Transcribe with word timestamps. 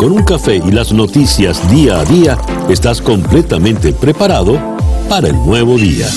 Con 0.00 0.12
un 0.12 0.22
café 0.24 0.56
y 0.56 0.70
las 0.70 0.94
noticias 0.94 1.70
día 1.70 2.00
a 2.00 2.04
día, 2.06 2.38
estás 2.70 3.02
completamente 3.02 3.92
preparado 3.92 4.58
para 5.10 5.28
el 5.28 5.36
nuevo 5.36 5.76
día. 5.76 6.08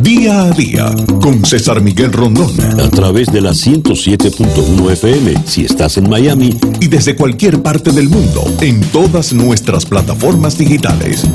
Día 0.00 0.44
a 0.44 0.50
día 0.52 0.86
con 1.20 1.44
César 1.44 1.82
Miguel 1.82 2.10
Rondón. 2.10 2.58
A 2.80 2.88
través 2.88 3.30
de 3.30 3.42
la 3.42 3.50
107.1 3.50 4.92
FM 4.92 5.34
si 5.44 5.66
estás 5.66 5.98
en 5.98 6.08
Miami. 6.08 6.58
Y 6.80 6.88
desde 6.88 7.14
cualquier 7.14 7.60
parte 7.60 7.92
del 7.92 8.08
mundo 8.08 8.44
en 8.62 8.80
todas 8.90 9.34
nuestras 9.34 9.84
plataformas 9.84 10.56
digitales. 10.56 11.26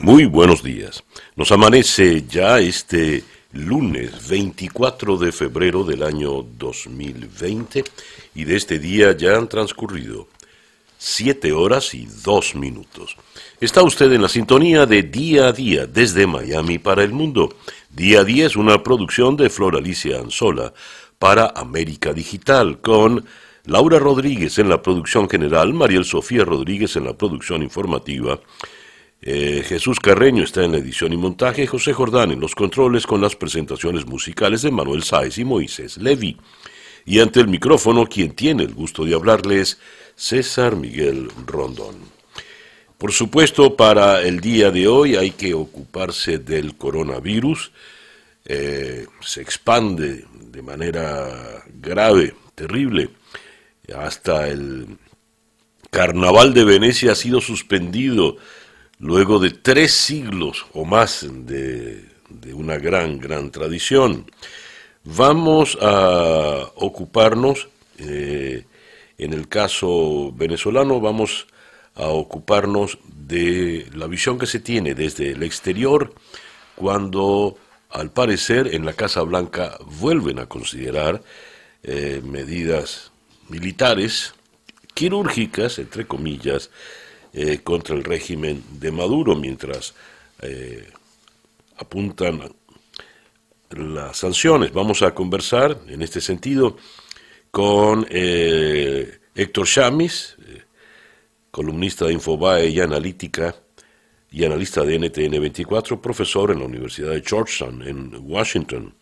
Muy 0.00 0.24
buenos 0.24 0.64
días. 0.64 1.04
Nos 1.36 1.52
amanece 1.52 2.24
ya 2.28 2.58
este 2.58 3.22
lunes 3.54 4.28
24 4.28 5.16
de 5.16 5.32
febrero 5.32 5.84
del 5.84 6.02
año 6.02 6.44
2020 6.58 7.84
y 8.34 8.44
de 8.44 8.56
este 8.56 8.78
día 8.78 9.16
ya 9.16 9.36
han 9.36 9.48
transcurrido 9.48 10.28
7 10.98 11.52
horas 11.52 11.94
y 11.94 12.06
2 12.24 12.56
minutos. 12.56 13.16
Está 13.60 13.82
usted 13.82 14.12
en 14.12 14.22
la 14.22 14.28
sintonía 14.28 14.86
de 14.86 15.02
Día 15.02 15.48
a 15.48 15.52
Día 15.52 15.86
desde 15.86 16.26
Miami 16.26 16.78
para 16.78 17.04
el 17.04 17.12
mundo. 17.12 17.56
Día 17.90 18.20
a 18.20 18.24
Día 18.24 18.46
es 18.46 18.56
una 18.56 18.82
producción 18.82 19.36
de 19.36 19.50
Flor 19.50 19.76
Alicia 19.76 20.18
Anzola 20.18 20.72
para 21.18 21.52
América 21.54 22.12
Digital 22.12 22.80
con 22.80 23.24
Laura 23.66 23.98
Rodríguez 23.98 24.58
en 24.58 24.68
la 24.68 24.82
producción 24.82 25.28
general, 25.28 25.72
Mariel 25.72 26.04
Sofía 26.04 26.44
Rodríguez 26.44 26.96
en 26.96 27.04
la 27.04 27.16
producción 27.16 27.62
informativa 27.62 28.40
eh, 29.26 29.64
Jesús 29.66 30.00
Carreño 30.00 30.44
está 30.44 30.64
en 30.64 30.72
la 30.72 30.78
edición 30.78 31.14
y 31.14 31.16
montaje, 31.16 31.66
José 31.66 31.94
Jordán 31.94 32.30
en 32.30 32.40
los 32.40 32.54
controles 32.54 33.06
con 33.06 33.22
las 33.22 33.34
presentaciones 33.34 34.04
musicales 34.04 34.60
de 34.60 34.70
Manuel 34.70 35.02
Sáez 35.02 35.38
y 35.38 35.46
Moisés 35.46 35.96
Levi. 35.96 36.36
Y 37.06 37.20
ante 37.20 37.40
el 37.40 37.48
micrófono, 37.48 38.04
quien 38.04 38.32
tiene 38.32 38.64
el 38.64 38.74
gusto 38.74 39.02
de 39.06 39.14
hablarles, 39.14 39.78
César 40.14 40.76
Miguel 40.76 41.30
Rondón. 41.46 41.96
Por 42.98 43.12
supuesto, 43.12 43.76
para 43.76 44.20
el 44.20 44.40
día 44.40 44.70
de 44.70 44.88
hoy 44.88 45.16
hay 45.16 45.30
que 45.30 45.54
ocuparse 45.54 46.36
del 46.36 46.76
coronavirus. 46.76 47.72
Eh, 48.44 49.06
se 49.22 49.40
expande 49.40 50.26
de 50.50 50.60
manera 50.60 51.64
grave, 51.80 52.34
terrible. 52.54 53.08
Hasta 53.96 54.48
el 54.48 54.98
Carnaval 55.88 56.52
de 56.52 56.64
Venecia 56.64 57.12
ha 57.12 57.14
sido 57.14 57.40
suspendido 57.40 58.36
luego 58.98 59.38
de 59.38 59.50
tres 59.50 59.92
siglos 59.92 60.66
o 60.72 60.84
más 60.84 61.26
de, 61.28 62.04
una 62.52 62.76
gran, 62.76 63.18
gran 63.18 63.50
tradición. 63.50 64.30
Vamos 65.04 65.76
a 65.80 66.70
ocuparnos, 66.76 67.68
eh, 67.98 68.64
en 69.18 69.32
el 69.32 69.48
caso 69.48 70.32
venezolano, 70.32 71.00
vamos 71.00 71.46
a 71.94 72.08
ocuparnos 72.08 72.98
de 73.06 73.88
la 73.94 74.06
visión 74.06 74.38
que 74.38 74.46
se 74.46 74.60
tiene 74.60 74.94
desde 74.94 75.30
el 75.30 75.42
exterior 75.42 76.12
cuando 76.74 77.56
al 77.90 78.10
parecer 78.10 78.74
en 78.74 78.84
la 78.84 78.92
Casa 78.92 79.22
Blanca 79.22 79.78
vuelven 80.00 80.40
a 80.40 80.46
considerar 80.46 81.22
eh, 81.84 82.20
medidas 82.24 83.12
militares, 83.48 84.34
quirúrgicas, 84.94 85.78
entre 85.78 86.06
comillas, 86.06 86.70
eh, 87.36 87.58
contra 87.64 87.96
el 87.96 88.04
régimen 88.04 88.62
de 88.78 88.92
Maduro, 88.92 89.34
mientras 89.34 89.92
eh, 90.40 90.88
apuntan 91.78 92.40
las 93.70 94.16
sanciones. 94.16 94.72
Vamos 94.72 95.02
a 95.02 95.12
conversar 95.12 95.80
en 95.88 96.02
este 96.02 96.20
sentido 96.20 96.76
con 97.50 98.06
eh, 98.08 99.18
Héctor 99.34 99.66
Chamis, 99.66 100.36
columnista 101.50 102.04
de 102.04 102.12
Infobae 102.12 102.68
y 102.68 102.78
analítica 102.78 103.52
y 104.30 104.44
analista 104.44 104.84
de 104.84 104.98
NTN 104.98 105.40
24, 105.40 106.00
profesor 106.00 106.52
en 106.52 106.60
la 106.60 106.66
Universidad 106.66 107.10
de 107.10 107.22
Georgetown 107.22 107.82
en 107.82 108.16
Washington. 108.22 108.94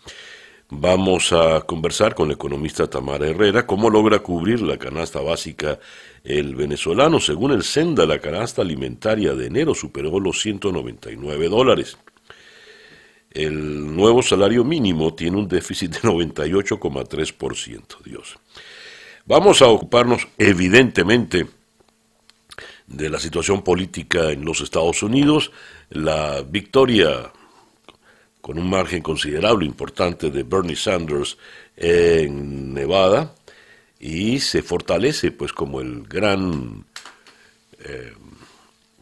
Vamos 0.74 1.34
a 1.34 1.60
conversar 1.60 2.14
con 2.14 2.28
el 2.28 2.36
economista 2.36 2.88
Tamara 2.88 3.28
Herrera 3.28 3.66
cómo 3.66 3.90
logra 3.90 4.20
cubrir 4.20 4.62
la 4.62 4.78
canasta 4.78 5.20
básica 5.20 5.78
el 6.24 6.54
venezolano. 6.54 7.20
Según 7.20 7.52
el 7.52 7.62
Senda, 7.62 8.06
la 8.06 8.18
canasta 8.18 8.62
alimentaria 8.62 9.34
de 9.34 9.48
enero 9.48 9.74
superó 9.74 10.18
los 10.18 10.40
199 10.40 11.50
dólares. 11.50 11.98
El 13.30 13.94
nuevo 13.94 14.22
salario 14.22 14.64
mínimo 14.64 15.12
tiene 15.12 15.36
un 15.36 15.46
déficit 15.46 15.90
de 15.90 16.08
98,3%. 16.08 18.02
Dios. 18.02 18.38
Vamos 19.26 19.60
a 19.60 19.66
ocuparnos 19.66 20.26
evidentemente 20.38 21.48
de 22.86 23.10
la 23.10 23.20
situación 23.20 23.60
política 23.60 24.30
en 24.30 24.46
los 24.46 24.62
Estados 24.62 25.02
Unidos, 25.02 25.52
la 25.90 26.40
victoria 26.40 27.30
con 28.42 28.58
un 28.58 28.68
margen 28.68 29.00
considerable, 29.02 29.64
importante, 29.64 30.30
de 30.30 30.42
Bernie 30.42 30.76
Sanders 30.76 31.38
en 31.76 32.74
Nevada 32.74 33.34
y 34.00 34.40
se 34.40 34.62
fortalece 34.62 35.30
pues 35.30 35.52
como 35.52 35.80
el 35.80 36.02
gran, 36.02 36.84
eh, 37.84 38.12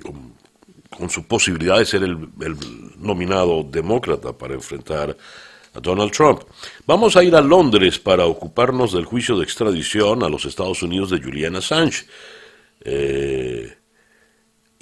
con, 0.02 1.08
su 1.08 1.26
posibilidad 1.26 1.78
de 1.78 1.86
ser 1.86 2.02
el, 2.02 2.28
el, 2.42 2.56
nominado 2.98 3.64
demócrata 3.64 4.34
para 4.34 4.52
enfrentar 4.52 5.16
a 5.72 5.80
Donald 5.80 6.12
Trump. 6.12 6.42
Vamos 6.86 7.16
a 7.16 7.24
ir 7.24 7.34
a 7.34 7.40
Londres 7.40 7.98
para 7.98 8.26
ocuparnos 8.26 8.92
del 8.92 9.06
juicio 9.06 9.38
de 9.38 9.44
extradición 9.44 10.22
a 10.22 10.28
los 10.28 10.44
Estados 10.44 10.82
Unidos 10.82 11.08
de 11.08 11.22
Julian 11.22 11.56
Assange. 11.56 12.04
Eh, 12.82 13.79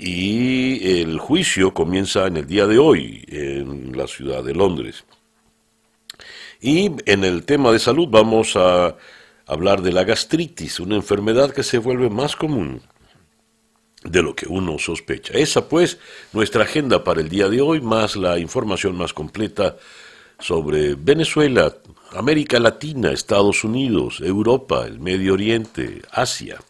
y 0.01 1.01
el 1.01 1.19
juicio 1.19 1.75
comienza 1.75 2.29
en 2.29 2.37
el 2.37 2.47
día 2.47 2.69
de 2.69 2.79
hoy 2.79 3.25
en 3.27 3.97
la 3.99 4.07
ciudad 4.07 4.45
de 4.45 4.55
Londres. 4.55 5.05
Y 6.61 6.93
en 7.05 7.25
el 7.25 7.45
tema 7.45 7.73
de 7.73 7.81
salud 7.81 8.07
vamos 8.09 8.55
a 8.55 8.97
hablar 9.45 9.83
de 9.83 9.93
la 9.93 10.05
gastritis, 10.05 10.79
una 10.79 10.95
enfermedad 10.95 11.51
que 11.51 11.65
se 11.65 11.79
vuelve 11.79 12.09
más 12.11 12.37
común 12.37 12.81
de 14.05 14.23
lo 14.23 14.37
que 14.37 14.47
uno 14.47 14.79
sospecha. 14.79 15.35
Esa 15.35 15.69
pues 15.69 15.99
nuestra 16.33 16.63
agenda 16.63 17.03
para 17.03 17.21
el 17.21 17.29
día 17.29 17.49
de 17.49 17.61
hoy, 17.61 17.81
más 17.81 18.15
la 18.15 18.39
información 18.39 18.97
más 18.97 19.13
completa 19.13 19.77
sobre 20.39 20.95
Venezuela, 20.95 21.75
América 22.13 22.61
Latina, 22.61 23.11
Estados 23.11 23.65
Unidos, 23.65 24.21
Europa, 24.21 24.87
el 24.87 25.01
Medio 25.01 25.33
Oriente, 25.33 26.03
Asia. 26.13 26.61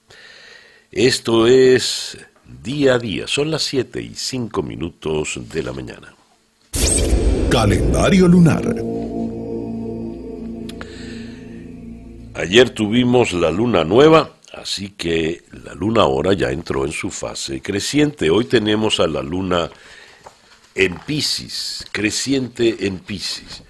Esto 0.91 1.47
es 1.47 2.17
día 2.63 2.95
a 2.95 2.99
día. 2.99 3.27
Son 3.27 3.51
las 3.51 3.63
7 3.63 4.01
y 4.01 4.15
5 4.15 4.63
minutos 4.63 5.39
de 5.53 5.63
la 5.63 5.73
mañana. 5.73 6.15
Calendario 7.51 8.27
lunar. 8.27 8.75
Ayer 12.35 12.71
tuvimos 12.71 13.33
la 13.33 13.51
luna 13.51 13.85
nueva, 13.85 14.37
así 14.53 14.91
que 14.91 15.43
la 15.65 15.75
luna 15.75 16.03
ahora 16.03 16.33
ya 16.35 16.51
entró 16.51 16.85
en 16.85 16.93
su 16.93 17.11
fase 17.11 17.61
creciente. 17.61 18.31
Hoy 18.31 18.45
tenemos 18.45 19.01
a 19.01 19.09
la 19.09 19.23
luna 19.23 19.71
en 20.75 20.95
Pisces, 21.01 21.85
creciente 21.91 22.87
en 22.87 23.01
Pisces. 23.01 23.65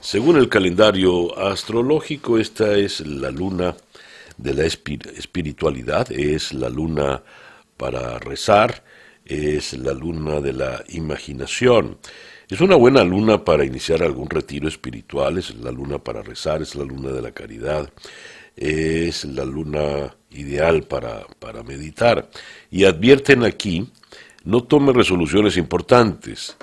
Según 0.00 0.36
el 0.36 0.48
calendario 0.48 1.38
astrológico, 1.38 2.38
esta 2.38 2.74
es 2.76 3.00
la 3.00 3.30
luna 3.30 3.76
de 4.38 4.54
la 4.54 4.64
espiritualidad, 4.64 6.10
es 6.10 6.52
la 6.52 6.70
luna 6.70 7.22
para 7.76 8.18
rezar, 8.18 8.84
es 9.24 9.72
la 9.74 9.92
luna 9.92 10.40
de 10.40 10.52
la 10.52 10.84
imaginación. 10.88 11.98
Es 12.48 12.60
una 12.60 12.76
buena 12.76 13.02
luna 13.04 13.44
para 13.44 13.64
iniciar 13.64 14.02
algún 14.02 14.28
retiro 14.28 14.68
espiritual, 14.68 15.38
es 15.38 15.54
la 15.56 15.72
luna 15.72 15.98
para 15.98 16.22
rezar, 16.22 16.62
es 16.62 16.74
la 16.74 16.84
luna 16.84 17.10
de 17.10 17.22
la 17.22 17.32
caridad, 17.32 17.90
es 18.56 19.24
la 19.24 19.44
luna 19.44 20.14
ideal 20.30 20.82
para, 20.82 21.26
para 21.38 21.62
meditar. 21.62 22.28
Y 22.70 22.84
advierten 22.84 23.44
aquí, 23.44 23.88
no 24.44 24.62
tome 24.62 24.92
resoluciones 24.92 25.56
importantes, 25.56 26.56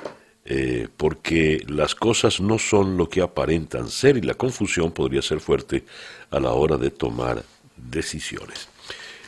eh, 0.46 0.88
porque 0.98 1.64
las 1.68 1.96
cosas 1.96 2.40
no 2.42 2.58
son 2.60 2.98
lo 2.98 3.08
que 3.10 3.22
aparentan 3.22 3.90
ser 3.90 4.18
y 4.18 4.22
la 4.22 4.34
confusión 4.34 4.92
podría 4.92 5.22
ser 5.22 5.40
fuerte 5.40 5.84
a 6.30 6.40
la 6.40 6.52
hora 6.52 6.78
de 6.78 6.92
tomar 6.92 7.44
decisiones. 7.76 8.71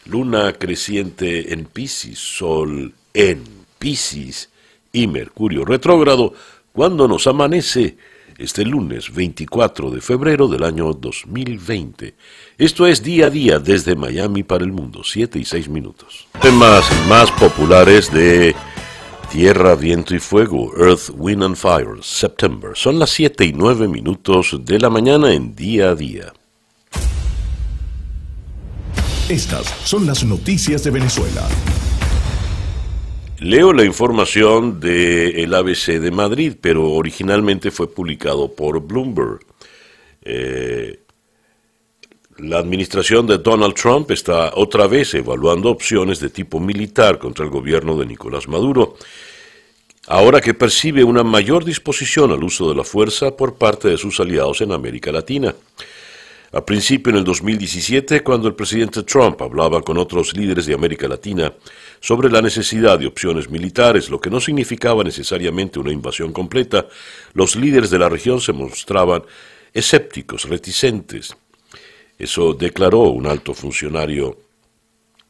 Luna 0.05 0.53
creciente 0.53 1.53
en 1.53 1.65
Pisces, 1.65 2.19
Sol 2.19 2.93
en 3.13 3.43
Pisces 3.79 4.49
y 4.91 5.07
Mercurio 5.07 5.65
retrógrado 5.65 6.33
cuando 6.71 7.07
nos 7.07 7.27
amanece 7.27 7.97
este 8.37 8.65
lunes 8.65 9.13
24 9.13 9.91
de 9.91 10.01
febrero 10.01 10.47
del 10.47 10.63
año 10.63 10.91
2020. 10.93 12.15
Esto 12.57 12.87
es 12.87 13.03
día 13.03 13.27
a 13.27 13.29
día 13.29 13.59
desde 13.59 13.95
Miami 13.95 14.43
para 14.43 14.63
el 14.63 14.71
mundo, 14.71 15.03
7 15.03 15.39
y 15.39 15.45
6 15.45 15.69
minutos. 15.69 16.27
Temas 16.41 16.85
más 17.07 17.31
populares 17.31 18.11
de 18.11 18.55
Tierra, 19.31 19.75
Viento 19.75 20.15
y 20.15 20.19
Fuego, 20.19 20.73
Earth, 20.77 21.09
Wind 21.15 21.43
and 21.43 21.55
Fire, 21.55 22.01
September. 22.01 22.71
Son 22.75 22.99
las 22.99 23.11
7 23.11 23.45
y 23.45 23.53
9 23.53 23.87
minutos 23.87 24.57
de 24.63 24.79
la 24.79 24.89
mañana 24.89 25.33
en 25.33 25.55
día 25.55 25.89
a 25.89 25.95
día. 25.95 26.33
Estas 29.29 29.67
son 29.87 30.05
las 30.05 30.25
noticias 30.25 30.83
de 30.83 30.91
Venezuela. 30.91 31.47
Leo 33.39 33.71
la 33.71 33.85
información 33.85 34.81
del 34.81 35.53
ABC 35.53 35.99
de 36.01 36.11
Madrid, 36.11 36.55
pero 36.59 36.91
originalmente 36.91 37.71
fue 37.71 37.89
publicado 37.89 38.53
por 38.53 38.81
Bloomberg. 38.81 39.39
Eh, 40.23 40.99
la 42.39 42.59
administración 42.59 43.25
de 43.25 43.37
Donald 43.37 43.75
Trump 43.75 44.11
está 44.11 44.51
otra 44.55 44.87
vez 44.87 45.13
evaluando 45.13 45.69
opciones 45.69 46.19
de 46.19 46.29
tipo 46.29 46.59
militar 46.59 47.17
contra 47.17 47.45
el 47.45 47.51
gobierno 47.51 47.97
de 47.97 48.05
Nicolás 48.05 48.49
Maduro, 48.49 48.97
ahora 50.07 50.41
que 50.41 50.53
percibe 50.53 51.01
una 51.05 51.23
mayor 51.23 51.63
disposición 51.63 52.31
al 52.31 52.43
uso 52.43 52.67
de 52.67 52.75
la 52.75 52.83
fuerza 52.83 53.37
por 53.37 53.55
parte 53.55 53.87
de 53.87 53.97
sus 53.97 54.19
aliados 54.19 54.59
en 54.59 54.73
América 54.73 55.13
Latina. 55.13 55.55
A 56.55 56.63
principio 56.63 57.09
en 57.09 57.17
el 57.17 57.23
2017, 57.23 58.21
cuando 58.21 58.47
el 58.47 58.53
presidente 58.53 59.01
Trump 59.01 59.41
hablaba 59.41 59.81
con 59.81 59.97
otros 59.97 60.37
líderes 60.37 60.67
de 60.67 60.75
América 60.75 61.07
Latina 61.07 61.51
sobre 61.99 62.29
la 62.29 62.43
necesidad 62.43 62.99
de 62.99 63.07
opciones 63.07 63.49
militares, 63.49 64.07
lo 64.11 64.21
que 64.21 64.29
no 64.29 64.39
significaba 64.39 65.03
necesariamente 65.03 65.79
una 65.79 65.91
invasión 65.91 66.31
completa, 66.31 66.85
los 67.33 67.55
líderes 67.55 67.89
de 67.89 67.97
la 67.97 68.07
región 68.07 68.39
se 68.39 68.53
mostraban 68.53 69.23
escépticos, 69.73 70.47
reticentes. 70.47 71.35
Eso 72.19 72.53
declaró 72.53 72.99
un 72.99 73.25
alto 73.25 73.55
funcionario 73.55 74.37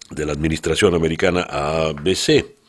de 0.10 0.26
la 0.26 0.34
administración 0.34 0.94
americana 0.94 1.44
ABC. 1.44 2.63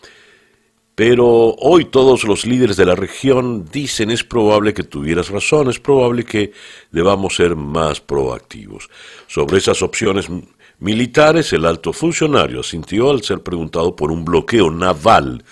Pero 0.95 1.27
hoy 1.27 1.87
todos 1.87 2.23
los 2.23 2.47
líderes 2.47 2.77
de 2.77 2.87
la 2.87 2.95
región 2.95 3.67
dicen 3.73 4.13
es 4.13 4.23
probable 4.23 4.75
que 4.75 4.85
tuvieras 4.85 5.29
razón, 5.29 5.69
es 5.69 5.81
probable 5.81 6.25
que 6.25 6.53
debamos 6.93 7.35
ser 7.35 7.57
más 7.57 8.01
proactivos. 8.01 8.89
Sobre 9.27 9.59
esas 9.59 9.83
opciones 9.83 10.29
militares, 10.79 11.53
el 11.53 11.65
alto 11.65 11.93
funcionario 11.93 12.61
asintió 12.61 13.11
al 13.11 13.25
ser 13.25 13.43
preguntado 13.43 13.97
por 13.97 14.13
un 14.13 14.25
bloqueo 14.25 14.71
naval 14.71 15.43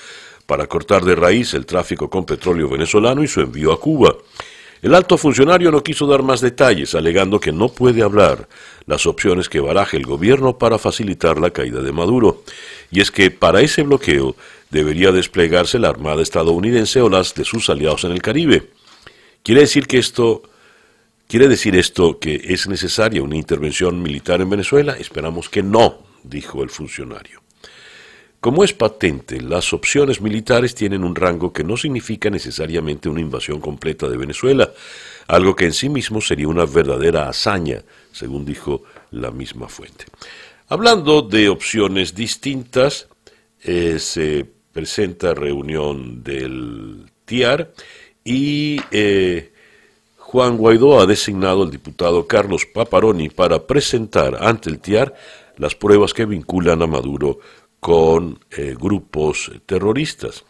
para 0.46 0.68
cortar 0.68 1.04
de 1.04 1.16
raíz 1.16 1.54
el 1.54 1.66
tráfico 1.66 2.08
con 2.08 2.24
petróleo 2.24 2.68
venezolano 2.68 3.24
y 3.24 3.28
su 3.28 3.40
envío 3.40 3.72
a 3.72 3.80
Cuba. 3.80 4.14
El 4.80 4.94
alto 4.94 5.16
funcionario 5.16 5.70
no 5.70 5.82
quiso 5.82 6.08
dar 6.08 6.24
más 6.24 6.40
detalles, 6.40 6.96
alegando 6.96 7.38
que 7.38 7.52
no 7.52 7.68
puede 7.68 8.02
hablar 8.02 8.48
las 8.86 9.06
opciones 9.06 9.48
que 9.48 9.60
baraje 9.60 9.96
el 9.96 10.04
gobierno 10.04 10.58
para 10.58 10.76
facilitar 10.76 11.38
la 11.40 11.50
caída 11.50 11.80
de 11.80 11.92
Maduro. 11.92 12.42
Y 12.90 13.00
es 13.00 13.12
que 13.12 13.30
para 13.30 13.60
ese 13.60 13.82
bloqueo 13.82 14.34
debería 14.72 15.12
desplegarse 15.12 15.78
la 15.78 15.90
Armada 15.90 16.22
estadounidense 16.22 17.02
o 17.02 17.10
las 17.10 17.34
de 17.34 17.44
sus 17.44 17.68
aliados 17.68 18.04
en 18.04 18.12
el 18.12 18.22
Caribe. 18.22 18.70
Quiere 19.42 19.60
decir 19.60 19.86
que 19.86 19.98
esto 19.98 20.42
quiere 21.28 21.46
decir 21.46 21.76
esto 21.76 22.18
que 22.18 22.40
es 22.42 22.66
necesaria 22.66 23.22
una 23.22 23.36
intervención 23.36 24.02
militar 24.02 24.40
en 24.40 24.48
Venezuela? 24.48 24.96
Esperamos 24.98 25.50
que 25.50 25.62
no, 25.62 25.98
dijo 26.24 26.62
el 26.62 26.70
funcionario. 26.70 27.42
Como 28.40 28.64
es 28.64 28.72
patente, 28.72 29.42
las 29.42 29.72
opciones 29.74 30.20
militares 30.22 30.74
tienen 30.74 31.04
un 31.04 31.14
rango 31.14 31.52
que 31.52 31.64
no 31.64 31.76
significa 31.76 32.30
necesariamente 32.30 33.10
una 33.10 33.20
invasión 33.20 33.60
completa 33.60 34.08
de 34.08 34.16
Venezuela, 34.16 34.72
algo 35.28 35.54
que 35.54 35.66
en 35.66 35.74
sí 35.74 35.90
mismo 35.90 36.20
sería 36.20 36.48
una 36.48 36.64
verdadera 36.64 37.28
hazaña, 37.28 37.82
según 38.10 38.44
dijo 38.44 38.84
la 39.10 39.30
misma 39.30 39.68
fuente. 39.68 40.06
Hablando 40.68 41.22
de 41.22 41.50
opciones 41.50 42.14
distintas, 42.14 43.06
eh, 43.62 43.98
se 44.00 44.61
presenta 44.72 45.34
reunión 45.34 46.22
del 46.22 47.10
TIAR 47.24 47.72
y 48.24 48.80
eh, 48.90 49.52
Juan 50.16 50.56
Guaidó 50.56 51.00
ha 51.00 51.06
designado 51.06 51.62
al 51.62 51.70
diputado 51.70 52.26
Carlos 52.26 52.66
Paparoni 52.66 53.28
para 53.28 53.66
presentar 53.66 54.38
ante 54.40 54.70
el 54.70 54.78
TIAR 54.78 55.14
las 55.58 55.74
pruebas 55.74 56.14
que 56.14 56.24
vinculan 56.24 56.82
a 56.82 56.86
Maduro 56.86 57.38
con 57.80 58.38
eh, 58.50 58.74
grupos 58.78 59.50
terroristas. 59.66 60.44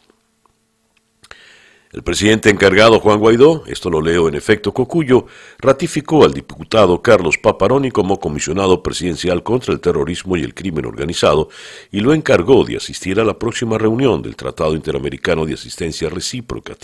El 1.93 2.03
presidente 2.03 2.49
encargado 2.49 3.01
Juan 3.01 3.19
Guaidó, 3.19 3.65
esto 3.67 3.91
lo 3.91 4.01
leo 4.01 4.27
en 4.27 4.35
efecto 4.35 4.73
Cocuyo, 4.73 5.27
ratificó 5.59 6.25
al 6.25 6.33
diputado 6.33 7.03
Carlos 7.03 7.37
Paparoni 7.37 7.91
como 7.91 8.19
comisionado 8.19 8.83
presidencial 8.83 9.43
contra 9.43 9.75
el 9.75 9.81
terrorismo 9.81 10.39
y 10.39 10.43
el 10.43 10.55
crimen 10.55 10.87
organizado 10.87 11.51
y 11.91 12.01
lo 12.01 12.15
encargó 12.15 12.65
de 12.65 12.79
asistir 12.79 13.21
a 13.21 13.25
la 13.25 13.39
próxima 13.39 13.77
reunión 13.77 14.23
del 14.23 14.37
Tratado 14.37 14.75
Interamericano 14.75 15.45
de 15.45 15.53
Asistencia 15.53 16.09
Recíproca, 16.09 16.79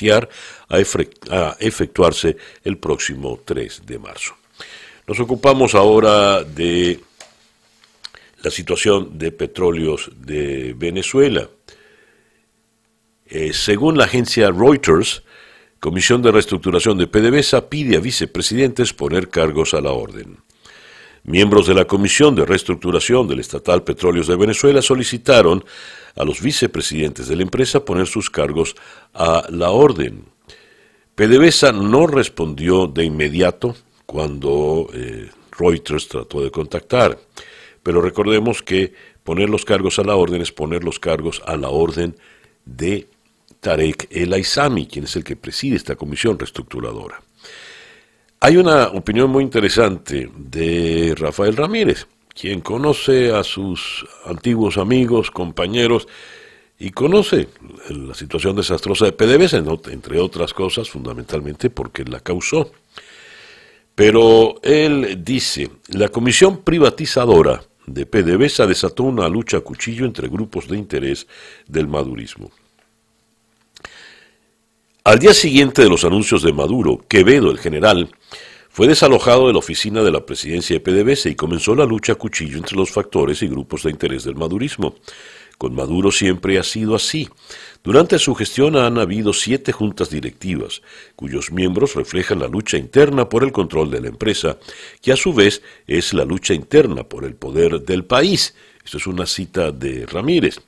a, 0.69 1.57
efectuarse 1.59 2.37
el 2.63 2.77
próximo 2.77 3.41
3 3.43 3.87
de 3.87 3.99
marzo. 3.99 4.35
Nos 5.07 5.19
ocupamos 5.21 5.75
ahora 5.75 6.45
de 6.45 7.01
la 8.43 8.51
situación 8.51 9.19
de 9.19 9.33
petróleos 9.33 10.11
de 10.19 10.75
Venezuela. 10.77 11.49
Eh, 13.31 13.53
según 13.53 13.99
la 13.99 14.05
agencia 14.05 14.51
Reuters, 14.51 15.23
Comisión 15.81 16.23
de 16.23 16.33
Reestructuración 16.33 16.99
de 16.99 17.07
PDVSA 17.07 17.69
pide 17.69 17.97
a 17.97 18.01
vicepresidentes 18.01 18.93
poner 18.93 19.29
cargos 19.29 19.75
a 19.75 19.81
la 19.81 19.93
orden. 19.93 20.39
Miembros 21.25 21.67
de 21.67 21.75
la 21.75 21.85
Comisión 21.85 22.35
de 22.35 22.47
Reestructuración 22.47 23.29
del 23.29 23.41
Estatal 23.41 23.85
Petróleos 23.85 24.27
de 24.27 24.37
Venezuela 24.37 24.81
solicitaron 24.81 25.65
a 26.17 26.25
los 26.25 26.41
vicepresidentes 26.41 27.29
de 27.29 27.37
la 27.37 27.43
empresa 27.43 27.85
poner 27.85 28.07
sus 28.07 28.31
cargos 28.31 28.75
a 29.13 29.45
la 29.51 29.71
orden. 29.71 30.25
PDVSA 31.15 31.73
no 31.73 32.07
respondió 32.07 32.87
de 32.87 33.05
inmediato 33.05 33.77
cuando 34.07 34.89
eh, 34.95 35.29
Reuters 35.53 36.09
trató 36.09 36.43
de 36.43 36.51
contactar. 36.51 37.19
Pero 37.83 38.01
recordemos 38.01 38.63
que 38.63 38.95
poner 39.23 39.51
los 39.51 39.65
cargos 39.65 39.99
a 39.99 40.05
la 40.05 40.17
orden 40.17 40.41
es 40.41 40.51
poner 40.51 40.83
los 40.83 40.99
cargos 40.99 41.43
a 41.45 41.57
la 41.57 41.69
orden 41.69 42.17
de 42.65 43.07
Tarek 43.61 44.09
El 44.11 44.33
Aizami, 44.33 44.87
quien 44.87 45.05
es 45.05 45.17
el 45.17 45.25
que 45.25 45.37
preside 45.37 45.77
esta 45.77 45.97
comisión 45.97 46.39
reestructuradora. 46.39 47.21
Hay 48.41 48.57
una 48.57 48.89
opinión 48.89 49.31
muy 49.31 49.43
interesante 49.43 50.31
de 50.37 51.15
Rafael 51.17 51.57
Ramírez, 51.57 52.07
quien 52.29 52.61
conoce 52.61 53.33
a 53.33 53.43
sus 53.43 54.07
antiguos 54.27 54.79
amigos, 54.79 55.31
compañeros, 55.31 56.07
y 56.79 56.91
conoce 56.91 57.49
la 57.89 58.15
situación 58.15 58.55
desastrosa 58.55 59.07
de 59.07 59.13
PDVSA, 59.13 59.65
entre 59.91 60.21
otras 60.21 60.55
cosas, 60.55 60.89
fundamentalmente 60.89 61.71
porque 61.71 62.05
la 62.05 62.21
causó. 62.21 62.71
Pero 63.97 64.61
él 64.63 65.25
dice, 65.25 65.71
la 65.89 66.09
comisión 66.09 66.59
privatizadora 66.59 67.65
de 67.85 68.07
PDVSA 68.07 68.67
desató 68.67 69.03
una 69.03 69.29
lucha 69.29 69.57
a 69.57 69.61
cuchillo 69.63 70.05
entre 70.05 70.29
grupos 70.29 70.69
de 70.69 70.77
interés 70.77 71.27
del 71.67 71.89
madurismo. 71.89 72.53
Al 75.05 75.19
día 75.19 75.33
siguiente 75.33 75.83
de 75.83 75.89
los 75.89 76.05
anuncios 76.05 76.43
de 76.43 76.53
Maduro, 76.53 76.99
Quevedo, 77.09 77.51
el 77.51 77.59
general, 77.59 78.11
fue 78.69 78.87
desalojado 78.87 79.47
de 79.47 79.53
la 79.55 79.61
oficina 79.61 80.03
de 80.03 80.11
la 80.11 80.27
presidencia 80.27 80.79
de 80.79 80.81
PDVSA 80.81 81.31
y 81.31 81.35
comenzó 81.35 81.75
la 81.75 81.87
lucha 81.87 82.13
a 82.13 82.17
cuchillo 82.17 82.59
entre 82.59 82.77
los 82.77 82.91
factores 82.91 83.43
y 83.43 83.49
grupos 83.49 83.85
de 83.85 83.91
interés 83.91 84.25
del 84.25 84.35
madurismo. 84.35 84.97
Con 85.57 85.75
Maduro 85.75 86.11
siempre 86.13 86.59
ha 86.59 86.63
sido 86.63 86.95
así. 86.95 87.29
Durante 87.83 88.19
su 88.19 88.35
gestión 88.35 88.77
han 88.77 88.99
habido 88.99 89.33
siete 89.33 89.73
juntas 89.73 90.11
directivas, 90.11 90.83
cuyos 91.17 91.51
miembros 91.53 91.95
reflejan 91.95 92.41
la 92.41 92.49
lucha 92.49 92.77
interna 92.77 93.29
por 93.29 93.45
el 93.45 93.51
control 93.51 93.91
de 93.91 94.03
la 94.03 94.09
empresa, 94.09 94.59
que 95.01 95.13
a 95.13 95.17
su 95.17 95.33
vez 95.33 95.63
es 95.87 96.13
la 96.13 96.25
lucha 96.25 96.55
interna 96.55 97.05
por 97.05 97.25
el 97.25 97.35
poder 97.35 97.81
del 97.81 98.05
país. 98.05 98.55
Esto 98.85 98.99
es 98.99 99.07
una 99.07 99.27
cita 99.27 99.73
de 99.73 100.07
Ramírez. 100.07 100.61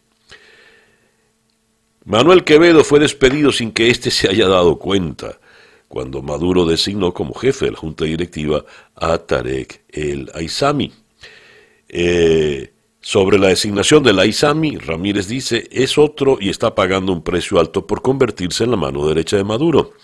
Manuel 2.04 2.44
Quevedo 2.44 2.82
fue 2.82 2.98
despedido 2.98 3.52
sin 3.52 3.72
que 3.72 3.90
éste 3.90 4.10
se 4.10 4.28
haya 4.28 4.48
dado 4.48 4.78
cuenta, 4.78 5.38
cuando 5.88 6.22
Maduro 6.22 6.64
designó 6.64 7.12
como 7.12 7.34
jefe 7.34 7.66
de 7.66 7.72
la 7.72 7.78
junta 7.78 8.04
directiva 8.04 8.64
a 8.94 9.18
Tarek 9.18 9.82
el 9.90 10.30
Aizami. 10.34 10.92
Eh, 11.88 12.72
sobre 13.02 13.38
la 13.38 13.48
designación 13.48 14.02
de 14.02 14.12
la 14.12 14.26
ISAMI, 14.26 14.76
Ramírez 14.76 15.26
dice, 15.26 15.68
es 15.72 15.96
otro 15.96 16.36
y 16.38 16.50
está 16.50 16.74
pagando 16.74 17.12
un 17.12 17.22
precio 17.22 17.58
alto 17.58 17.86
por 17.86 18.02
convertirse 18.02 18.64
en 18.64 18.72
la 18.72 18.76
mano 18.76 19.06
derecha 19.08 19.36
de 19.36 19.44
Maduro. 19.44 19.94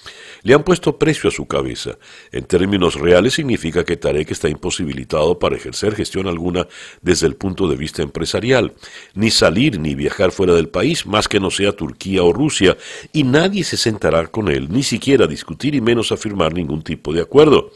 Le 0.46 0.54
han 0.54 0.62
puesto 0.62 0.96
precio 0.96 1.26
a 1.26 1.32
su 1.32 1.46
cabeza. 1.46 1.98
En 2.30 2.44
términos 2.44 2.94
reales 2.94 3.34
significa 3.34 3.82
que 3.84 3.96
Tarek 3.96 4.30
está 4.30 4.48
imposibilitado 4.48 5.40
para 5.40 5.56
ejercer 5.56 5.96
gestión 5.96 6.28
alguna 6.28 6.68
desde 7.02 7.26
el 7.26 7.34
punto 7.34 7.66
de 7.66 7.74
vista 7.74 8.02
empresarial, 8.02 8.72
ni 9.14 9.32
salir 9.32 9.80
ni 9.80 9.96
viajar 9.96 10.30
fuera 10.30 10.54
del 10.54 10.68
país, 10.68 11.04
más 11.04 11.26
que 11.26 11.40
no 11.40 11.50
sea 11.50 11.72
Turquía 11.72 12.22
o 12.22 12.32
Rusia, 12.32 12.76
y 13.12 13.24
nadie 13.24 13.64
se 13.64 13.76
sentará 13.76 14.28
con 14.28 14.46
él, 14.48 14.68
ni 14.70 14.84
siquiera 14.84 15.26
discutir 15.26 15.74
y 15.74 15.80
menos 15.80 16.12
afirmar 16.12 16.54
ningún 16.54 16.82
tipo 16.82 17.12
de 17.12 17.22
acuerdo. 17.22 17.72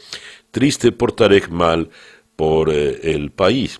Triste 0.51 0.93
por 0.93 1.11
Tarek, 1.11 1.49
mal 1.49 1.89
por 2.37 2.69
eh, 2.69 3.01
el 3.03 3.31
país. 3.31 3.79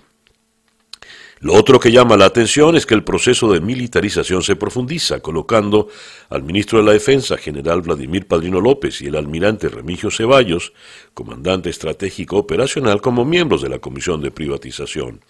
Lo 1.42 1.56
otro 1.56 1.80
que 1.80 1.92
llama 1.92 2.18
la 2.18 2.26
atención 2.26 2.76
es 2.76 2.86
que 2.86 2.94
el 2.94 3.04
proceso 3.04 3.52
de 3.52 3.62
militarización 3.62 4.44
se 4.44 4.56
profundiza, 4.56 5.22
colocando 5.22 5.88
al 6.30 6.44
ministro 6.44 6.78
de 6.78 6.86
la 6.86 6.92
Defensa, 6.92 7.36
general 7.36 7.82
Vladimir 7.82 8.28
Padrino 8.28 8.62
López, 8.62 9.02
y 9.02 9.08
el 9.08 9.16
almirante 9.16 9.68
Remigio 9.68 10.12
Ceballos, 10.12 10.72
comandante 11.16 11.72
estratégico 11.72 12.38
operacional, 12.38 13.02
como 13.02 13.26
miembros 13.26 13.64
de 13.64 13.70
la 13.70 13.80
Comisión 13.80 14.22
de 14.22 14.30
Privatización. 14.30 15.22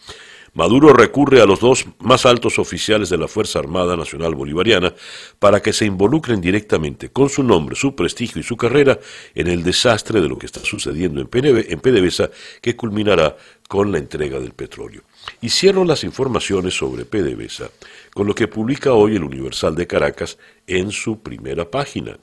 Maduro 0.53 0.91
recurre 0.91 1.41
a 1.41 1.45
los 1.45 1.61
dos 1.61 1.85
más 1.99 2.25
altos 2.25 2.59
oficiales 2.59 3.09
de 3.09 3.17
la 3.17 3.29
Fuerza 3.29 3.59
Armada 3.59 3.95
Nacional 3.95 4.35
Bolivariana 4.35 4.93
para 5.39 5.61
que 5.61 5.71
se 5.71 5.85
involucren 5.85 6.41
directamente 6.41 7.09
con 7.09 7.29
su 7.29 7.41
nombre, 7.41 7.77
su 7.77 7.95
prestigio 7.95 8.41
y 8.41 8.43
su 8.43 8.57
carrera 8.57 8.99
en 9.33 9.47
el 9.47 9.63
desastre 9.63 10.19
de 10.19 10.27
lo 10.27 10.37
que 10.37 10.47
está 10.47 10.59
sucediendo 10.59 11.21
en, 11.21 11.27
PDVSA 11.27 12.31
que 12.59 12.75
culminará 12.75 13.37
con 13.69 13.93
la 13.93 13.97
entrega 13.97 14.41
del 14.41 14.51
petróleo. 14.51 15.03
Y 15.41 15.49
las 15.85 16.03
informaciones 16.03 16.75
sobre 16.75 17.05
PDVSA 17.05 17.69
con 18.13 18.27
lo 18.27 18.35
que 18.35 18.47
publica 18.47 18.93
hoy 18.93 19.15
el 19.15 19.23
Universal 19.23 19.75
de 19.75 19.87
Caracas 19.87 20.37
en 20.67 20.91
su 20.91 21.19
primera 21.19 21.69
página. 21.69 22.17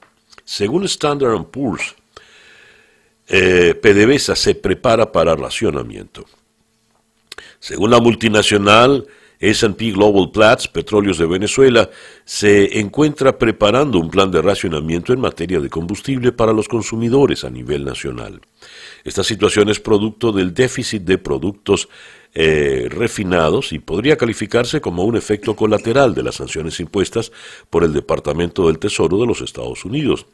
Según 0.45 0.85
Standard 0.85 1.45
Poor's, 1.45 1.95
eh, 3.27 3.75
PDVSA 3.75 4.35
se 4.35 4.55
prepara 4.55 5.11
para 5.11 5.35
racionamiento. 5.35 6.25
Según 7.59 7.91
la 7.91 7.99
multinacional 7.99 9.05
S&P 9.39 9.91
Global 9.91 10.31
Platts, 10.31 10.67
Petróleos 10.67 11.17
de 11.17 11.25
Venezuela, 11.25 11.89
se 12.25 12.79
encuentra 12.79 13.37
preparando 13.37 13.97
un 13.97 14.09
plan 14.09 14.31
de 14.31 14.41
racionamiento 14.41 15.13
en 15.13 15.21
materia 15.21 15.59
de 15.59 15.69
combustible 15.69 16.31
para 16.33 16.51
los 16.51 16.67
consumidores 16.67 17.45
a 17.45 17.49
nivel 17.49 17.85
nacional. 17.85 18.41
Esta 19.05 19.23
situación 19.23 19.69
es 19.69 19.79
producto 19.79 20.31
del 20.31 20.53
déficit 20.53 21.03
de 21.03 21.17
productos 21.17 21.87
eh, 22.35 22.87
refinados 22.89 23.73
y 23.73 23.79
podría 23.79 24.17
calificarse 24.17 24.81
como 24.81 25.03
un 25.03 25.17
efecto 25.17 25.55
colateral 25.55 26.13
de 26.13 26.23
las 26.23 26.35
sanciones 26.35 26.79
impuestas 26.79 27.31
por 27.69 27.83
el 27.83 27.91
Departamento 27.91 28.67
del 28.67 28.77
Tesoro 28.77 29.17
de 29.19 29.25
los 29.25 29.41
Estados 29.41 29.83
Unidos. 29.83 30.27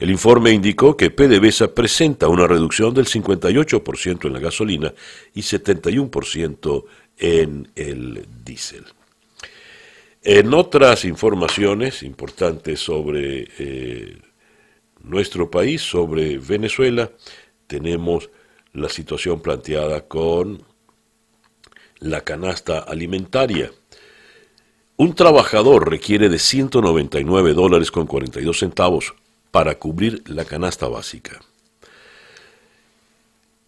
El 0.00 0.10
informe 0.10 0.50
indicó 0.50 0.96
que 0.96 1.10
PDVSA 1.10 1.74
presenta 1.74 2.26
una 2.26 2.46
reducción 2.46 2.94
del 2.94 3.06
58% 3.06 4.26
en 4.26 4.32
la 4.32 4.38
gasolina 4.40 4.94
y 5.34 5.42
71% 5.42 6.84
en 7.18 7.70
el 7.76 8.26
diésel. 8.42 8.86
En 10.22 10.52
otras 10.52 11.04
informaciones 11.04 12.02
importantes 12.02 12.80
sobre 12.80 13.46
eh, 13.58 14.16
nuestro 15.02 15.50
país, 15.50 15.82
sobre 15.82 16.38
Venezuela, 16.38 17.10
tenemos 17.66 18.30
la 18.72 18.88
situación 18.88 19.40
planteada 19.40 20.08
con 20.08 20.69
la 22.00 22.22
canasta 22.22 22.80
alimentaria. 22.80 23.70
Un 24.96 25.14
trabajador 25.14 25.88
requiere 25.88 26.28
de 26.28 26.38
199 26.38 27.54
dólares 27.54 27.90
con 27.90 28.06
42 28.06 28.58
centavos 28.58 29.14
para 29.50 29.78
cubrir 29.78 30.22
la 30.26 30.44
canasta 30.44 30.86
básica. 30.88 31.40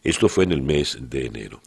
Esto 0.05 0.29
fue 0.29 0.45
en 0.45 0.53
el 0.53 0.63
mes 0.63 0.97
de 1.01 1.27
enero. 1.27 1.61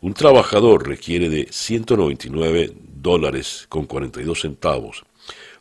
Un 0.00 0.14
trabajador 0.14 0.88
requiere 0.88 1.28
de 1.28 1.46
199 1.48 2.72
dólares 3.04 3.66
con 3.68 3.86
42 3.86 4.40
centavos 4.40 5.04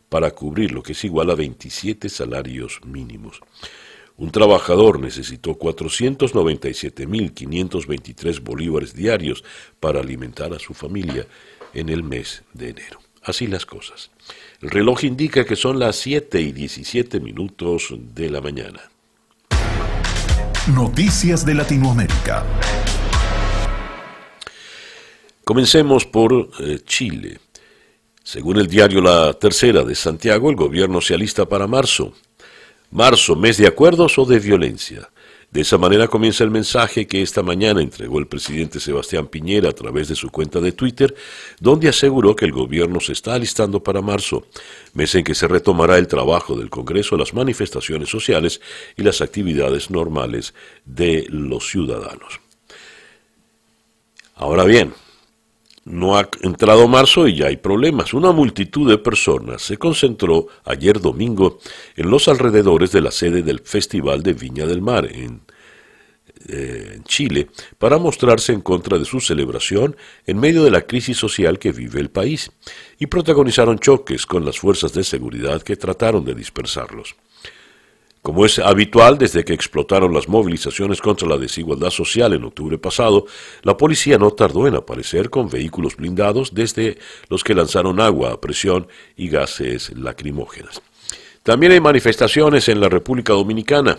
para 0.09 0.31
cubrir 0.31 0.71
lo 0.71 0.81
que 0.81 0.93
es 0.93 1.03
igual 1.03 1.29
a 1.29 1.35
27 1.35 2.09
salarios 2.09 2.81
mínimos. 2.85 3.39
Un 4.17 4.31
trabajador 4.31 5.00
necesitó 5.00 5.59
497.523 5.59 8.41
bolívares 8.41 8.95
diarios 8.95 9.43
para 9.79 10.00
alimentar 10.00 10.51
a 10.53 10.59
su 10.59 10.73
familia 10.73 11.27
en 11.73 11.89
el 11.89 12.01
mes 12.03 12.43
de 12.53 12.69
enero. 12.69 13.00
Así 13.23 13.47
las 13.47 13.65
cosas. 13.65 14.12
El 14.62 14.69
reloj 14.69 15.03
indica 15.03 15.43
que 15.45 15.55
son 15.55 15.79
las 15.79 15.95
7 15.97 16.39
y 16.41 16.51
17 16.51 17.19
minutos 17.19 17.95
de 18.15 18.29
la 18.29 18.41
mañana. 18.41 18.81
Noticias 20.67 21.45
de 21.45 21.55
Latinoamérica. 21.55 22.45
Comencemos 25.43 26.05
por 26.05 26.50
eh, 26.59 26.79
Chile. 26.85 27.39
Según 28.23 28.57
el 28.57 28.67
diario 28.67 29.01
La 29.01 29.33
Tercera 29.33 29.83
de 29.83 29.93
Santiago, 29.93 30.50
el 30.50 30.55
gobierno 30.55 31.01
se 31.01 31.13
alista 31.13 31.45
para 31.45 31.67
marzo. 31.67 32.13
Marzo, 32.91 33.35
mes 33.35 33.57
de 33.57 33.67
acuerdos 33.67 34.17
o 34.17 34.25
de 34.25 34.39
violencia. 34.39 35.09
De 35.51 35.62
esa 35.62 35.77
manera 35.77 36.07
comienza 36.07 36.43
el 36.43 36.50
mensaje 36.50 37.05
que 37.05 37.21
esta 37.21 37.43
mañana 37.43 37.81
entregó 37.81 38.19
el 38.19 38.27
presidente 38.27 38.79
Sebastián 38.79 39.27
Piñera 39.27 39.69
a 39.69 39.73
través 39.73 40.07
de 40.07 40.15
su 40.15 40.31
cuenta 40.31 40.62
de 40.62 40.71
Twitter, 40.71 41.13
donde 41.59 41.89
aseguró 41.89 42.35
que 42.35 42.45
el 42.45 42.53
gobierno 42.53 43.00
se 43.01 43.12
está 43.12 43.35
alistando 43.35 43.83
para 43.83 44.01
marzo, 44.01 44.47
mes 44.93 45.13
en 45.13 45.23
que 45.23 45.35
se 45.35 45.47
retomará 45.47 45.97
el 45.97 46.07
trabajo 46.07 46.55
del 46.55 46.69
Congreso, 46.69 47.17
las 47.17 47.33
manifestaciones 47.33 48.09
sociales 48.09 48.62
y 48.95 49.03
las 49.03 49.21
actividades 49.21 49.91
normales 49.91 50.55
de 50.85 51.27
los 51.29 51.69
ciudadanos. 51.69 52.39
Ahora 54.35 54.63
bien, 54.63 54.93
no 55.86 56.18
ha 56.18 56.30
entrado 56.42 56.88
marzo 56.88 57.28
y 57.28 57.38
ya 57.38 57.48
hay 57.48 57.58
problemas. 57.58 58.13
Una 58.13 58.32
multitud 58.32 58.90
de 58.90 58.98
personas 58.98 59.62
se 59.62 59.78
concentró 59.78 60.48
ayer 60.66 61.00
domingo 61.00 61.60
en 61.96 62.10
los 62.10 62.28
alrededores 62.28 62.92
de 62.92 63.02
la 63.02 63.12
sede 63.12 63.44
del 63.44 63.60
Festival 63.60 64.24
de 64.24 64.34
Viña 64.34 64.66
del 64.66 64.82
Mar 64.82 65.10
en, 65.12 65.42
eh, 66.48 67.00
Chile 67.06 67.48
para 67.78 67.98
mostrarse 67.98 68.52
en 68.52 68.62
contra 68.62 68.98
de 68.98 69.06
su 69.06 69.22
celebración 69.22 69.96
en 70.25 70.40
medio 70.40 70.63
de 70.63 70.72
la 70.72 70.82
crisis 70.82 71.18
social 71.18 71.58
que 71.58 71.72
vive 71.72 72.02
el 72.02 72.10
país 72.10 72.52
y 73.00 73.08
protagonizaron 73.08 73.80
choques 73.80 74.25
con 74.25 74.44
las 74.44 74.60
fuerzas 74.60 74.94
de 74.94 75.04
seguridad 75.04 75.62
que 75.62 75.78
trataron 75.78 76.25
de 76.25 76.36
dispersarlos. 76.36 77.16
Como 78.24 78.46
es 78.46 78.58
habitual 78.58 79.18
desde 79.18 79.44
que 79.44 79.51
explotaron 79.51 80.13
las 80.13 80.30
movilizaciones 80.30 81.01
contra 81.01 81.27
la 81.27 81.38
desigualdad 81.38 81.89
social 81.89 82.32
en 82.32 82.46
octubre 82.46 82.77
pasado, 82.77 83.25
la 83.63 83.75
policía 83.75 84.18
no 84.18 84.32
tardó 84.32 84.65
en 84.65 84.75
aparecer 84.75 85.30
con 85.30 85.50
vehículos 85.50 85.98
blindados 85.98 86.53
desde 86.53 86.98
los 87.27 87.44
que 87.44 87.53
lanzaron 87.53 88.00
agua 88.00 88.32
a 88.32 88.39
presión 88.39 88.88
y 89.18 89.27
gases 89.27 89.92
lacrimógenas. 89.98 90.82
También 91.44 91.74
hay 91.74 91.82
manifestaciones 91.82 92.70
en 92.70 92.80
la 92.80 92.88
República 92.88 93.34
Dominicana. 93.34 93.98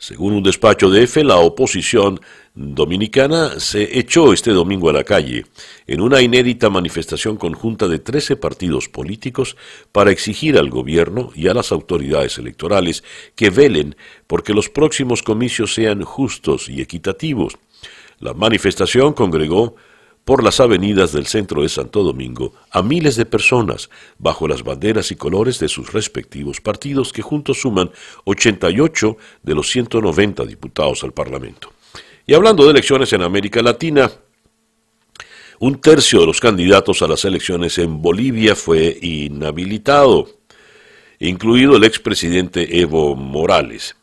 Según 0.00 0.32
un 0.32 0.42
despacho 0.42 0.88
de 0.88 1.02
EFE, 1.02 1.24
la 1.24 1.36
oposición 1.36 2.20
dominicana 2.54 3.60
se 3.60 3.98
echó 3.98 4.32
este 4.32 4.50
domingo 4.50 4.88
a 4.88 4.94
la 4.94 5.04
calle 5.04 5.44
en 5.86 6.00
una 6.00 6.22
inédita 6.22 6.70
manifestación 6.70 7.36
conjunta 7.36 7.86
de 7.86 7.98
13 7.98 8.36
partidos 8.36 8.88
políticos 8.88 9.58
para 9.92 10.10
exigir 10.10 10.56
al 10.56 10.70
gobierno 10.70 11.32
y 11.34 11.48
a 11.48 11.54
las 11.54 11.70
autoridades 11.70 12.38
electorales 12.38 13.04
que 13.34 13.50
velen 13.50 13.94
porque 14.26 14.54
los 14.54 14.70
próximos 14.70 15.22
comicios 15.22 15.74
sean 15.74 16.02
justos 16.02 16.70
y 16.70 16.80
equitativos. 16.80 17.58
La 18.20 18.32
manifestación 18.32 19.12
congregó 19.12 19.76
por 20.30 20.44
las 20.44 20.60
avenidas 20.60 21.12
del 21.12 21.26
centro 21.26 21.62
de 21.62 21.68
Santo 21.68 22.04
Domingo 22.04 22.54
a 22.70 22.82
miles 22.82 23.16
de 23.16 23.26
personas 23.26 23.90
bajo 24.16 24.46
las 24.46 24.62
banderas 24.62 25.10
y 25.10 25.16
colores 25.16 25.58
de 25.58 25.66
sus 25.66 25.92
respectivos 25.92 26.60
partidos 26.60 27.12
que 27.12 27.20
juntos 27.20 27.60
suman 27.60 27.90
88 28.26 29.16
de 29.42 29.54
los 29.56 29.68
190 29.68 30.44
diputados 30.44 31.02
al 31.02 31.10
Parlamento. 31.12 31.72
Y 32.28 32.34
hablando 32.34 32.62
de 32.62 32.70
elecciones 32.70 33.12
en 33.12 33.22
América 33.22 33.60
Latina, 33.60 34.08
un 35.58 35.80
tercio 35.80 36.20
de 36.20 36.26
los 36.26 36.38
candidatos 36.38 37.02
a 37.02 37.08
las 37.08 37.24
elecciones 37.24 37.76
en 37.78 38.00
Bolivia 38.00 38.54
fue 38.54 38.98
inhabilitado, 39.02 40.28
incluido 41.18 41.74
el 41.74 41.82
expresidente 41.82 42.80
Evo 42.80 43.16
Morales. 43.16 43.96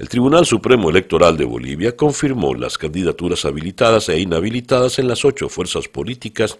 El 0.00 0.08
Tribunal 0.08 0.46
Supremo 0.46 0.88
Electoral 0.88 1.36
de 1.36 1.44
Bolivia 1.44 1.94
confirmó 1.94 2.54
las 2.54 2.78
candidaturas 2.78 3.44
habilitadas 3.44 4.08
e 4.08 4.18
inhabilitadas 4.18 4.98
en 4.98 5.06
las 5.06 5.26
ocho 5.26 5.50
fuerzas 5.50 5.88
políticas 5.88 6.58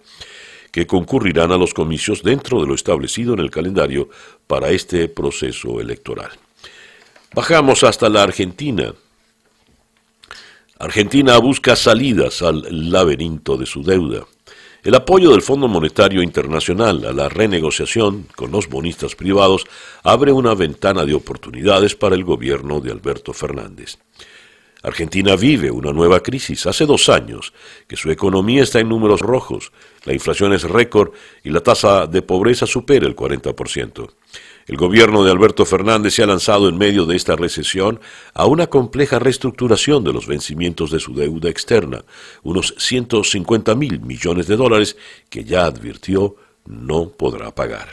que 0.71 0.85
concurrirán 0.85 1.51
a 1.51 1.57
los 1.57 1.73
comicios 1.73 2.21
dentro 2.21 2.61
de 2.61 2.67
lo 2.67 2.75
establecido 2.75 3.33
en 3.33 3.39
el 3.39 3.49
calendario 3.49 4.09
para 4.45 4.69
este 4.69 5.09
proceso 5.09 5.81
electoral. 5.81 6.29
Bajamos 7.33 7.83
hasta 7.83 8.09
la 8.09 8.21
Argentina. 8.21 8.93
Argentina 10.77 11.39
busca 11.39 11.75
salidas 11.75 12.43
al 12.43 12.91
laberinto 12.91 13.57
de 13.57 13.65
su 13.65 13.81
deuda. 13.81 14.23
El 14.83 14.95
apoyo 14.95 15.29
del 15.29 15.43
Fondo 15.43 15.67
Monetario 15.67 16.23
Internacional 16.23 17.05
a 17.05 17.13
la 17.13 17.29
renegociación 17.29 18.25
con 18.35 18.49
los 18.49 18.67
bonistas 18.67 19.13
privados 19.13 19.65
abre 20.01 20.31
una 20.31 20.55
ventana 20.55 21.05
de 21.05 21.13
oportunidades 21.13 21.93
para 21.93 22.15
el 22.15 22.23
gobierno 22.23 22.81
de 22.81 22.91
Alberto 22.91 23.31
Fernández. 23.31 23.99
Argentina 24.81 25.35
vive 25.35 25.69
una 25.69 25.91
nueva 25.91 26.21
crisis. 26.21 26.65
Hace 26.65 26.87
dos 26.87 27.09
años 27.09 27.53
que 27.87 27.95
su 27.95 28.09
economía 28.09 28.63
está 28.63 28.79
en 28.79 28.89
números 28.89 29.21
rojos, 29.21 29.71
la 30.03 30.13
inflación 30.13 30.51
es 30.51 30.63
récord 30.63 31.11
y 31.43 31.51
la 31.51 31.61
tasa 31.61 32.07
de 32.07 32.23
pobreza 32.23 32.65
supera 32.65 33.05
el 33.05 33.15
40%. 33.15 34.09
El 34.71 34.77
gobierno 34.77 35.25
de 35.25 35.31
Alberto 35.31 35.65
Fernández 35.65 36.13
se 36.13 36.23
ha 36.23 36.25
lanzado 36.25 36.69
en 36.69 36.77
medio 36.77 37.05
de 37.05 37.17
esta 37.17 37.35
recesión 37.35 37.99
a 38.33 38.45
una 38.45 38.67
compleja 38.67 39.19
reestructuración 39.19 40.01
de 40.05 40.13
los 40.13 40.27
vencimientos 40.27 40.91
de 40.91 41.01
su 41.01 41.13
deuda 41.13 41.49
externa, 41.49 42.05
unos 42.43 42.73
150 42.77 43.75
mil 43.75 43.99
millones 43.99 44.47
de 44.47 44.55
dólares 44.55 44.95
que 45.29 45.43
ya 45.43 45.65
advirtió 45.65 46.37
no 46.67 47.09
podrá 47.09 47.53
pagar. 47.53 47.89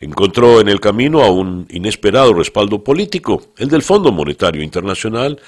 Encontró 0.00 0.62
en 0.62 0.68
el 0.68 0.80
camino 0.80 1.22
a 1.22 1.30
un 1.30 1.66
inesperado 1.68 2.32
respaldo 2.32 2.82
político, 2.82 3.48
el 3.58 3.68
del 3.68 3.82
Fondo 3.82 4.10
Monetario 4.10 4.62
Internacional, 4.62 5.38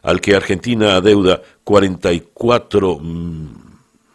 al 0.00 0.22
que 0.22 0.34
Argentina 0.34 0.96
adeuda 0.96 1.42
44 1.64 2.98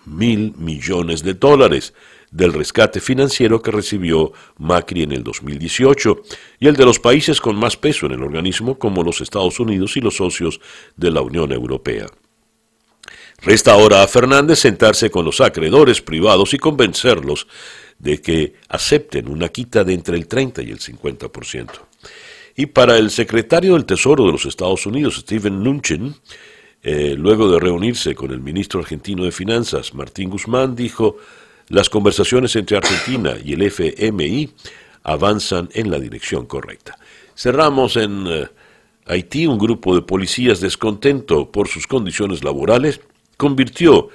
mil 0.06 0.54
millones 0.58 1.22
de 1.22 1.36
dólares 1.36 1.94
del 2.34 2.52
rescate 2.52 3.00
financiero 3.00 3.62
que 3.62 3.70
recibió 3.70 4.34
Macri 4.58 5.04
en 5.04 5.12
el 5.12 5.24
2018 5.24 6.22
y 6.60 6.68
el 6.68 6.76
de 6.76 6.86
los 6.86 7.00
países 7.00 7.40
con 7.40 7.56
más 7.56 7.78
peso 7.78 8.08
en 8.08 8.14
el 8.14 8.24
organismo 8.24 8.80
como 8.80 9.04
los 9.04 9.22
Estados 9.22 9.60
Unidos 9.60 9.96
y 9.98 10.02
los 10.02 10.18
socios 10.18 10.60
de 10.98 11.12
la 11.12 11.22
Unión 11.22 11.52
Europea. 11.52 12.08
Resta 13.38 13.74
ahora 13.74 14.02
a 14.02 14.08
Fernández 14.08 14.60
sentarse 14.60 15.12
con 15.12 15.26
los 15.26 15.42
acreedores 15.42 16.02
privados 16.02 16.54
y 16.54 16.58
convencerlos 16.58 17.48
de 18.00 18.20
que 18.20 18.56
acepten 18.68 19.30
una 19.30 19.50
quita 19.50 19.84
de 19.84 19.94
entre 19.94 20.18
el 20.18 20.28
30 20.28 20.64
y 20.64 20.72
el 20.72 20.80
50%. 20.80 21.70
Y 22.56 22.66
para 22.68 22.98
el 22.98 23.12
secretario 23.12 23.74
del 23.74 23.86
Tesoro 23.86 24.26
de 24.26 24.32
los 24.32 24.46
Estados 24.46 24.86
Unidos, 24.86 25.18
Steven 25.18 25.60
Mnuchin, 25.60 26.16
eh, 26.82 27.16
luego 27.18 27.52
de 27.52 27.60
reunirse 27.60 28.16
con 28.16 28.32
el 28.32 28.40
ministro 28.40 28.80
argentino 28.80 29.24
de 29.24 29.32
Finanzas, 29.32 29.94
Martín 29.94 30.30
Guzmán, 30.30 30.76
dijo, 30.76 31.18
las 31.70 31.90
conversaciones 31.90 32.56
entre 32.56 32.78
Argentina 32.78 33.36
y 33.44 33.54
el 33.54 33.64
FMI 33.64 34.52
avanzan 35.04 35.70
en 35.74 35.92
la 35.92 36.00
dirección 36.00 36.46
correcta. 36.46 36.98
Cerramos 37.36 37.98
en 37.98 38.28
eh, 38.28 38.48
Haití 39.06 39.48
un 39.48 39.58
grupo 39.58 39.96
de 39.96 40.02
policías 40.02 40.62
descontento 40.62 41.52
por 41.52 41.68
sus 41.68 41.88
condiciones 41.88 42.44
laborales 42.44 43.02
convirtió 43.36 44.10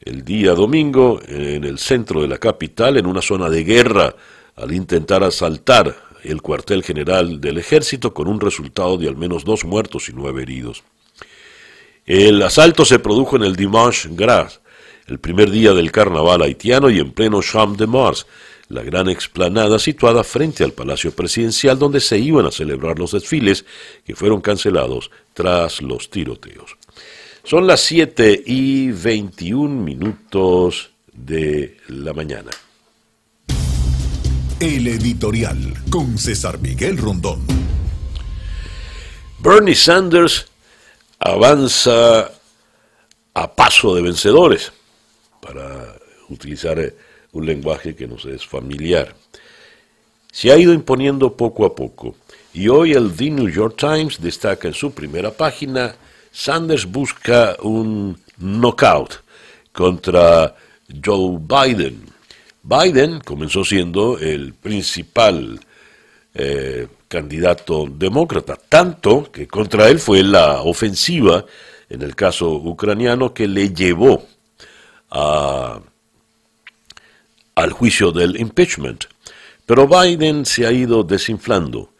el 0.00 0.24
día 0.24 0.52
domingo 0.52 1.20
en 1.26 1.64
el 1.64 1.78
centro 1.78 2.20
de 2.20 2.28
la 2.28 2.38
capital 2.38 2.98
en 2.98 3.06
una 3.06 3.22
zona 3.22 3.48
de 3.48 3.64
guerra 3.64 4.14
al 4.56 4.72
intentar 4.72 5.22
asaltar 5.22 5.96
el 6.24 6.42
cuartel 6.42 6.82
general 6.82 7.40
del 7.40 7.58
ejército 7.58 8.12
con 8.12 8.28
un 8.28 8.40
resultado 8.40 8.98
de 8.98 9.08
al 9.08 9.16
menos 9.16 9.44
dos 9.44 9.64
muertos 9.64 10.08
y 10.08 10.12
nueve 10.12 10.42
heridos. 10.42 10.82
El 12.04 12.42
asalto 12.42 12.84
se 12.84 12.98
produjo 12.98 13.36
en 13.36 13.44
el 13.44 13.56
Dimanche 13.56 14.08
Gras, 14.12 14.60
el 15.12 15.20
primer 15.20 15.50
día 15.50 15.74
del 15.74 15.92
carnaval 15.92 16.40
haitiano 16.40 16.88
y 16.88 16.98
en 16.98 17.12
pleno 17.12 17.42
Champ 17.42 17.78
de 17.78 17.86
Mars, 17.86 18.26
la 18.68 18.82
gran 18.82 19.10
explanada 19.10 19.78
situada 19.78 20.24
frente 20.24 20.64
al 20.64 20.72
Palacio 20.72 21.14
Presidencial 21.14 21.78
donde 21.78 22.00
se 22.00 22.18
iban 22.18 22.46
a 22.46 22.50
celebrar 22.50 22.98
los 22.98 23.12
desfiles 23.12 23.66
que 24.06 24.16
fueron 24.16 24.40
cancelados 24.40 25.10
tras 25.34 25.82
los 25.82 26.08
tiroteos. 26.08 26.78
Son 27.44 27.66
las 27.66 27.82
7 27.82 28.42
y 28.46 28.90
21 28.90 29.82
minutos 29.82 30.90
de 31.12 31.76
la 31.88 32.14
mañana. 32.14 32.50
El 34.58 34.86
editorial 34.86 35.74
con 35.90 36.16
César 36.16 36.58
Miguel 36.58 36.96
Rondón. 36.96 37.42
Bernie 39.40 39.74
Sanders 39.74 40.46
avanza 41.18 42.30
a 43.34 43.54
paso 43.54 43.94
de 43.94 44.02
vencedores, 44.02 44.72
para 45.42 45.98
utilizar 46.28 46.78
eh, 46.78 46.94
un 47.32 47.44
lenguaje 47.44 47.96
que 47.96 48.06
nos 48.06 48.24
es 48.24 48.46
familiar. 48.46 49.14
Se 50.30 50.52
ha 50.52 50.56
ido 50.56 50.72
imponiendo 50.72 51.36
poco 51.36 51.66
a 51.66 51.74
poco 51.74 52.14
y 52.54 52.68
hoy 52.68 52.92
el 52.92 53.12
The 53.14 53.30
New 53.30 53.48
York 53.48 53.76
Times 53.76 54.20
destaca 54.20 54.68
en 54.68 54.74
su 54.74 54.92
primera 54.92 55.32
página, 55.32 55.94
Sanders 56.30 56.86
busca 56.86 57.56
un 57.62 58.16
knockout 58.38 59.20
contra 59.72 60.54
Joe 61.04 61.38
Biden. 61.40 62.06
Biden 62.62 63.20
comenzó 63.20 63.64
siendo 63.64 64.18
el 64.18 64.54
principal 64.54 65.58
eh, 66.34 66.86
candidato 67.08 67.86
demócrata, 67.90 68.56
tanto 68.56 69.30
que 69.32 69.48
contra 69.48 69.88
él 69.88 69.98
fue 69.98 70.22
la 70.22 70.62
ofensiva 70.62 71.44
en 71.90 72.00
el 72.00 72.14
caso 72.14 72.54
ucraniano 72.54 73.34
que 73.34 73.48
le 73.48 73.70
llevó 73.70 74.31
al 75.12 75.82
juicio 77.72 78.12
del 78.12 78.40
impeachment. 78.40 79.04
Pero 79.66 79.86
Biden 79.86 80.44
se 80.44 80.66
ha 80.66 80.72
ido 80.72 81.04
desinflando, 81.04 81.92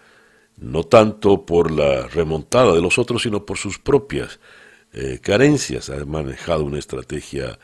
no 0.58 0.84
tanto 0.84 1.44
por 1.44 1.70
la 1.70 2.06
remontada 2.08 2.72
de 2.74 2.80
los 2.80 2.98
otros, 2.98 3.22
sino 3.22 3.44
por 3.44 3.58
sus 3.58 3.78
propias 3.78 4.38
eh, 4.92 5.20
carencias. 5.22 5.90
Ha 5.90 6.04
manejado 6.04 6.64
una 6.64 6.78
estrategia 6.78 7.58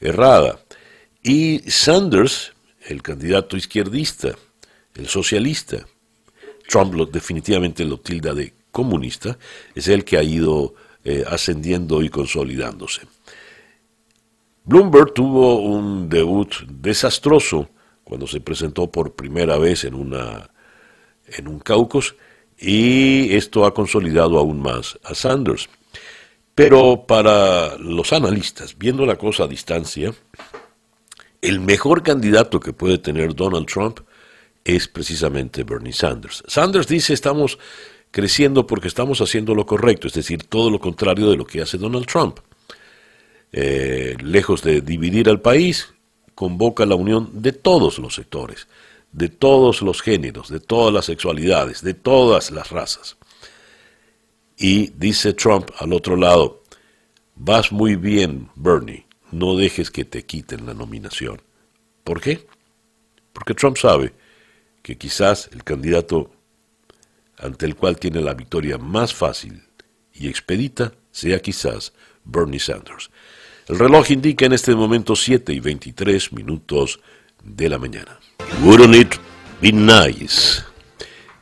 errada. 0.00 0.60
Y 1.22 1.60
Sanders, 1.70 2.52
el 2.86 3.02
candidato 3.02 3.56
izquierdista, 3.56 4.36
el 4.94 5.08
socialista, 5.08 5.86
Trump 6.68 6.94
lo, 6.94 7.06
definitivamente 7.06 7.84
lo 7.84 7.98
tilda 7.98 8.34
de 8.34 8.52
comunista, 8.70 9.38
es 9.74 9.88
el 9.88 10.04
que 10.04 10.18
ha 10.18 10.22
ido 10.22 10.74
eh, 11.04 11.24
ascendiendo 11.26 12.02
y 12.02 12.10
consolidándose. 12.10 13.02
Bloomberg 14.68 15.14
tuvo 15.14 15.60
un 15.60 16.10
debut 16.10 16.52
desastroso 16.68 17.70
cuando 18.04 18.26
se 18.26 18.42
presentó 18.42 18.92
por 18.92 19.14
primera 19.14 19.56
vez 19.56 19.84
en, 19.84 19.94
una, 19.94 20.50
en 21.26 21.48
un 21.48 21.58
caucus 21.58 22.14
y 22.58 23.34
esto 23.34 23.64
ha 23.64 23.72
consolidado 23.72 24.38
aún 24.38 24.60
más 24.60 24.98
a 25.04 25.14
Sanders. 25.14 25.70
Pero 26.54 27.06
para 27.06 27.78
los 27.78 28.12
analistas, 28.12 28.76
viendo 28.76 29.06
la 29.06 29.16
cosa 29.16 29.44
a 29.44 29.48
distancia, 29.48 30.12
el 31.40 31.60
mejor 31.60 32.02
candidato 32.02 32.60
que 32.60 32.74
puede 32.74 32.98
tener 32.98 33.34
Donald 33.34 33.64
Trump 33.64 34.00
es 34.64 34.86
precisamente 34.86 35.64
Bernie 35.64 35.94
Sanders. 35.94 36.44
Sanders 36.46 36.88
dice 36.88 37.14
estamos 37.14 37.58
creciendo 38.10 38.66
porque 38.66 38.88
estamos 38.88 39.22
haciendo 39.22 39.54
lo 39.54 39.64
correcto, 39.64 40.08
es 40.08 40.12
decir, 40.12 40.42
todo 40.42 40.68
lo 40.70 40.78
contrario 40.78 41.30
de 41.30 41.38
lo 41.38 41.46
que 41.46 41.62
hace 41.62 41.78
Donald 41.78 42.04
Trump. 42.04 42.40
Eh, 43.52 44.16
lejos 44.22 44.62
de 44.62 44.80
dividir 44.80 45.28
al 45.28 45.40
país, 45.40 45.94
convoca 46.34 46.86
la 46.86 46.94
unión 46.94 47.30
de 47.42 47.52
todos 47.52 47.98
los 47.98 48.14
sectores, 48.14 48.68
de 49.12 49.28
todos 49.28 49.82
los 49.82 50.02
géneros, 50.02 50.48
de 50.50 50.60
todas 50.60 50.92
las 50.92 51.06
sexualidades, 51.06 51.82
de 51.82 51.94
todas 51.94 52.50
las 52.50 52.70
razas. 52.70 53.16
Y 54.56 54.88
dice 54.90 55.32
Trump 55.32 55.70
al 55.78 55.92
otro 55.92 56.16
lado, 56.16 56.62
vas 57.34 57.72
muy 57.72 57.96
bien, 57.96 58.50
Bernie, 58.54 59.06
no 59.30 59.56
dejes 59.56 59.90
que 59.90 60.04
te 60.04 60.24
quiten 60.24 60.66
la 60.66 60.74
nominación. 60.74 61.40
¿Por 62.04 62.20
qué? 62.20 62.46
Porque 63.32 63.54
Trump 63.54 63.76
sabe 63.76 64.12
que 64.82 64.96
quizás 64.98 65.48
el 65.52 65.64
candidato 65.64 66.30
ante 67.38 67.66
el 67.66 67.76
cual 67.76 67.98
tiene 67.98 68.20
la 68.20 68.34
victoria 68.34 68.78
más 68.78 69.14
fácil 69.14 69.62
y 70.12 70.28
expedita 70.28 70.92
sea 71.10 71.40
quizás 71.40 71.92
Bernie 72.24 72.58
Sanders. 72.58 73.10
El 73.68 73.78
reloj 73.78 74.10
indica 74.12 74.46
en 74.46 74.54
este 74.54 74.74
momento 74.74 75.14
7 75.14 75.52
y 75.52 75.60
23 75.60 76.32
minutos 76.32 77.00
de 77.44 77.68
la 77.68 77.78
mañana. 77.78 78.18
Wouldn't 78.64 78.96
it 78.96 79.14
be 79.60 79.72
nice? 79.72 80.62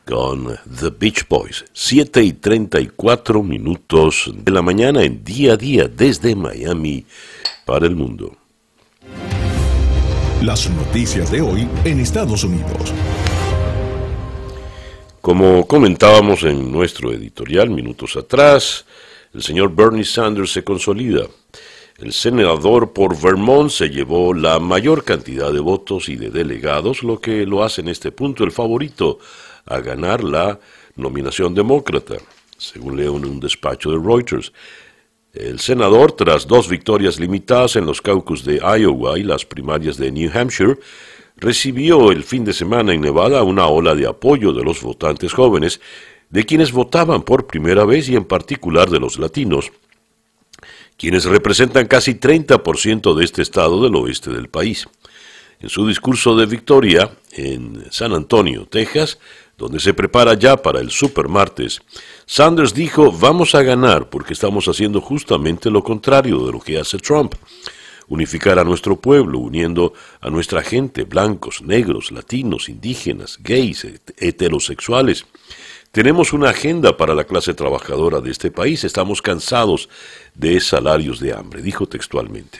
Con 0.05 0.57
The 0.77 0.89
Beach 0.89 1.25
Boys. 1.29 1.63
7 1.71 2.21
y 2.21 2.33
34 2.33 3.41
minutos 3.43 4.29
de 4.35 4.51
la 4.51 4.61
mañana 4.61 5.03
en 5.03 5.23
día 5.23 5.53
a 5.53 5.57
día 5.57 5.87
desde 5.87 6.35
Miami 6.35 7.05
para 7.65 7.87
el 7.87 7.95
mundo. 7.95 8.35
Las 10.41 10.69
noticias 10.69 11.31
de 11.31 11.39
hoy 11.39 11.65
en 11.85 12.01
Estados 12.01 12.43
Unidos. 12.43 12.93
Como 15.21 15.65
comentábamos 15.65 16.43
en 16.43 16.69
nuestro 16.73 17.13
editorial 17.13 17.69
minutos 17.69 18.17
atrás, 18.17 18.85
el 19.33 19.41
señor 19.41 19.73
Bernie 19.73 20.03
Sanders 20.03 20.51
se 20.51 20.65
consolida. 20.65 21.25
El 21.97 22.13
senador 22.13 22.93
por 22.93 23.19
Vermont 23.19 23.71
se 23.71 23.89
llevó 23.89 24.31
la 24.31 24.59
mayor 24.59 25.03
cantidad 25.03 25.51
de 25.51 25.59
votos 25.59 26.09
y 26.09 26.15
de 26.15 26.29
delegados, 26.29 27.01
lo 27.01 27.19
que 27.19 27.43
lo 27.47 27.63
hace 27.63 27.81
en 27.81 27.87
este 27.87 28.11
punto 28.11 28.43
el 28.43 28.51
favorito 28.51 29.17
a 29.65 29.79
ganar 29.79 30.23
la 30.23 30.59
nominación 30.95 31.55
demócrata, 31.55 32.17
según 32.55 32.97
leo 32.97 33.17
en 33.17 33.25
un 33.25 33.39
despacho 33.39 33.89
de 33.89 33.97
Reuters. 33.97 34.53
El 35.33 35.59
senador, 35.59 36.11
tras 36.11 36.45
dos 36.45 36.69
victorias 36.69 37.19
limitadas 37.19 37.75
en 37.77 37.87
los 37.87 37.99
caucus 37.99 38.45
de 38.45 38.57
Iowa 38.57 39.17
y 39.17 39.23
las 39.23 39.43
primarias 39.43 39.97
de 39.97 40.11
New 40.11 40.29
Hampshire, 40.31 40.77
recibió 41.37 42.11
el 42.11 42.23
fin 42.23 42.45
de 42.45 42.53
semana 42.53 42.93
en 42.93 43.01
Nevada 43.01 43.41
una 43.41 43.65
ola 43.65 43.95
de 43.95 44.05
apoyo 44.05 44.53
de 44.53 44.63
los 44.63 44.83
votantes 44.83 45.33
jóvenes, 45.33 45.81
de 46.29 46.45
quienes 46.45 46.71
votaban 46.71 47.23
por 47.23 47.47
primera 47.47 47.85
vez 47.85 48.07
y 48.07 48.15
en 48.15 48.25
particular 48.25 48.87
de 48.87 48.99
los 48.99 49.17
latinos, 49.17 49.71
quienes 50.97 51.25
representan 51.25 51.87
casi 51.87 52.15
30% 52.15 53.15
de 53.15 53.25
este 53.25 53.41
estado 53.41 53.81
del 53.83 53.95
oeste 53.95 54.31
del 54.31 54.49
país. 54.49 54.87
En 55.59 55.69
su 55.69 55.87
discurso 55.87 56.35
de 56.35 56.45
victoria 56.45 57.11
en 57.31 57.85
San 57.91 58.13
Antonio, 58.13 58.67
Texas, 58.67 59.17
donde 59.57 59.79
se 59.79 59.93
prepara 59.93 60.35
ya 60.35 60.57
para 60.57 60.79
el 60.79 60.91
supermartes, 60.91 61.81
Sanders 62.25 62.73
dijo, 62.73 63.11
vamos 63.11 63.55
a 63.55 63.63
ganar 63.63 64.09
porque 64.09 64.33
estamos 64.33 64.67
haciendo 64.67 65.01
justamente 65.01 65.71
lo 65.71 65.83
contrario 65.83 66.45
de 66.45 66.51
lo 66.51 66.59
que 66.59 66.79
hace 66.79 66.97
Trump 66.99 67.33
unificar 68.07 68.57
a 68.57 68.63
nuestro 68.63 68.99
pueblo, 68.99 69.39
uniendo 69.39 69.93
a 70.21 70.29
nuestra 70.29 70.63
gente, 70.63 71.03
blancos, 71.03 71.61
negros, 71.61 72.11
latinos, 72.11 72.69
indígenas, 72.69 73.37
gays, 73.41 73.85
heterosexuales. 74.17 75.25
Tenemos 75.91 76.33
una 76.33 76.49
agenda 76.49 76.95
para 76.97 77.15
la 77.15 77.23
clase 77.23 77.53
trabajadora 77.53 78.21
de 78.21 78.31
este 78.31 78.51
país, 78.51 78.83
estamos 78.83 79.21
cansados 79.21 79.89
de 80.35 80.59
salarios 80.59 81.19
de 81.19 81.33
hambre, 81.33 81.61
dijo 81.61 81.87
textualmente. 81.87 82.59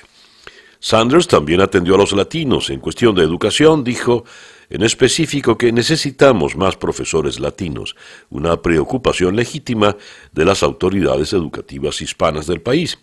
Sanders 0.79 1.27
también 1.27 1.61
atendió 1.61 1.95
a 1.95 1.97
los 1.97 2.13
latinos. 2.13 2.69
En 2.69 2.79
cuestión 2.79 3.15
de 3.15 3.23
educación, 3.23 3.83
dijo 3.83 4.25
en 4.69 4.83
específico 4.83 5.57
que 5.57 5.71
necesitamos 5.71 6.55
más 6.55 6.75
profesores 6.75 7.39
latinos, 7.39 7.95
una 8.29 8.61
preocupación 8.61 9.35
legítima 9.35 9.95
de 10.31 10.45
las 10.45 10.63
autoridades 10.63 11.33
educativas 11.33 12.01
hispanas 12.01 12.47
del 12.47 12.61
país. 12.61 12.99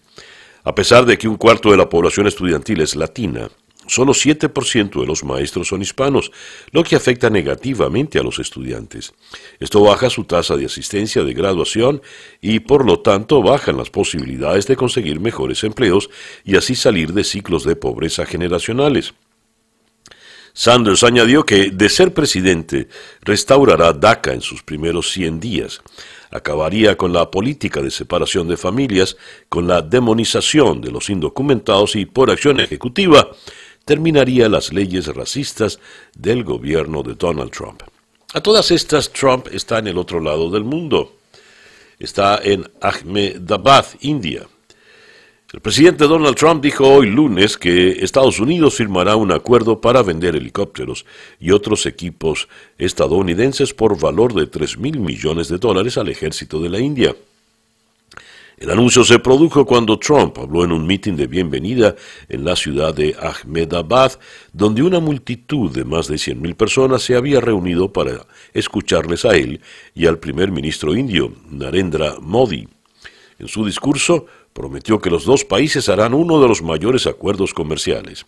A 0.63 0.75
pesar 0.75 1.05
de 1.05 1.19
que 1.19 1.29
un 1.29 1.37
cuarto 1.37 1.71
de 1.71 1.77
la 1.77 1.89
población 1.89 2.27
estudiantil 2.27 2.81
es 2.81 2.97
latina, 2.97 3.49
Solo 3.87 4.13
7% 4.13 5.01
de 5.01 5.07
los 5.07 5.25
maestros 5.25 5.69
son 5.69 5.83
hispanos, 5.83 6.31
lo 6.73 6.83
que 6.85 6.97
afecta 6.97 7.31
negativamente 7.31 8.19
a 8.19 8.23
los 8.23 8.39
estudiantes. 8.39 9.13
Esto 9.61 9.83
baja 9.83 10.11
su 10.11 10.25
tasa 10.25 10.57
de 10.57 10.67
asistencia 10.67 11.23
de 11.23 11.35
graduación 11.35 12.03
y 12.41 12.61
por 12.61 12.87
lo 12.87 13.01
tanto 13.01 13.43
bajan 13.43 13.77
las 13.77 13.91
posibilidades 13.91 14.67
de 14.67 14.77
conseguir 14.77 15.21
mejores 15.21 15.65
empleos 15.65 16.11
y 16.45 16.57
así 16.57 16.75
salir 16.75 17.13
de 17.13 17.25
ciclos 17.25 17.65
de 17.65 17.77
pobreza 17.77 18.27
generacionales. 18.27 19.15
Sanders 20.57 21.03
añadió 21.03 21.45
que, 21.45 21.73
de 21.73 21.89
ser 21.89 22.15
presidente, 22.15 22.87
restaurará 23.23 23.93
DACA 23.93 24.35
en 24.35 24.41
sus 24.41 24.63
primeros 24.63 25.11
100 25.11 25.41
días. 25.41 25.83
Acabaría 26.31 26.97
con 26.97 27.13
la 27.13 27.29
política 27.29 27.83
de 27.83 27.91
separación 27.91 28.47
de 28.47 28.57
familias, 28.57 29.17
con 29.49 29.67
la 29.67 29.83
demonización 29.83 30.81
de 30.81 30.93
los 30.93 31.11
indocumentados 31.11 31.97
y, 31.97 32.07
por 32.07 32.31
acción 32.31 32.61
ejecutiva, 32.61 33.31
terminaría 33.85 34.49
las 34.49 34.73
leyes 34.73 35.07
racistas 35.09 35.79
del 36.17 36.45
gobierno 36.45 37.03
de 37.03 37.15
Donald 37.15 37.51
Trump. 37.51 37.83
A 38.33 38.41
todas 38.41 38.71
estas, 38.71 39.13
Trump 39.13 39.49
está 39.53 39.79
en 39.79 39.87
el 39.87 39.99
otro 39.99 40.21
lado 40.21 40.51
del 40.51 40.65
mundo. 40.65 41.17
Está 41.99 42.41
en 42.43 42.69
Ahmedabad, 42.81 43.87
India. 44.01 44.47
El 45.53 45.61
presidente 45.61 46.09
Donald 46.09 46.35
Trump 46.35 46.61
dijo 46.61 46.85
hoy 46.85 47.07
lunes 47.07 47.57
que 47.57 48.05
Estados 48.05 48.41
Unidos 48.41 48.75
firmará 48.75 49.15
un 49.15 49.31
acuerdo 49.31 49.81
para 49.81 50.03
vender 50.03 50.35
helicópteros 50.35 51.07
y 51.39 51.53
otros 51.53 51.87
equipos 51.87 52.49
estadounidenses 52.77 53.73
por 53.73 53.97
valor 53.97 54.35
de 54.35 54.49
3 54.49 54.79
mil 54.79 54.99
millones 54.99 55.47
de 55.47 55.59
dólares 55.59 55.97
al 55.97 56.09
ejército 56.09 56.59
de 56.59 56.71
la 56.71 56.81
India. 56.81 57.15
El 58.57 58.71
anuncio 58.71 59.03
se 59.03 59.19
produjo 59.19 59.67
cuando 59.67 59.99
Trump 59.99 60.39
habló 60.39 60.65
en 60.65 60.71
un 60.71 60.87
mitin 60.87 61.17
de 61.17 61.27
bienvenida 61.27 61.97
en 62.29 62.45
la 62.45 62.55
ciudad 62.55 62.95
de 62.95 63.17
Ahmedabad, 63.21 64.13
donde 64.53 64.83
una 64.83 65.01
multitud 65.01 65.73
de 65.73 65.85
más 65.85 66.07
de 66.07 66.15
100.000 66.15 66.55
personas 66.55 67.03
se 67.03 67.17
había 67.17 67.41
reunido 67.41 67.93
para 67.93 68.27
escucharles 68.53 69.25
a 69.25 69.35
él 69.37 69.61
y 69.93 70.07
al 70.07 70.19
primer 70.19 70.53
ministro 70.53 70.95
indio, 70.95 71.33
Narendra 71.51 72.17
Modi. 72.21 72.69
En 73.41 73.49
su 73.49 73.65
discurso, 73.65 74.27
prometió 74.53 75.01
que 75.01 75.11
los 75.11 75.25
dos 75.25 75.45
países 75.45 75.89
harán 75.89 76.15
uno 76.15 76.41
de 76.41 76.47
los 76.47 76.63
mayores 76.63 77.09
acuerdos 77.09 77.53
comerciales. 77.53 78.25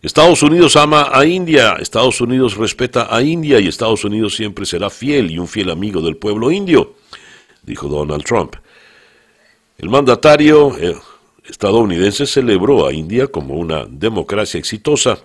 Estados 0.00 0.44
Unidos 0.44 0.76
ama 0.76 1.10
a 1.12 1.26
India, 1.26 1.72
Estados 1.80 2.20
Unidos 2.20 2.56
respeta 2.56 3.12
a 3.12 3.20
India 3.20 3.58
y 3.58 3.66
Estados 3.66 4.04
Unidos 4.04 4.36
siempre 4.36 4.64
será 4.64 4.88
fiel 4.88 5.32
y 5.32 5.38
un 5.40 5.48
fiel 5.48 5.70
amigo 5.70 6.00
del 6.00 6.16
pueblo 6.16 6.52
indio, 6.52 6.94
dijo 7.64 7.88
Donald 7.88 8.22
Trump. 8.22 8.54
El 9.78 9.90
mandatario 9.90 10.76
eh, 10.76 10.96
estadounidense 11.48 12.26
celebró 12.26 12.84
a 12.84 12.92
India 12.92 13.28
como 13.28 13.54
una 13.54 13.86
democracia 13.86 14.58
exitosa 14.58 15.20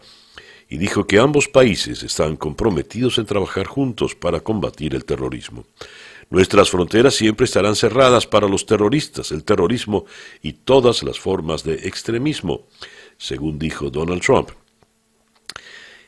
y 0.69 0.77
dijo 0.77 1.07
que 1.07 1.17
ambos 1.17 1.47
países 1.47 2.03
están 2.03 2.35
comprometidos 2.35 3.17
en 3.17 3.25
trabajar 3.25 3.65
juntos 3.65 4.13
para 4.13 4.41
combatir 4.41 4.93
el 4.93 5.05
terrorismo. 5.05 5.65
Nuestras 6.29 6.69
fronteras 6.69 7.15
siempre 7.15 7.45
estarán 7.45 7.75
cerradas 7.75 8.27
para 8.27 8.47
los 8.47 8.67
terroristas, 8.67 9.31
el 9.31 9.43
terrorismo 9.43 10.05
y 10.43 10.53
todas 10.53 11.01
las 11.01 11.19
formas 11.19 11.63
de 11.63 11.73
extremismo, 11.87 12.67
según 13.17 13.57
dijo 13.57 13.89
Donald 13.89 14.21
Trump. 14.21 14.51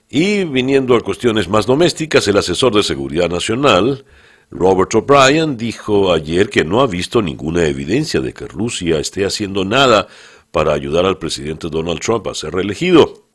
Y 0.07 0.43
viniendo 0.43 0.95
a 0.95 1.01
cuestiones 1.01 1.49
más 1.49 1.65
domésticas, 1.65 2.27
el 2.27 2.37
asesor 2.37 2.75
de 2.75 2.83
seguridad 2.83 3.27
nacional, 3.27 4.05
Robert 4.51 4.93
O'Brien 4.95 5.57
dijo 5.57 6.13
ayer 6.13 6.49
que 6.49 6.63
no 6.63 6.81
ha 6.81 6.87
visto 6.87 7.21
ninguna 7.21 7.65
evidencia 7.65 8.21
de 8.21 8.33
que 8.33 8.47
Rusia 8.47 8.99
esté 8.99 9.25
haciendo 9.25 9.65
nada 9.65 10.07
para 10.51 10.73
ayudar 10.73 11.05
al 11.05 11.17
presidente 11.17 11.69
Donald 11.69 11.99
Trump 11.99 12.27
a 12.27 12.35
ser 12.35 12.53
reelegido, 12.53 13.25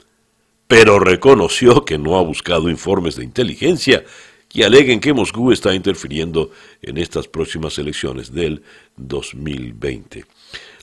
pero 0.67 0.99
reconoció 0.99 1.85
que 1.85 1.99
no 1.99 2.17
ha 2.17 2.23
buscado 2.23 2.71
informes 2.71 3.17
de 3.17 3.25
inteligencia 3.25 4.05
que 4.49 4.65
aleguen 4.65 5.01
que 5.01 5.13
Moscú 5.13 5.53
está 5.53 5.75
interfiriendo 5.75 6.51
en 6.83 6.99
estas 6.99 7.29
próximas 7.29 7.79
elecciones 7.79 8.33
del 8.33 8.63
2020. 8.97 10.25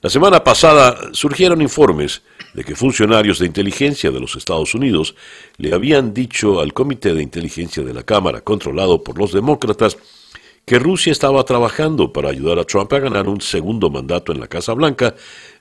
La 0.01 0.11
semana 0.11 0.43
pasada 0.43 1.09
surgieron 1.11 1.59
informes 1.59 2.21
de 2.53 2.63
que 2.63 2.75
funcionarios 2.75 3.39
de 3.39 3.47
inteligencia 3.47 4.11
de 4.11 4.19
los 4.19 4.35
Estados 4.35 4.75
Unidos 4.75 5.15
le 5.57 5.73
habían 5.73 6.13
dicho 6.13 6.59
al 6.59 6.73
Comité 6.73 7.15
de 7.15 7.23
Inteligencia 7.23 7.81
de 7.81 7.95
la 7.95 8.03
Cámara, 8.03 8.41
controlado 8.41 9.03
por 9.03 9.17
los 9.17 9.33
demócratas, 9.33 9.97
que 10.65 10.77
Rusia 10.77 11.11
estaba 11.11 11.43
trabajando 11.45 12.13
para 12.13 12.29
ayudar 12.29 12.59
a 12.59 12.65
Trump 12.65 12.93
a 12.93 12.99
ganar 12.99 13.27
un 13.27 13.41
segundo 13.41 13.89
mandato 13.89 14.31
en 14.31 14.39
la 14.39 14.47
Casa 14.47 14.73
Blanca 14.73 15.15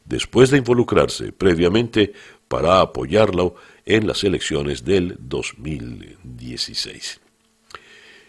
después 0.05 0.51
de 0.51 0.59
involucrarse 0.59 1.33
previamente 1.33 2.12
para 2.46 2.81
apoyarlo 2.81 3.55
en 3.87 4.07
las 4.07 4.22
elecciones 4.22 4.85
del 4.85 5.16
2016. 5.18 7.20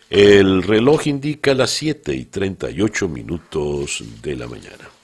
El 0.10 0.64
reloj 0.64 1.08
indica 1.08 1.54
las 1.54 1.72
7 1.72 2.16
y 2.16 2.24
38 2.26 3.10
minutos 3.10 4.02
de 4.22 4.38
la 4.38 4.48
mañana. 4.48 4.97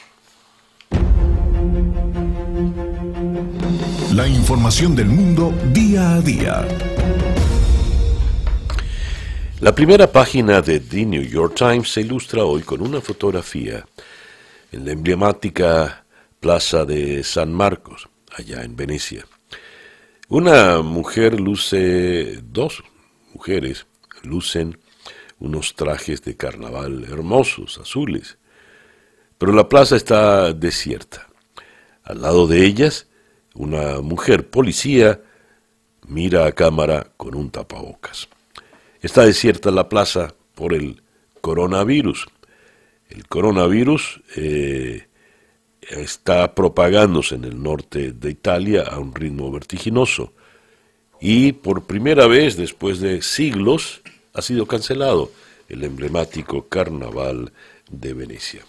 La 4.16 4.28
información 4.28 4.96
del 4.96 5.08
mundo 5.08 5.52
día 5.72 6.14
a 6.14 6.22
día. 6.22 6.68
La 9.60 9.74
primera 9.74 10.12
página 10.12 10.62
de 10.62 10.80
The 10.80 11.04
New 11.04 11.24
York 11.24 11.56
Times 11.56 11.92
se 11.92 12.02
ilustra 12.02 12.46
hoy 12.46 12.62
con 12.62 12.84
una 12.84 13.02
fotografía 13.02 13.84
en 14.72 14.86
la 14.86 14.92
emblemática 14.92 16.06
Plaza 16.40 16.86
de 16.86 17.24
San 17.24 17.52
Marcos, 17.52 18.08
allá 18.38 18.64
en 18.64 18.76
Venecia. 18.76 19.26
Una 20.30 20.84
mujer 20.84 21.40
luce, 21.40 22.40
dos 22.44 22.84
mujeres 23.34 23.88
lucen 24.22 24.78
unos 25.40 25.74
trajes 25.74 26.22
de 26.22 26.38
carnaval 26.38 27.04
hermosos, 27.06 27.80
azules, 27.80 28.38
pero 29.40 29.54
la 29.54 29.68
plaza 29.68 29.96
está 29.96 30.54
desierta. 30.54 31.28
Al 32.04 32.22
lado 32.22 32.46
de 32.46 32.64
ellas, 32.64 33.08
una 33.54 34.02
mujer 34.02 34.50
policía 34.50 35.22
mira 36.08 36.46
a 36.46 36.52
cámara 36.52 37.08
con 37.18 37.36
un 37.36 37.50
tapabocas. 37.50 38.28
Está 39.02 39.26
desierta 39.26 39.72
la 39.72 39.90
plaza 39.90 40.34
por 40.56 40.74
el 40.74 41.02
coronavirus. 41.42 42.28
El 43.10 43.28
coronavirus 43.28 44.22
eh, 44.36 45.08
está 45.82 46.56
propagándose 46.56 47.36
en 47.36 47.46
el 47.46 47.62
norte 47.62 48.14
de 48.14 48.30
Italia 48.32 48.84
a 48.84 49.00
un 49.00 49.14
ritmo 49.14 49.52
vertiginoso 49.52 50.34
y 51.20 51.54
por 51.54 51.86
primera 51.86 52.28
vez 52.28 52.58
después 52.58 53.00
de 53.00 53.22
siglos 53.22 54.02
ha 54.34 54.42
sido 54.42 54.66
cancelado 54.66 55.32
el 55.70 55.84
emblemático 55.84 56.68
Carnaval 56.68 57.52
de 57.90 58.14
Venecia. 58.14 58.62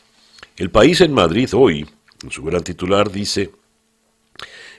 El 0.56 0.70
país 0.70 1.00
en 1.00 1.12
Madrid 1.12 1.48
hoy, 1.52 1.86
en 2.22 2.30
su 2.30 2.44
gran 2.44 2.62
titular, 2.62 3.10
dice, 3.10 3.50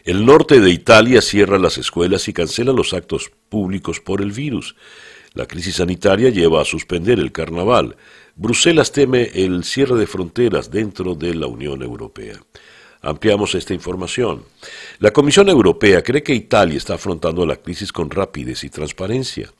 el 0.06 0.24
norte 0.24 0.60
de 0.60 0.70
Italia 0.70 1.20
cierra 1.20 1.58
las 1.58 1.80
escuelas 1.80 2.28
y 2.28 2.34
cancela 2.34 2.72
los 2.72 2.94
actos 2.94 3.32
públicos 3.50 4.00
por 4.00 4.22
el 4.22 4.32
virus. 4.32 4.76
La 5.34 5.48
crisis 5.48 5.78
sanitaria 5.78 6.30
lleva 6.30 6.62
a 6.62 6.65
suspender 6.65 7.18
el 7.20 7.32
carnaval. 7.32 7.98
Bruselas 8.36 8.91
teme 8.91 9.32
el 9.34 9.63
cierre 9.63 9.98
de 9.98 10.06
fronteras 10.06 10.70
dentro 10.70 11.15
de 11.15 11.34
la 11.34 11.48
Unión 11.48 11.82
Europea. 11.82 12.39
Ampliamos 13.02 13.56
esta 13.56 13.74
información. 13.74 14.44
La 15.00 15.12
Comisión 15.12 15.50
Europea 15.50 16.04
cree 16.04 16.22
que 16.22 16.36
Italia 16.36 16.78
está 16.78 16.94
afrontando 16.94 17.44
la 17.44 17.56
crisis 17.56 17.91
con 17.91 18.12
rapidez 18.12 18.63
y 18.63 18.70
transparencia. 18.70 19.52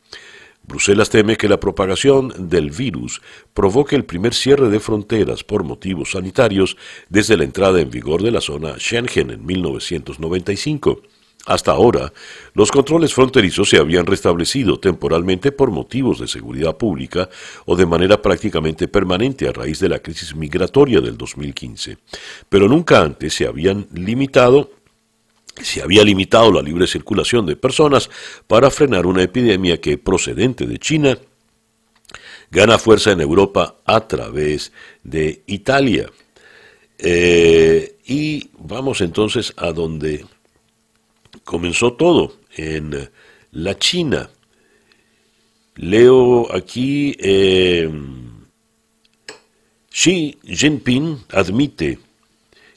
Bruselas 0.68 1.10
teme 1.10 1.38
que 1.38 1.48
la 1.48 1.60
propagación 1.60 2.34
del 2.50 2.72
virus 2.72 3.22
provoque 3.54 3.96
el 3.96 4.04
primer 4.04 4.34
cierre 4.34 4.70
de 4.70 4.80
fronteras 4.80 5.44
por 5.44 5.64
motivos 5.64 6.12
sanitarios 6.12 6.76
desde 7.08 7.38
la 7.38 7.44
entrada 7.44 7.80
en 7.80 7.92
vigor 7.92 8.24
de 8.24 8.32
la 8.32 8.42
zona 8.42 8.80
Schengen 8.80 9.30
en 9.30 9.46
1995. 9.46 11.02
Hasta 11.46 11.72
ahora, 11.72 12.12
los 12.56 12.72
controles 12.72 13.14
fronterizos 13.14 13.70
se 13.70 13.78
habían 13.78 14.08
restablecido 14.08 14.80
temporalmente 14.80 15.52
por 15.52 15.70
motivos 15.70 16.20
de 16.20 16.28
seguridad 16.28 16.76
pública 16.76 17.30
o 17.66 17.76
de 17.76 17.86
manera 17.86 18.20
prácticamente 18.20 18.88
permanente 18.88 19.48
a 19.48 19.52
raíz 19.52 19.80
de 19.80 19.90
la 19.90 20.00
crisis 20.00 20.36
migratoria 20.36 21.00
del 21.02 21.16
2015, 21.16 22.00
pero 22.50 22.68
nunca 22.68 23.02
antes 23.02 23.36
se 23.36 23.46
habían 23.46 23.86
limitado 23.94 24.72
se 25.62 25.82
había 25.82 26.04
limitado 26.04 26.52
la 26.52 26.62
libre 26.62 26.88
circulación 26.88 27.46
de 27.46 27.56
personas 27.56 28.10
para 28.48 28.70
frenar 28.70 29.06
una 29.06 29.24
epidemia 29.24 29.80
que, 29.80 29.98
procedente 29.98 30.66
de 30.66 30.78
China, 30.80 31.18
gana 32.52 32.78
fuerza 32.78 33.12
en 33.12 33.22
Europa 33.22 33.78
a 33.86 34.08
través 34.08 34.72
de 35.04 35.44
Italia. 35.48 36.10
Eh, 36.98 37.98
y 38.06 38.50
vamos 38.60 39.02
entonces 39.02 39.54
a 39.58 39.72
donde 39.72 40.26
comenzó 41.44 41.94
todo, 41.94 42.34
en 42.58 43.10
la 43.52 43.78
China. 43.78 44.30
Leo 45.76 46.54
aquí, 46.54 47.16
eh, 47.20 47.90
Xi 49.90 50.38
Jinping 50.44 51.26
admite 51.30 52.00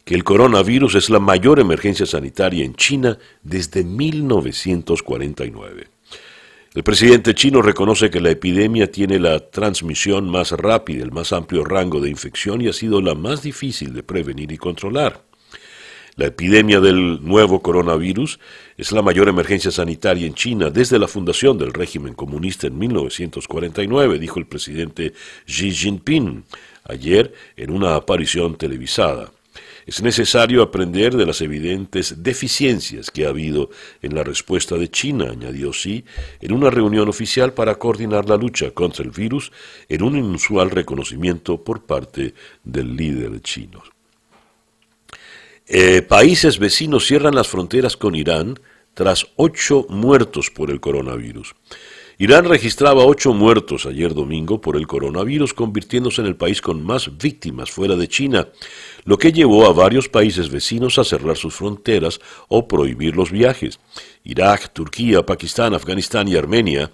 que 0.09 0.15
el 0.15 0.25
coronavirus 0.25 0.95
es 0.95 1.11
la 1.11 1.19
mayor 1.19 1.61
emergencia 1.61 2.07
sanitaria 2.07 2.65
en 2.65 2.75
China 2.75 3.19
desde 3.43 3.85
1949. 3.85 5.87
El 6.75 6.83
presidente 6.83 7.35
chino 7.35 7.61
reconoce 7.61 8.09
que 8.09 8.23
la 8.23 8.31
epidemia 8.31 8.91
tiene 8.91 9.19
la 9.19 9.51
transmisión 9.51 10.31
más 10.31 10.53
rápida, 10.53 11.05
el 11.05 11.13
más 11.13 11.35
amplio 11.35 11.63
rango 11.63 12.01
de 12.01 12.09
infección 12.09 12.63
y 12.63 12.69
ha 12.69 12.73
sido 12.73 13.03
la 13.03 13.15
más 13.15 13.43
difícil 13.43 13.93
de 13.93 14.03
prevenir 14.03 14.51
y 14.51 14.57
controlar. 14.57 15.25
La 16.17 16.29
epidemia 16.29 16.81
del 16.81 17.23
nuevo 17.23 17.61
coronavirus 17.61 18.41
es 18.79 18.93
la 18.93 19.03
mayor 19.03 19.29
emergencia 19.29 19.71
sanitaria 19.71 20.27
en 20.27 20.33
China 20.33 20.71
desde 20.71 20.99
la 20.99 21.07
fundación 21.07 21.59
del 21.59 21.75
régimen 21.75 22.15
comunista 22.15 22.67
en 22.67 22.79
1949, 22.79 24.19
dijo 24.19 24.39
el 24.39 24.47
presidente 24.47 25.13
Xi 25.45 25.71
Jinping 25.71 26.45
ayer 26.85 27.35
en 27.59 27.71
una 27.71 27.95
aparición 27.95 28.57
televisada. 28.57 29.33
Es 29.89 30.03
necesario 30.03 30.61
aprender 30.61 31.17
de 31.17 31.25
las 31.25 31.41
evidentes 31.41 32.23
deficiencias 32.23 33.11
que 33.11 33.25
ha 33.25 33.31
habido 33.31 33.71
en 34.03 34.15
la 34.15 34.23
respuesta 34.23 34.77
de 34.77 34.91
China, 34.91 35.31
añadió 35.31 35.71
Xi, 35.71 36.05
en 36.43 36.53
una 36.53 36.69
reunión 36.69 37.09
oficial 37.09 37.55
para 37.55 37.77
coordinar 37.77 38.29
la 38.29 38.37
lucha 38.37 38.71
contra 38.73 39.03
el 39.03 39.13
virus 39.13 39.51
en 39.89 40.03
un 40.03 40.19
inusual 40.19 40.71
reconocimiento 40.71 41.65
por 41.65 41.87
parte 41.87 42.35
del 42.63 42.97
líder 42.97 43.41
chino. 43.41 43.83
Eh, 45.67 46.03
países 46.03 46.59
vecinos 46.59 47.07
cierran 47.07 47.35
las 47.35 47.49
fronteras 47.49 47.97
con 47.97 48.15
Irán 48.15 48.61
tras 48.93 49.29
ocho 49.37 49.87
muertos 49.89 50.51
por 50.51 50.71
el 50.71 50.81
coronavirus. 50.81 51.55
Irán 52.21 52.47
registraba 52.47 53.05
ocho 53.05 53.33
muertos 53.33 53.87
ayer 53.87 54.13
domingo 54.13 54.61
por 54.61 54.77
el 54.77 54.89
coronavirus, 54.89 55.55
convirtiéndose 55.55 56.21
en 56.21 56.27
el 56.27 56.35
país 56.35 56.61
con 56.61 56.83
más 56.83 57.17
víctimas 57.17 57.71
fuera 57.71 57.95
de 57.95 58.09
China, 58.09 58.49
lo 59.09 59.17
que 59.17 59.33
llevó 59.33 59.65
a 59.65 59.73
varios 59.73 60.07
países 60.07 60.51
vecinos 60.51 60.99
a 60.99 61.05
cerrar 61.05 61.35
sus 61.39 61.55
fronteras 61.55 62.21
o 62.49 62.69
prohibir 62.69 63.17
los 63.17 63.31
viajes. 63.31 63.81
Irak, 64.23 64.71
Turquía, 64.75 65.25
Pakistán, 65.25 65.73
Afganistán 65.73 66.29
y 66.29 66.37
Armenia 66.37 66.91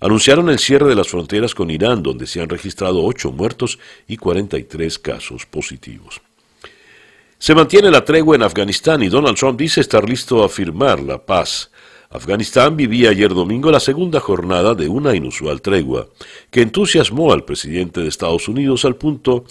anunciaron 0.00 0.48
el 0.48 0.58
cierre 0.58 0.88
de 0.88 0.94
las 0.94 1.08
fronteras 1.08 1.54
con 1.54 1.70
Irán, 1.70 2.02
donde 2.02 2.26
se 2.26 2.40
han 2.40 2.48
registrado 2.48 3.04
ocho 3.04 3.32
muertos 3.32 3.78
y 4.06 4.16
43 4.16 4.98
casos 4.98 5.44
positivos. 5.44 6.22
Se 7.38 7.54
mantiene 7.54 7.90
la 7.90 8.02
tregua 8.02 8.36
en 8.36 8.44
Afganistán 8.44 9.02
y 9.02 9.10
Donald 9.10 9.36
Trump 9.36 9.60
dice 9.60 9.82
estar 9.82 10.08
listo 10.08 10.42
a 10.42 10.48
firmar 10.48 11.00
la 11.00 11.18
paz. 11.18 11.70
Afganistán 12.08 12.78
vivía 12.78 13.10
ayer 13.10 13.34
domingo 13.34 13.70
la 13.70 13.80
segunda 13.80 14.20
jornada 14.20 14.74
de 14.74 14.88
una 14.88 15.14
inusual 15.14 15.60
tregua, 15.60 16.08
que 16.50 16.62
entusiasmó 16.62 17.30
al 17.30 17.44
presidente 17.44 18.00
de 18.00 18.08
Estados 18.08 18.48
Unidos 18.48 18.86
al 18.86 18.96
punto 18.96 19.44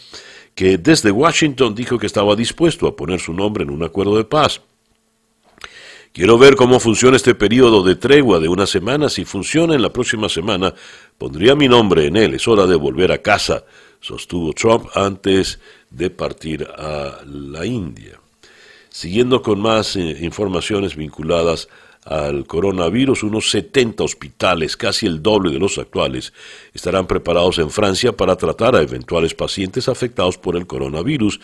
que 0.57 0.79
desde 0.79 1.11
Washington 1.11 1.75
dijo 1.75 1.99
que 1.99 2.07
estaba 2.07 2.35
dispuesto 2.35 2.87
a 2.87 2.95
poner 2.95 3.19
su 3.19 3.31
nombre 3.31 3.63
en 3.63 3.69
un 3.69 3.83
acuerdo 3.83 4.17
de 4.17 4.23
paz. 4.23 4.59
Quiero 6.11 6.39
ver 6.39 6.55
cómo 6.55 6.79
funciona 6.79 7.15
este 7.15 7.35
periodo 7.35 7.83
de 7.83 7.95
tregua 7.95 8.39
de 8.39 8.47
una 8.47 8.65
semana. 8.65 9.07
Si 9.07 9.23
funciona 9.23 9.75
en 9.75 9.83
la 9.83 9.93
próxima 9.93 10.29
semana, 10.29 10.73
pondría 11.19 11.53
mi 11.53 11.67
nombre 11.67 12.07
en 12.07 12.17
él. 12.17 12.33
Es 12.33 12.47
hora 12.47 12.65
de 12.65 12.75
volver 12.75 13.11
a 13.11 13.19
casa, 13.19 13.65
sostuvo 13.99 14.51
Trump 14.53 14.87
antes 14.95 15.59
de 15.91 16.09
partir 16.09 16.67
a 16.75 17.19
la 17.23 17.63
India. 17.63 18.19
Siguiendo 18.89 19.43
con 19.43 19.59
más 19.59 19.95
eh, 19.95 20.17
informaciones 20.21 20.95
vinculadas 20.95 21.69
al 22.07 22.47
coronavirus, 22.47 23.23
unos 23.23 23.49
70 23.51 24.03
hospitales, 24.03 24.77
casi 24.77 25.05
el 25.05 25.21
doble 25.21 25.51
de 25.51 25.59
los 25.59 25.77
actuales, 25.77 26.31
estarán 26.73 27.05
preparados 27.05 27.59
en 27.59 27.69
Francia 27.69 28.13
para 28.13 28.37
tratar 28.37 28.75
a 28.75 28.81
eventuales 28.81 29.33
pacientes 29.33 29.89
afectados 29.89 30.37
por 30.37 30.55
el 30.55 30.65
coronavirus 30.65 31.39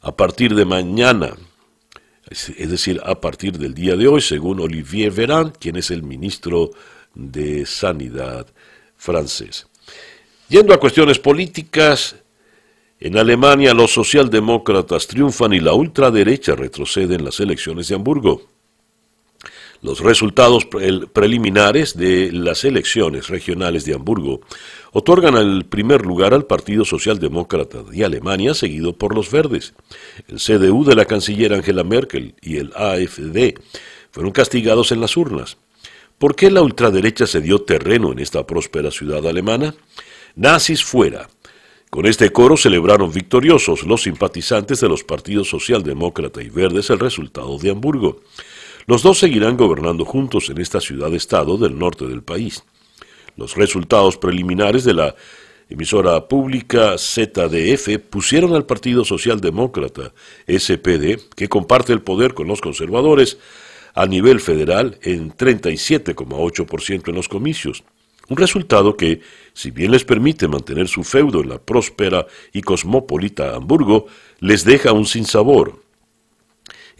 a 0.00 0.16
partir 0.16 0.56
de 0.56 0.64
mañana, 0.64 1.36
es 2.28 2.70
decir, 2.70 3.00
a 3.04 3.20
partir 3.20 3.58
del 3.58 3.74
día 3.74 3.94
de 3.94 4.08
hoy, 4.08 4.20
según 4.20 4.60
Olivier 4.60 5.12
Véran, 5.12 5.50
quien 5.50 5.76
es 5.76 5.90
el 5.90 6.02
ministro 6.02 6.70
de 7.14 7.64
Sanidad 7.64 8.46
francés. 8.96 9.68
Yendo 10.48 10.74
a 10.74 10.80
cuestiones 10.80 11.18
políticas, 11.18 12.16
en 12.98 13.18
Alemania 13.18 13.74
los 13.74 13.92
socialdemócratas 13.92 15.06
triunfan 15.06 15.52
y 15.52 15.60
la 15.60 15.74
ultraderecha 15.74 16.54
retrocede 16.54 17.14
en 17.14 17.24
las 17.24 17.38
elecciones 17.40 17.88
de 17.88 17.94
Hamburgo. 17.94 18.51
Los 19.82 19.98
resultados 19.98 20.64
preliminares 21.12 21.96
de 21.96 22.30
las 22.30 22.64
elecciones 22.64 23.26
regionales 23.26 23.84
de 23.84 23.94
Hamburgo 23.94 24.40
otorgan 24.92 25.36
el 25.36 25.64
primer 25.64 26.06
lugar 26.06 26.34
al 26.34 26.46
Partido 26.46 26.84
Socialdemócrata 26.84 27.82
de 27.82 28.04
Alemania, 28.04 28.54
seguido 28.54 28.92
por 28.92 29.12
los 29.12 29.28
verdes. 29.32 29.74
El 30.28 30.38
CDU 30.38 30.84
de 30.84 30.94
la 30.94 31.04
canciller 31.04 31.52
Angela 31.52 31.82
Merkel 31.82 32.36
y 32.40 32.58
el 32.58 32.72
AfD 32.76 33.58
fueron 34.12 34.30
castigados 34.30 34.92
en 34.92 35.00
las 35.00 35.16
urnas. 35.16 35.56
¿Por 36.16 36.36
qué 36.36 36.52
la 36.52 36.62
ultraderecha 36.62 37.26
se 37.26 37.40
dio 37.40 37.62
terreno 37.62 38.12
en 38.12 38.20
esta 38.20 38.46
próspera 38.46 38.92
ciudad 38.92 39.26
alemana? 39.26 39.74
Nazis 40.36 40.84
fuera. 40.84 41.28
Con 41.90 42.06
este 42.06 42.30
coro 42.30 42.56
celebraron 42.56 43.12
victoriosos 43.12 43.82
los 43.82 44.04
simpatizantes 44.04 44.80
de 44.80 44.88
los 44.88 45.02
partidos 45.02 45.48
socialdemócrata 45.48 46.40
y 46.40 46.50
verdes 46.50 46.88
el 46.90 47.00
resultado 47.00 47.58
de 47.58 47.70
Hamburgo. 47.70 48.20
Los 48.86 49.02
dos 49.02 49.18
seguirán 49.18 49.56
gobernando 49.56 50.04
juntos 50.04 50.50
en 50.50 50.60
esta 50.60 50.80
ciudad-estado 50.80 51.56
del 51.56 51.78
norte 51.78 52.06
del 52.06 52.22
país. 52.22 52.64
Los 53.36 53.56
resultados 53.56 54.16
preliminares 54.16 54.84
de 54.84 54.94
la 54.94 55.14
emisora 55.68 56.28
pública 56.28 56.96
ZDF 56.98 57.98
pusieron 58.10 58.54
al 58.54 58.66
Partido 58.66 59.04
Socialdemócrata, 59.04 60.12
SPD, 60.46 61.30
que 61.34 61.48
comparte 61.48 61.92
el 61.92 62.02
poder 62.02 62.34
con 62.34 62.48
los 62.48 62.60
conservadores, 62.60 63.38
a 63.94 64.06
nivel 64.06 64.40
federal 64.40 64.98
en 65.02 65.32
37,8% 65.32 67.08
en 67.08 67.14
los 67.14 67.28
comicios. 67.28 67.84
Un 68.28 68.36
resultado 68.36 68.96
que, 68.96 69.20
si 69.52 69.70
bien 69.70 69.90
les 69.90 70.04
permite 70.04 70.48
mantener 70.48 70.88
su 70.88 71.04
feudo 71.04 71.40
en 71.42 71.50
la 71.50 71.58
próspera 71.58 72.26
y 72.52 72.62
cosmopolita 72.62 73.54
Hamburgo, 73.54 74.06
les 74.40 74.64
deja 74.64 74.92
un 74.92 75.06
sinsabor, 75.06 75.81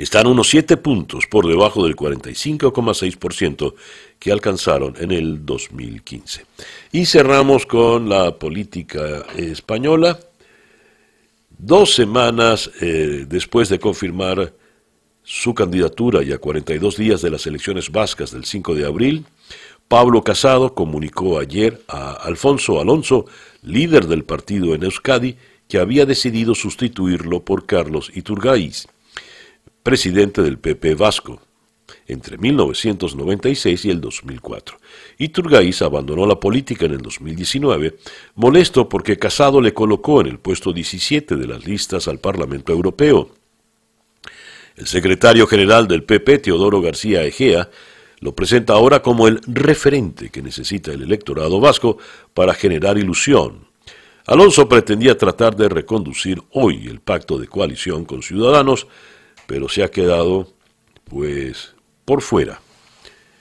están 0.03 0.27
unos 0.27 0.49
7 0.49 0.79
puntos 0.79 1.29
por 1.29 1.47
debajo 1.47 1.85
del 1.85 1.95
45,6% 1.95 3.75
que 4.19 4.33
alcanzaron 4.33 4.97
en 4.99 5.13
el 5.13 5.47
2015. 5.47 6.45
Y 6.91 7.07
cerramos 7.07 7.67
con 7.67 8.09
la 8.09 8.37
política 8.37 9.25
española. 9.37 10.19
Dos 11.57 11.95
semanas 11.95 12.69
eh, 12.81 13.27
después 13.29 13.69
de 13.69 13.79
confirmar 13.79 14.53
su 15.23 15.55
candidatura 15.55 16.25
y 16.25 16.33
a 16.33 16.39
42 16.39 16.97
días 16.97 17.23
de 17.23 17.31
las 17.31 17.47
elecciones 17.47 17.93
vascas 17.93 18.33
del 18.33 18.45
5 18.45 18.75
de 18.75 18.85
abril, 18.85 19.25
Pablo 19.87 20.25
Casado 20.25 20.75
comunicó 20.75 21.39
ayer 21.39 21.81
a 21.87 22.15
Alfonso 22.15 22.81
Alonso, 22.81 23.27
líder 23.63 24.09
del 24.09 24.25
partido 24.25 24.75
en 24.75 24.83
Euskadi, 24.83 25.37
que 25.69 25.79
había 25.79 26.07
decidido 26.07 26.57
sustituirlo 26.57 27.45
por 27.45 27.67
Carlos 27.67 28.11
Iturgaiz 28.13 28.89
presidente 29.83 30.43
del 30.43 30.59
PP 30.59 30.95
Vasco 30.95 31.41
entre 32.07 32.39
1996 32.39 33.85
y 33.85 33.91
el 33.91 34.01
2004. 34.01 34.77
Iturgaiz 35.19 35.83
abandonó 35.83 36.27
la 36.27 36.39
política 36.39 36.87
en 36.87 36.93
el 36.93 37.03
2019, 37.03 37.97
molesto 38.35 38.89
porque 38.89 39.19
Casado 39.19 39.61
le 39.61 39.75
colocó 39.75 40.21
en 40.21 40.29
el 40.29 40.39
puesto 40.39 40.73
17 40.73 41.37
de 41.37 41.47
las 41.47 41.67
listas 41.67 42.09
al 42.09 42.19
Parlamento 42.19 42.73
Europeo. 42.73 43.31
El 44.77 44.87
secretario 44.87 45.47
general 45.47 45.87
del 45.87 46.05
PP, 46.05 46.39
Teodoro 46.39 46.81
García 46.81 47.25
Egea, 47.25 47.69
lo 48.21 48.35
presenta 48.35 48.75
ahora 48.75 49.03
como 49.03 49.27
el 49.27 49.41
referente 49.47 50.31
que 50.31 50.43
necesita 50.43 50.93
el 50.93 51.03
electorado 51.03 51.61
vasco 51.61 51.99
para 52.33 52.55
generar 52.55 52.97
ilusión. 52.97 53.67
Alonso 54.27 54.69
pretendía 54.69 55.19
tratar 55.19 55.57
de 55.57 55.69
reconducir 55.69 56.41
hoy 56.53 56.87
el 56.87 57.01
pacto 57.01 57.39
de 57.39 57.49
coalición 57.49 58.05
con 58.05 58.23
Ciudadanos, 58.23 58.87
pero 59.47 59.69
se 59.69 59.83
ha 59.83 59.91
quedado 59.91 60.49
pues 61.05 61.75
por 62.05 62.23
fuera 62.23 62.61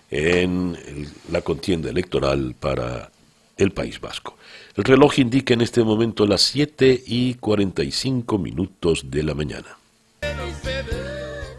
en 0.10 0.78
la 1.32 1.42
contienda 1.42 1.90
electoral 1.90 2.56
para 2.60 3.12
el 3.58 3.72
País 3.72 4.00
Vasco. 4.00 4.38
El 4.76 4.84
reloj 4.84 5.20
indica 5.20 5.54
en 5.54 5.62
este 5.62 5.84
momento 5.84 6.26
las 6.26 6.42
7 6.42 7.04
y 7.06 7.36
45 7.36 8.38
minutos 8.38 9.10
de 9.10 9.24
la 9.24 9.34
mañana. 9.34 9.78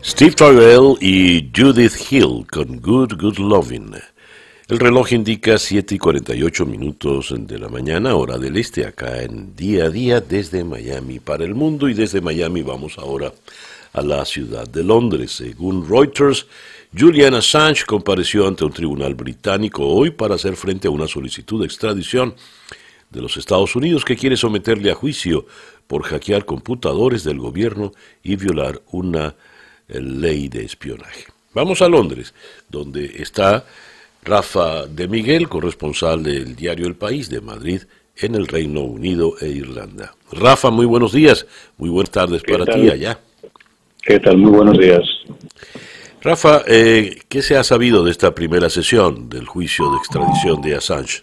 Steve 0.05 0.33
Tyrell 0.33 0.97
y 1.01 1.51
Judith 1.55 1.95
Hill 2.11 2.47
con 2.51 2.81
Good 2.81 3.21
Good 3.21 3.39
Loving. 3.39 3.95
El 4.69 4.79
reloj 4.79 5.13
indica 5.13 5.59
7 5.59 5.95
y 5.95 5.99
48 5.99 6.67
minutos 6.67 7.35
de 7.37 7.59
la 7.59 7.69
mañana, 7.69 8.15
hora 8.15 8.39
del 8.39 8.57
este, 8.57 8.87
acá 8.87 9.23
en 9.23 9.55
día 9.55 9.85
a 9.85 9.91
día 9.91 10.21
desde 10.21 10.65
Miami 10.65 11.21
para 11.21 11.45
el 11.45 11.55
mundo 11.55 11.89
y 11.89 11.95
desde 11.95 12.21
Miami 12.21 12.63
vamos 12.63 12.99
ahora 12.99 13.33
a 13.93 14.03
la 14.03 14.25
ciudad 14.25 14.67
de 14.69 14.85
Londres. 14.85 15.33
Según 15.33 15.89
Reuters, 15.89 16.47
Julian 16.97 17.35
Assange 17.35 17.85
compareció 17.87 18.47
ante 18.47 18.65
un 18.65 18.73
tribunal 18.73 19.15
británico 19.15 19.87
hoy 19.87 20.11
para 20.11 20.35
hacer 20.35 20.57
frente 20.57 20.89
a 20.89 20.91
una 20.91 21.09
solicitud 21.09 21.61
de 21.61 21.67
extradición 21.67 22.35
de 23.11 23.21
los 23.21 23.37
Estados 23.37 23.77
Unidos 23.77 24.05
que 24.05 24.17
quiere 24.17 24.37
someterle 24.37 24.91
a 24.91 24.95
juicio 24.95 25.47
por 25.87 26.03
hackear 26.05 26.45
computadores 26.45 27.25
del 27.25 27.39
gobierno 27.39 27.93
y 28.23 28.37
violar 28.37 28.81
una 28.91 29.35
ley 29.89 30.49
de 30.49 30.65
espionaje. 30.65 31.27
Vamos 31.55 31.83
a 31.83 31.89
Londres, 31.89 32.33
donde 32.71 33.05
está 33.17 33.67
Rafa 34.25 34.87
de 34.87 35.09
Miguel, 35.09 35.49
corresponsal 35.49 36.23
del 36.23 36.57
diario 36.57 36.87
El 36.87 36.95
País 36.95 37.29
de 37.29 37.41
Madrid 37.41 37.83
en 38.17 38.35
el 38.35 38.47
Reino 38.47 38.81
Unido 38.81 39.35
e 39.41 39.49
Irlanda. 39.49 40.15
Rafa, 40.31 40.71
muy 40.71 40.87
buenos 40.87 41.13
días, 41.13 41.47
muy 41.77 41.91
buenas 41.91 42.11
tardes 42.11 42.43
para 42.43 42.65
ti 42.65 42.89
allá. 42.89 43.19
¿Qué 44.03 44.19
tal? 44.19 44.37
Muy 44.37 44.51
buenos 44.51 44.79
días. 44.79 45.03
Rafa, 46.23 46.63
eh, 46.67 47.19
¿qué 47.29 47.41
se 47.41 47.57
ha 47.57 47.63
sabido 47.63 48.05
de 48.05 48.11
esta 48.11 48.35
primera 48.35 48.69
sesión 48.69 49.29
del 49.29 49.47
juicio 49.47 49.91
de 49.91 49.97
extradición 49.99 50.61
de 50.61 50.75
Assange? 50.75 51.23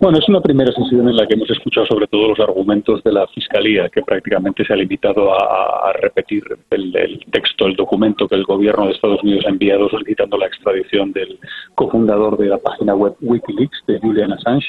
Bueno, 0.00 0.18
es 0.18 0.28
una 0.28 0.40
primera 0.40 0.70
sesión 0.72 1.08
en 1.08 1.16
la 1.16 1.26
que 1.26 1.34
hemos 1.34 1.50
escuchado 1.50 1.86
sobre 1.86 2.06
todo 2.06 2.28
los 2.28 2.40
argumentos 2.40 3.02
de 3.02 3.12
la 3.12 3.26
Fiscalía, 3.28 3.88
que 3.88 4.02
prácticamente 4.02 4.64
se 4.64 4.72
ha 4.72 4.76
limitado 4.76 5.32
a, 5.34 5.92
repetir 5.94 6.44
el, 6.70 7.20
texto, 7.32 7.66
el 7.66 7.74
documento 7.74 8.28
que 8.28 8.36
el 8.36 8.44
gobierno 8.44 8.86
de 8.86 8.92
Estados 8.92 9.22
Unidos 9.22 9.44
ha 9.46 9.50
enviado 9.50 9.88
solicitando 9.88 10.36
la 10.36 10.46
extradición 10.46 11.12
del 11.12 11.38
cofundador 11.74 12.38
de 12.38 12.46
la 12.46 12.58
página 12.58 12.94
web 12.94 13.14
Wikileaks, 13.20 13.82
de 13.86 13.98
Julian 13.98 14.32
Assange, 14.32 14.68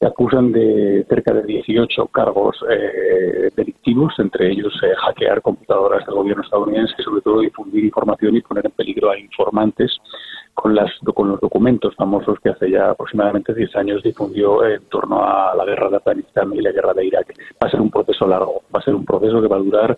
acusan 0.00 0.52
de 0.52 1.06
cerca 1.08 1.32
de 1.32 1.42
18 1.42 2.06
cargos 2.08 2.56
eh, 2.68 3.50
delictivos, 3.56 4.12
entre 4.18 4.52
ellos 4.52 4.72
eh, 4.82 4.94
hackear 4.96 5.40
computadoras 5.40 6.04
del 6.06 6.16
gobierno 6.16 6.42
estadounidense 6.42 6.94
y 6.98 7.02
sobre 7.02 7.22
todo 7.22 7.40
difundir 7.40 7.84
información 7.84 8.36
y 8.36 8.42
poner 8.42 8.66
en 8.66 8.72
peligro 8.72 9.10
a 9.10 9.18
informantes 9.18 9.96
con, 10.52 10.74
las, 10.74 10.90
con 11.14 11.30
los 11.30 11.40
documentos 11.40 11.94
famosos 11.94 12.38
que 12.40 12.50
hace 12.50 12.70
ya 12.70 12.90
aproximadamente 12.90 13.54
10 13.54 13.76
años 13.76 14.02
difundió 14.02 14.64
en 14.64 14.82
torno 14.88 15.22
a 15.24 15.54
la 15.54 15.64
guerra 15.64 15.88
de 15.90 15.96
Afganistán 15.96 16.52
y 16.54 16.60
la 16.60 16.72
guerra 16.72 16.92
de 16.92 17.06
Irak. 17.06 17.32
Va 17.62 17.68
a 17.68 17.70
ser 17.70 17.80
un 17.80 17.90
proceso 17.90 18.26
largo, 18.26 18.62
va 18.74 18.80
a 18.80 18.82
ser 18.82 18.94
un 18.94 19.04
proceso 19.04 19.40
que 19.40 19.48
va 19.48 19.56
a 19.56 19.60
durar 19.60 19.96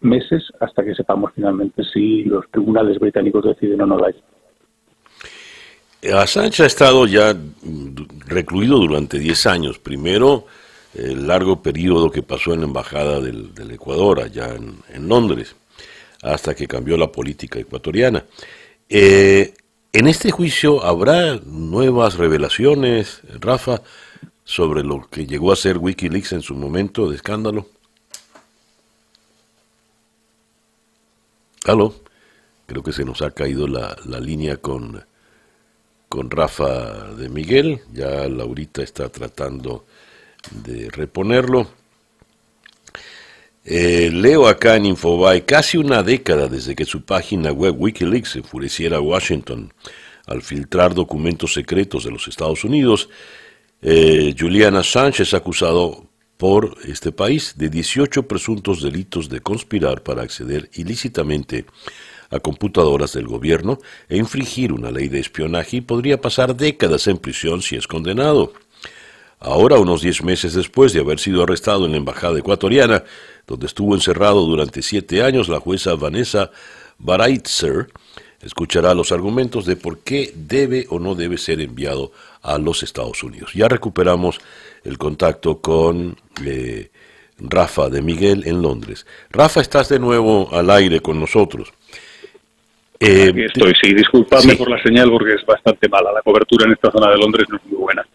meses 0.00 0.42
hasta 0.60 0.84
que 0.84 0.94
sepamos 0.94 1.32
finalmente 1.34 1.82
si 1.84 2.24
los 2.24 2.48
tribunales 2.50 2.98
británicos 2.98 3.44
deciden 3.44 3.80
o 3.82 3.86
no 3.86 3.98
la 3.98 4.10
Assange 6.14 6.62
ha 6.62 6.66
estado 6.66 7.06
ya 7.06 7.36
recluido 8.26 8.78
durante 8.78 9.18
10 9.18 9.46
años. 9.46 9.78
Primero, 9.78 10.46
el 10.94 11.26
largo 11.26 11.62
periodo 11.62 12.10
que 12.10 12.22
pasó 12.22 12.52
en 12.54 12.60
la 12.60 12.66
Embajada 12.66 13.20
del, 13.20 13.52
Ecuador, 13.70 14.20
allá 14.20 14.54
en, 14.54 15.08
Londres, 15.08 15.56
hasta 16.22 16.54
que 16.54 16.66
cambió 16.66 16.96
la 16.96 17.10
política 17.10 17.58
ecuatoriana. 17.58 18.24
Eh, 18.88 19.54
en 19.92 20.06
este 20.08 20.30
juicio 20.30 20.84
habrá 20.84 21.36
nuevas 21.36 22.16
revelaciones, 22.16 23.22
Rafa, 23.40 23.82
sobre 24.44 24.84
lo 24.84 25.08
que 25.10 25.26
llegó 25.26 25.52
a 25.52 25.56
ser 25.56 25.78
Wikileaks 25.78 26.32
en 26.32 26.42
su 26.42 26.54
momento 26.54 27.10
de 27.10 27.16
escándalo. 27.16 27.66
¿Aló? 31.64 31.94
Creo 32.66 32.82
que 32.82 32.92
se 32.92 33.04
nos 33.04 33.22
ha 33.22 33.30
caído 33.32 33.66
la, 33.66 33.96
línea 34.20 34.56
con, 34.56 35.04
con 36.16 36.30
Rafa 36.30 37.12
de 37.12 37.28
Miguel. 37.28 37.80
Ya 37.92 38.26
Laurita 38.26 38.82
está 38.82 39.10
tratando 39.10 39.84
de 40.50 40.88
reponerlo. 40.88 41.68
Eh, 43.62 44.08
leo 44.10 44.48
acá 44.48 44.76
en 44.76 44.86
Infobae 44.86 45.44
casi 45.44 45.76
una 45.76 46.02
década 46.02 46.48
desde 46.48 46.74
que 46.74 46.86
su 46.86 47.02
página 47.02 47.52
web 47.52 47.74
Wikileaks 47.76 48.36
enfureciera 48.36 48.96
a 48.96 49.00
Washington 49.00 49.74
al 50.26 50.40
filtrar 50.40 50.94
documentos 50.94 51.52
secretos 51.52 52.04
de 52.04 52.12
los 52.12 52.26
Estados 52.28 52.64
Unidos. 52.64 53.10
Eh, 53.82 54.34
Juliana 54.38 54.82
Sánchez 54.82 55.34
acusado 55.34 56.06
por 56.38 56.78
este 56.86 57.12
país 57.12 57.58
de 57.58 57.68
18 57.68 58.26
presuntos 58.26 58.80
delitos 58.80 59.28
de 59.28 59.40
conspirar 59.40 60.02
para 60.02 60.22
acceder 60.22 60.70
ilícitamente 60.72 61.66
a 62.30 62.40
computadoras 62.40 63.12
del 63.12 63.26
gobierno 63.26 63.78
e 64.08 64.16
infringir 64.16 64.72
una 64.72 64.90
ley 64.90 65.08
de 65.08 65.20
espionaje 65.20 65.78
y 65.78 65.80
podría 65.80 66.20
pasar 66.20 66.56
décadas 66.56 67.06
en 67.06 67.18
prisión 67.18 67.62
si 67.62 67.76
es 67.76 67.86
condenado. 67.86 68.52
Ahora, 69.38 69.78
unos 69.78 70.00
diez 70.00 70.22
meses 70.22 70.54
después 70.54 70.92
de 70.92 71.00
haber 71.00 71.18
sido 71.18 71.42
arrestado 71.42 71.84
en 71.84 71.92
la 71.92 71.98
embajada 71.98 72.38
ecuatoriana, 72.38 73.04
donde 73.46 73.66
estuvo 73.66 73.94
encerrado 73.94 74.46
durante 74.46 74.82
siete 74.82 75.22
años, 75.22 75.48
la 75.48 75.60
jueza 75.60 75.94
Vanessa 75.94 76.50
Baraitzer 76.98 77.88
escuchará 78.40 78.94
los 78.94 79.12
argumentos 79.12 79.66
de 79.66 79.76
por 79.76 79.98
qué 79.98 80.32
debe 80.34 80.86
o 80.88 80.98
no 80.98 81.14
debe 81.14 81.36
ser 81.36 81.60
enviado 81.60 82.12
a 82.42 82.58
los 82.58 82.82
Estados 82.82 83.22
Unidos. 83.22 83.52
Ya 83.54 83.68
recuperamos 83.68 84.40
el 84.84 84.98
contacto 84.98 85.60
con 85.60 86.16
eh, 86.44 86.90
Rafa 87.38 87.90
de 87.90 88.02
Miguel 88.02 88.44
en 88.46 88.62
Londres. 88.62 89.06
Rafa, 89.30 89.60
estás 89.60 89.88
de 89.88 89.98
nuevo 89.98 90.48
al 90.52 90.70
aire 90.70 91.00
con 91.00 91.20
nosotros. 91.20 91.72
Eh, 92.98 93.28
Aquí 93.30 93.42
estoy, 93.42 93.74
sí, 93.80 93.94
disculpadme 93.94 94.56
por 94.56 94.70
la 94.70 94.82
señal 94.82 95.10
porque 95.10 95.34
es 95.34 95.44
bastante 95.44 95.88
mala. 95.88 96.12
La 96.12 96.22
cobertura 96.22 96.66
en 96.66 96.72
esta 96.72 96.90
zona 96.90 97.10
de 97.10 97.18
Londres 97.18 97.46
no 97.48 97.56
es 97.56 97.64
muy 97.66 97.78
buena. 97.78 98.06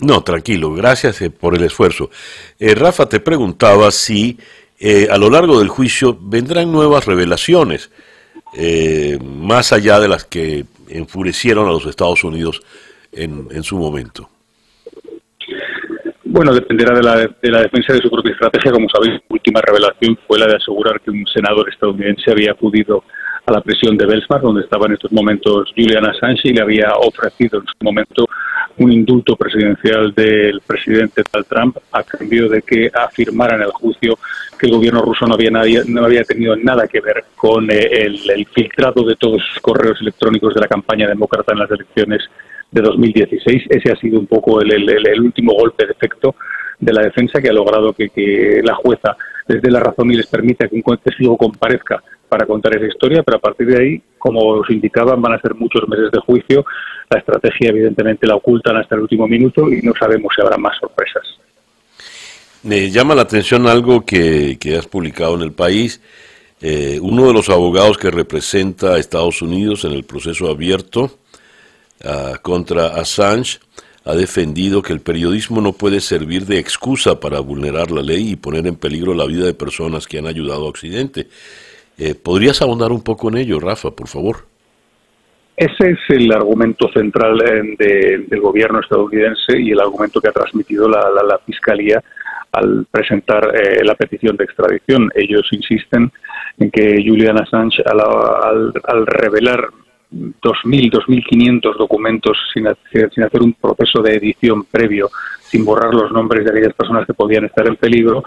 No, 0.00 0.22
tranquilo, 0.22 0.72
gracias 0.74 1.20
eh, 1.22 1.30
por 1.30 1.56
el 1.56 1.64
esfuerzo. 1.64 2.10
Eh, 2.58 2.74
Rafa, 2.74 3.08
te 3.08 3.18
preguntaba 3.18 3.90
si 3.90 4.38
eh, 4.78 5.08
a 5.10 5.18
lo 5.18 5.28
largo 5.28 5.58
del 5.58 5.68
juicio 5.68 6.16
vendrán 6.20 6.70
nuevas 6.70 7.06
revelaciones, 7.06 7.90
más 9.22 9.72
allá 9.74 10.00
de 10.00 10.08
las 10.08 10.24
que 10.24 10.64
enfurecieron 10.88 11.68
a 11.68 11.72
los 11.72 11.84
Estados 11.84 12.24
Unidos 12.24 12.62
en, 13.12 13.46
en 13.50 13.62
su 13.62 13.76
momento. 13.76 14.30
Bueno, 16.24 16.54
dependerá 16.54 16.94
de 16.96 17.02
la, 17.02 17.16
de 17.16 17.50
la, 17.50 17.62
defensa 17.62 17.92
de 17.92 18.00
su 18.00 18.10
propia 18.10 18.32
estrategia. 18.32 18.72
Como 18.72 18.88
sabéis, 18.88 19.14
la 19.14 19.20
última 19.28 19.60
revelación 19.60 20.18
fue 20.26 20.38
la 20.38 20.46
de 20.46 20.56
asegurar 20.56 21.00
que 21.00 21.10
un 21.10 21.26
senador 21.26 21.68
estadounidense 21.68 22.30
había 22.30 22.52
acudido 22.52 23.04
a 23.48 23.52
la 23.52 23.60
prisión 23.62 23.96
de 23.96 24.06
Belfast, 24.06 24.42
donde 24.42 24.62
estaba 24.62 24.86
en 24.86 24.92
estos 24.92 25.10
momentos 25.10 25.72
Julian 25.74 26.04
Assange, 26.04 26.48
y 26.48 26.52
le 26.52 26.60
había 26.60 26.92
ofrecido 26.94 27.60
en 27.60 27.66
su 27.66 27.74
momento 27.80 28.26
un 28.76 28.92
indulto 28.92 29.36
presidencial 29.36 30.12
del 30.14 30.60
presidente 30.66 31.22
Trump 31.48 31.78
a 31.92 32.02
cambio 32.02 32.48
de 32.48 32.62
que 32.62 32.90
afirmara 32.92 33.56
en 33.56 33.62
el 33.62 33.70
juicio 33.72 34.18
que 34.58 34.66
el 34.66 34.72
gobierno 34.72 35.00
ruso 35.00 35.26
no 35.26 35.34
había, 35.34 35.50
no 35.50 36.04
había 36.04 36.22
tenido 36.24 36.56
nada 36.56 36.86
que 36.86 37.00
ver 37.00 37.24
con 37.36 37.70
eh, 37.70 37.88
el, 38.02 38.46
filtrado 38.54 39.02
de 39.04 39.16
todos 39.16 39.38
los 39.38 39.62
correos 39.62 39.98
electrónicos 40.00 40.54
de 40.54 40.60
la 40.60 40.68
campaña 40.68 41.08
demócrata 41.08 41.52
en 41.52 41.60
las 41.60 41.70
elecciones 41.70 42.22
de 42.70 42.82
2016. 42.82 43.64
Ese 43.70 43.92
ha 43.92 43.96
sido 43.96 44.20
un 44.20 44.26
poco 44.26 44.60
el, 44.60 45.20
último 45.20 45.54
golpe 45.54 45.86
de 45.86 45.92
efecto 45.92 46.34
de 46.78 46.92
la 46.92 47.02
defensa 47.02 47.40
que 47.40 47.48
ha 47.48 47.52
logrado 47.52 47.92
que, 47.92 48.10
que 48.10 48.60
la 48.62 48.74
jueza 48.74 49.16
les 49.48 49.62
dé 49.62 49.70
la 49.70 49.80
razón 49.80 50.10
y 50.12 50.16
les 50.16 50.26
permita 50.26 50.68
que 50.68 50.82
un 50.84 50.98
testigo 50.98 51.36
comparezca 51.36 52.02
para 52.28 52.46
contar 52.46 52.76
esa 52.76 52.86
historia, 52.86 53.22
pero 53.22 53.38
a 53.38 53.40
partir 53.40 53.66
de 53.66 53.82
ahí, 53.82 54.02
como 54.18 54.40
os 54.40 54.70
indicaban, 54.70 55.20
van 55.20 55.34
a 55.34 55.40
ser 55.40 55.54
muchos 55.54 55.88
meses 55.88 56.10
de 56.12 56.20
juicio. 56.20 56.64
La 57.10 57.18
estrategia, 57.18 57.70
evidentemente, 57.70 58.26
la 58.26 58.36
ocultan 58.36 58.76
hasta 58.76 58.94
el 58.94 59.02
último 59.02 59.26
minuto 59.26 59.70
y 59.72 59.80
no 59.82 59.92
sabemos 59.98 60.32
si 60.34 60.42
habrá 60.42 60.56
más 60.56 60.76
sorpresas. 60.78 61.24
Me 62.62 62.90
llama 62.90 63.14
la 63.14 63.22
atención 63.22 63.66
algo 63.66 64.04
que, 64.04 64.58
has 64.78 64.86
publicado 64.86 65.36
en 65.36 65.42
el 65.42 65.52
país. 65.52 66.00
Eh, 66.60 66.98
uno 67.00 67.28
de 67.28 67.32
los 67.32 67.48
abogados 67.48 67.96
que 67.98 68.10
representa 68.10 68.94
a 68.94 68.98
Estados 68.98 69.42
Unidos 69.42 69.84
en 69.84 69.92
el 69.92 70.04
proceso 70.04 70.50
abierto 70.50 71.18
ah, 72.04 72.34
contra 72.42 72.88
Assange 72.88 73.60
ha 74.08 74.14
defendido 74.14 74.80
que 74.80 74.94
el 74.94 75.00
periodismo 75.00 75.60
no 75.60 75.74
puede 75.74 76.00
servir 76.00 76.46
de 76.46 76.58
excusa 76.58 77.20
para 77.20 77.40
vulnerar 77.40 77.90
la 77.90 78.00
ley 78.02 78.30
y 78.30 78.36
poner 78.36 78.66
en 78.66 78.74
peligro 78.74 79.12
la 79.14 79.26
vida 79.26 79.44
de 79.44 79.52
personas 79.52 80.06
que 80.06 80.18
han 80.18 80.26
ayudado 80.26 80.64
a 80.64 80.70
Occidente. 80.70 81.28
Eh, 81.98 82.14
¿Podrías 82.14 82.62
ahondar 82.62 82.92
un 82.92 83.02
poco 83.02 83.28
en 83.28 83.38
ello, 83.38 83.58
Rafa, 83.58 83.90
por 83.90 84.06
favor? 84.06 84.36
Ese 85.56 85.90
es 85.90 85.98
el 86.10 86.30
argumento 86.32 86.88
central 86.92 87.42
eh, 87.42 88.24
del 88.28 88.40
gobierno 88.40 88.78
estadounidense 88.78 89.58
y 89.58 89.72
el 89.72 89.80
argumento 89.80 90.20
que 90.20 90.28
ha 90.28 90.32
transmitido 90.32 90.88
la, 90.88 91.40
Fiscalía 91.44 92.00
al 92.52 92.86
presentar 92.88 93.52
eh, 93.56 93.84
la 93.84 93.96
petición 93.96 94.36
de 94.36 94.44
extradición. 94.44 95.10
Ellos 95.16 95.48
insisten 95.50 96.12
en 96.58 96.70
que 96.70 97.02
Julian 97.04 97.40
Assange, 97.40 97.82
al, 97.84 99.06
revelar 99.06 99.68
2.000, 100.10 100.90
2.500 100.90 101.76
documentos 101.76 102.36
sin, 102.52 102.66
sin 102.90 103.24
hacer 103.24 103.42
un 103.42 103.52
proceso 103.52 104.02
de 104.02 104.16
edición 104.16 104.64
previo, 104.64 105.10
sin 105.40 105.64
borrar 105.64 105.94
los 105.94 106.10
nombres 106.12 106.44
de 106.44 106.50
aquellas 106.50 106.74
personas 106.74 107.06
que 107.06 107.14
podían 107.14 107.44
estar 107.44 107.66
en 107.66 107.76
peligro, 107.76 108.24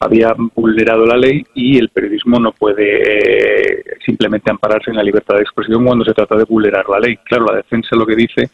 había 0.00 0.34
vulnerado 0.54 1.06
la 1.06 1.16
ley 1.16 1.44
y 1.54 1.78
el 1.78 1.88
periodismo 1.90 2.38
no 2.38 2.52
puede 2.52 3.02
eh, 3.02 3.84
simplemente 4.04 4.50
ampararse 4.50 4.90
en 4.90 4.96
la 4.96 5.02
libertad 5.02 5.36
de 5.36 5.42
expresión 5.42 5.84
cuando 5.84 6.04
se 6.04 6.14
trata 6.14 6.36
de 6.36 6.44
vulnerar 6.44 6.88
la 6.88 7.00
ley. 7.00 7.16
Claro, 7.24 7.46
la 7.46 7.56
defensa 7.56 7.96
lo 7.96 8.06
que 8.06 8.16
dice 8.16 8.50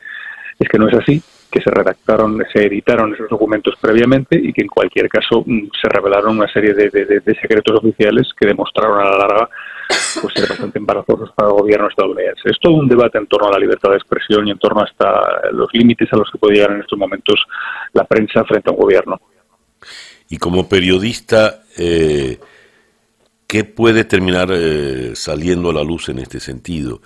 es 0.58 0.68
que 0.68 0.78
no 0.78 0.88
es 0.88 0.94
así, 0.94 1.22
que 1.50 1.60
se 1.60 1.70
redactaron, 1.70 2.44
se 2.52 2.66
editaron 2.66 3.14
esos 3.14 3.28
documentos 3.28 3.74
previamente 3.80 4.38
y 4.38 4.52
que 4.52 4.62
en 4.62 4.68
cualquier 4.68 5.08
caso 5.08 5.42
mm, 5.46 5.68
se 5.80 5.88
revelaron 5.88 6.36
una 6.36 6.52
serie 6.52 6.74
de, 6.74 7.22
secretos 7.40 7.78
oficiales 7.78 8.28
que 8.38 8.46
demostraron 8.46 9.00
a 9.00 9.10
la 9.10 9.18
larga 9.18 9.48
pues 10.20 10.34
ser 10.34 10.48
bastante 10.48 10.78
embarazosos 10.78 11.30
para 11.32 11.48
el 11.48 11.54
gobierno 11.54 11.88
estadounidense. 11.88 12.50
Es 12.50 12.58
todo 12.60 12.74
un 12.74 12.88
debate 12.88 13.18
en 13.18 13.26
torno 13.26 13.48
a 13.48 13.52
la 13.52 13.58
libertad 13.58 13.90
de 13.90 13.96
expresión 13.96 14.46
y 14.46 14.50
en 14.50 14.58
torno 14.58 14.82
hasta 14.82 15.50
los 15.52 15.68
límites 15.72 16.12
a 16.12 16.16
los 16.16 16.30
que 16.30 16.38
puede 16.38 16.56
llegar 16.56 16.72
en 16.72 16.80
estos 16.80 16.98
momentos 16.98 17.44
la 17.92 18.04
prensa 18.04 18.44
frente 18.44 18.70
a 18.70 18.72
un 18.72 18.78
gobierno. 18.78 19.20
Y 20.28 20.36
como 20.36 20.68
periodista, 20.68 21.62
eh, 21.76 22.38
¿qué 23.46 23.64
puede 23.64 24.04
terminar 24.04 24.48
eh, 24.52 25.12
saliendo 25.14 25.70
a 25.70 25.72
la 25.72 25.84
luz 25.84 26.08
en 26.10 26.18
este 26.18 26.40
sentido? 26.40 27.00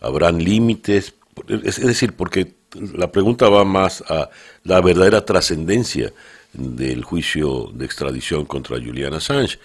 ¿Habrán 0.00 0.38
límites? 0.38 1.14
Es 1.48 1.84
decir, 1.84 2.14
porque 2.14 2.54
la 2.94 3.10
pregunta 3.10 3.48
va 3.48 3.64
más 3.64 4.04
a 4.08 4.30
la 4.64 4.80
verdadera 4.80 5.24
trascendencia 5.24 6.12
del 6.52 7.02
juicio 7.02 7.70
de 7.72 7.84
extradición 7.84 8.44
contra 8.44 8.76
Julian 8.76 9.14
Assange. 9.14 9.58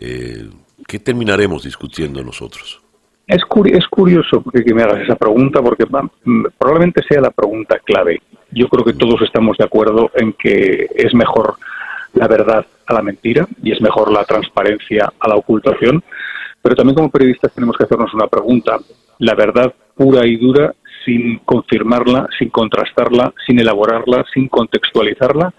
Eh, 0.00 0.48
¿Qué 0.86 0.98
terminaremos 0.98 1.62
discutiendo 1.62 2.24
nosotros? 2.24 2.80
Es, 3.26 3.42
es 3.66 3.86
curioso 3.86 4.42
que 4.52 4.74
me 4.74 4.82
hagas 4.82 5.02
esa 5.04 5.14
pregunta 5.14 5.62
porque 5.62 5.86
probablemente 6.58 7.02
sea 7.08 7.20
la 7.20 7.30
pregunta 7.30 7.78
clave. 7.78 8.20
Yo 8.50 8.68
creo 8.68 8.84
que 8.84 8.94
todos 8.94 9.20
estamos 9.22 9.56
de 9.58 9.64
acuerdo 9.64 10.10
en 10.14 10.32
que 10.32 10.88
es 10.94 11.14
mejor 11.14 11.56
la 12.14 12.26
verdad 12.26 12.66
a 12.86 12.94
la 12.94 13.02
mentira 13.02 13.46
y 13.62 13.72
es 13.72 13.80
mejor 13.80 14.10
la 14.10 14.24
transparencia 14.24 15.12
a 15.20 15.28
la 15.28 15.36
ocultación, 15.36 16.02
pero 16.60 16.74
también 16.74 16.96
como 16.96 17.10
periodistas 17.10 17.52
tenemos 17.52 17.76
que 17.76 17.84
hacernos 17.84 18.12
una 18.14 18.26
pregunta. 18.26 18.78
La 19.18 19.34
verdad 19.34 19.72
pura 19.94 20.26
y 20.26 20.36
dura 20.36 20.74
sin 21.04 21.38
confirmarla, 21.40 22.26
sin 22.38 22.50
contrastarla, 22.50 23.32
sin 23.46 23.60
elaborarla, 23.60 24.24
sin 24.32 24.48
contextualizarla, 24.48 25.52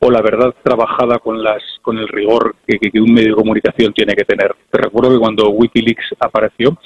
o 0.00 0.10
la 0.10 0.22
verdad 0.22 0.54
trabajada 0.62 1.18
con 1.18 1.42
las 1.42 1.62
con 1.82 1.98
el 1.98 2.08
rigor 2.08 2.56
que, 2.66 2.78
un 3.00 3.12
medio 3.12 3.30
de 3.30 3.42
comunicación 3.42 3.92
tiene 3.92 4.14
que 4.14 4.24
tener. 4.24 4.54
Te 4.70 4.78
recuerdo 4.78 5.10
que 5.10 5.18
cuando 5.18 5.50
WikiLeaks 5.50 6.14
apareció, 6.20 6.76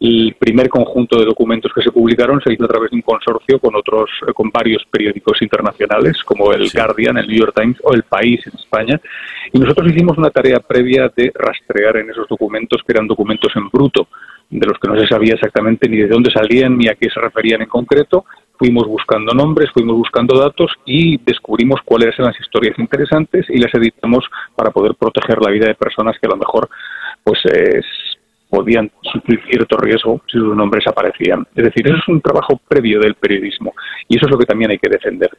el 0.00 0.36
primer 0.38 0.68
conjunto 0.68 1.18
de 1.18 1.24
documentos 1.24 1.72
que 1.74 1.82
se 1.82 1.90
publicaron 1.90 2.40
se 2.40 2.52
hizo 2.52 2.64
a 2.64 2.68
través 2.68 2.90
de 2.90 2.96
un 2.96 3.02
consorcio 3.02 3.58
con 3.58 3.74
otros, 3.74 4.08
eh, 4.28 4.32
con 4.32 4.48
varios 4.50 4.84
periódicos 4.88 5.42
internacionales, 5.42 6.22
como 6.22 6.52
el 6.52 6.70
Guardian, 6.72 7.18
el 7.18 7.26
New 7.26 7.38
York 7.38 7.52
Times 7.54 7.78
o 7.82 7.92
El 7.94 8.04
País 8.04 8.40
en 8.46 8.58
España. 8.58 9.00
Y 9.52 9.58
nosotros 9.58 9.90
hicimos 9.90 10.16
una 10.16 10.30
tarea 10.30 10.60
previa 10.60 11.10
de 11.16 11.32
rastrear 11.34 11.96
en 11.96 12.10
esos 12.10 12.28
documentos, 12.28 12.80
que 12.86 12.92
eran 12.92 13.08
documentos 13.08 13.50
en 13.56 13.68
bruto, 13.70 14.06
de 14.50 14.66
los 14.66 14.78
que 14.78 14.88
no 14.88 14.98
se 14.98 15.08
sabía 15.08 15.34
exactamente 15.34 15.88
ni 15.88 15.98
de 15.98 16.08
dónde 16.08 16.30
salían 16.30 16.78
ni 16.78 16.88
a 16.88 16.94
qué 16.94 17.10
se 17.10 17.20
referían 17.20 17.62
en 17.62 17.68
concreto. 17.68 18.24
Fuimos 18.58 18.86
buscando 18.86 19.32
nombres, 19.32 19.70
fuimos 19.72 19.96
buscando 19.96 20.38
datos 20.38 20.72
y 20.84 21.16
descubrimos 21.18 21.80
cuáles 21.84 22.18
eran 22.18 22.32
las 22.32 22.40
historias 22.40 22.78
interesantes 22.78 23.46
y 23.48 23.58
las 23.58 23.72
editamos 23.74 24.24
para 24.56 24.70
poder 24.70 24.94
proteger 24.94 25.40
la 25.40 25.50
vida 25.50 25.66
de 25.66 25.74
personas 25.74 26.16
que 26.20 26.26
a 26.26 26.30
lo 26.30 26.36
mejor 26.36 26.68
pues 27.22 27.40
podían 28.48 28.90
sufrir 29.02 29.40
cierto 29.48 29.76
riesgo 29.76 30.22
si 30.26 30.38
sus 30.38 30.56
nombres 30.56 30.86
aparecían. 30.86 31.46
Es 31.54 31.64
decir, 31.64 31.86
eso 31.86 31.96
es 31.96 32.08
un 32.08 32.20
trabajo 32.20 32.60
previo 32.68 33.00
del 33.00 33.14
periodismo 33.14 33.74
y 34.08 34.16
eso 34.16 34.26
es 34.26 34.32
lo 34.32 34.38
que 34.38 34.46
también 34.46 34.70
hay 34.70 34.78
que 34.78 34.90
defender. 34.90 35.30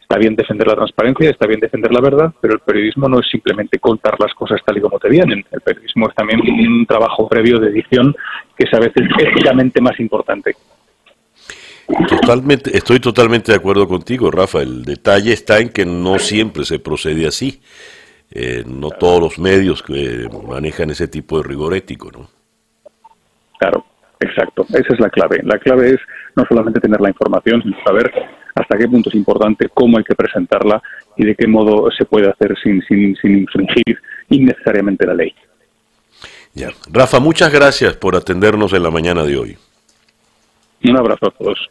Está 0.00 0.18
bien 0.18 0.36
defender 0.36 0.66
la 0.68 0.76
transparencia, 0.76 1.30
está 1.30 1.46
bien 1.46 1.60
defender 1.60 1.90
la 1.92 2.00
verdad, 2.00 2.32
pero 2.40 2.54
el 2.54 2.60
periodismo 2.60 3.08
no 3.08 3.20
es 3.20 3.28
simplemente 3.30 3.78
contar 3.78 4.14
las 4.20 4.34
cosas 4.34 4.60
tal 4.64 4.76
y 4.76 4.80
como 4.80 4.98
te 4.98 5.08
vienen. 5.08 5.44
El 5.50 5.60
periodismo 5.60 6.08
es 6.08 6.14
también 6.14 6.40
un 6.40 6.86
trabajo 6.86 7.28
previo 7.28 7.58
de 7.58 7.70
edición 7.70 8.14
que 8.56 8.66
es 8.66 8.74
a 8.74 8.80
veces 8.80 9.08
éticamente 9.18 9.80
más 9.80 9.98
importante. 9.98 10.54
Totalmente, 12.08 12.76
estoy 12.76 12.98
totalmente 12.98 13.52
de 13.52 13.58
acuerdo 13.58 13.86
contigo, 13.86 14.30
Rafa. 14.30 14.62
El 14.62 14.84
detalle 14.84 15.32
está 15.32 15.58
en 15.58 15.68
que 15.68 15.84
no 15.84 16.18
siempre 16.18 16.64
se 16.64 16.78
procede 16.78 17.26
así. 17.26 17.60
Eh, 18.30 18.64
no 18.66 18.90
todos 18.90 19.20
los 19.20 19.38
medios 19.38 19.82
que 19.82 20.28
manejan 20.48 20.90
ese 20.90 21.08
tipo 21.08 21.38
de 21.38 21.44
rigor 21.44 21.74
ético, 21.74 22.10
¿no? 22.10 22.28
Claro, 23.58 23.84
exacto. 24.18 24.66
Esa 24.70 24.94
es 24.94 25.00
la 25.00 25.10
clave. 25.10 25.40
La 25.44 25.58
clave 25.58 25.90
es 25.90 26.00
no 26.34 26.44
solamente 26.48 26.80
tener 26.80 27.00
la 27.00 27.10
información, 27.10 27.62
sino 27.62 27.76
saber 27.84 28.10
hasta 28.54 28.78
qué 28.78 28.88
punto 28.88 29.10
es 29.10 29.14
importante, 29.14 29.68
cómo 29.72 29.98
hay 29.98 30.04
que 30.04 30.14
presentarla 30.14 30.82
y 31.16 31.24
de 31.24 31.34
qué 31.34 31.46
modo 31.46 31.90
se 31.90 32.04
puede 32.04 32.28
hacer 32.28 32.56
sin, 32.62 32.82
sin, 32.82 33.14
sin 33.16 33.38
infringir 33.38 33.98
innecesariamente 34.30 35.06
la 35.06 35.14
ley. 35.14 35.34
Ya. 36.54 36.70
Rafa, 36.90 37.20
muchas 37.20 37.52
gracias 37.52 37.96
por 37.96 38.16
atendernos 38.16 38.72
en 38.72 38.82
la 38.82 38.90
mañana 38.90 39.24
de 39.24 39.36
hoy. 39.36 39.58
Un 40.84 40.96
abrazo 40.96 41.26
a 41.26 41.30
todos. 41.30 41.70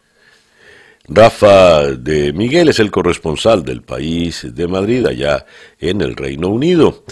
Rafa 1.08 1.92
de 1.92 2.32
Miguel 2.34 2.70
es 2.70 2.80
el 2.80 2.90
corresponsal 2.90 3.64
del 3.64 3.82
país 3.82 4.48
de 4.56 4.68
Madrid, 4.68 5.06
allá 5.06 5.46
en 5.80 6.02
el 6.02 6.16
Reino 6.16 6.50
Unido. 6.50 7.04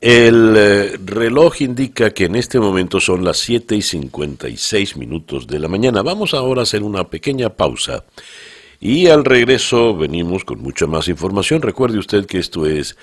El 0.00 0.54
eh, 0.56 0.98
reloj 1.04 1.60
indica 1.60 2.10
que 2.10 2.24
en 2.24 2.36
este 2.36 2.58
momento 2.58 3.00
son 3.00 3.22
las 3.22 3.38
7 3.38 3.76
y 3.76 3.82
56 3.82 4.96
minutos 4.96 5.46
de 5.46 5.58
la 5.58 5.68
mañana. 5.68 6.02
Vamos 6.02 6.32
ahora 6.32 6.60
a 6.60 6.62
hacer 6.62 6.82
una 6.82 7.04
pequeña 7.04 7.50
pausa 7.50 8.04
y 8.80 9.08
al 9.08 9.26
regreso 9.26 9.94
venimos 9.94 10.44
con 10.44 10.62
mucha 10.62 10.86
más 10.86 11.08
información. 11.08 11.60
Recuerde 11.60 11.98
usted 11.98 12.24
que 12.24 12.38
esto 12.38 12.64
es 12.64 12.96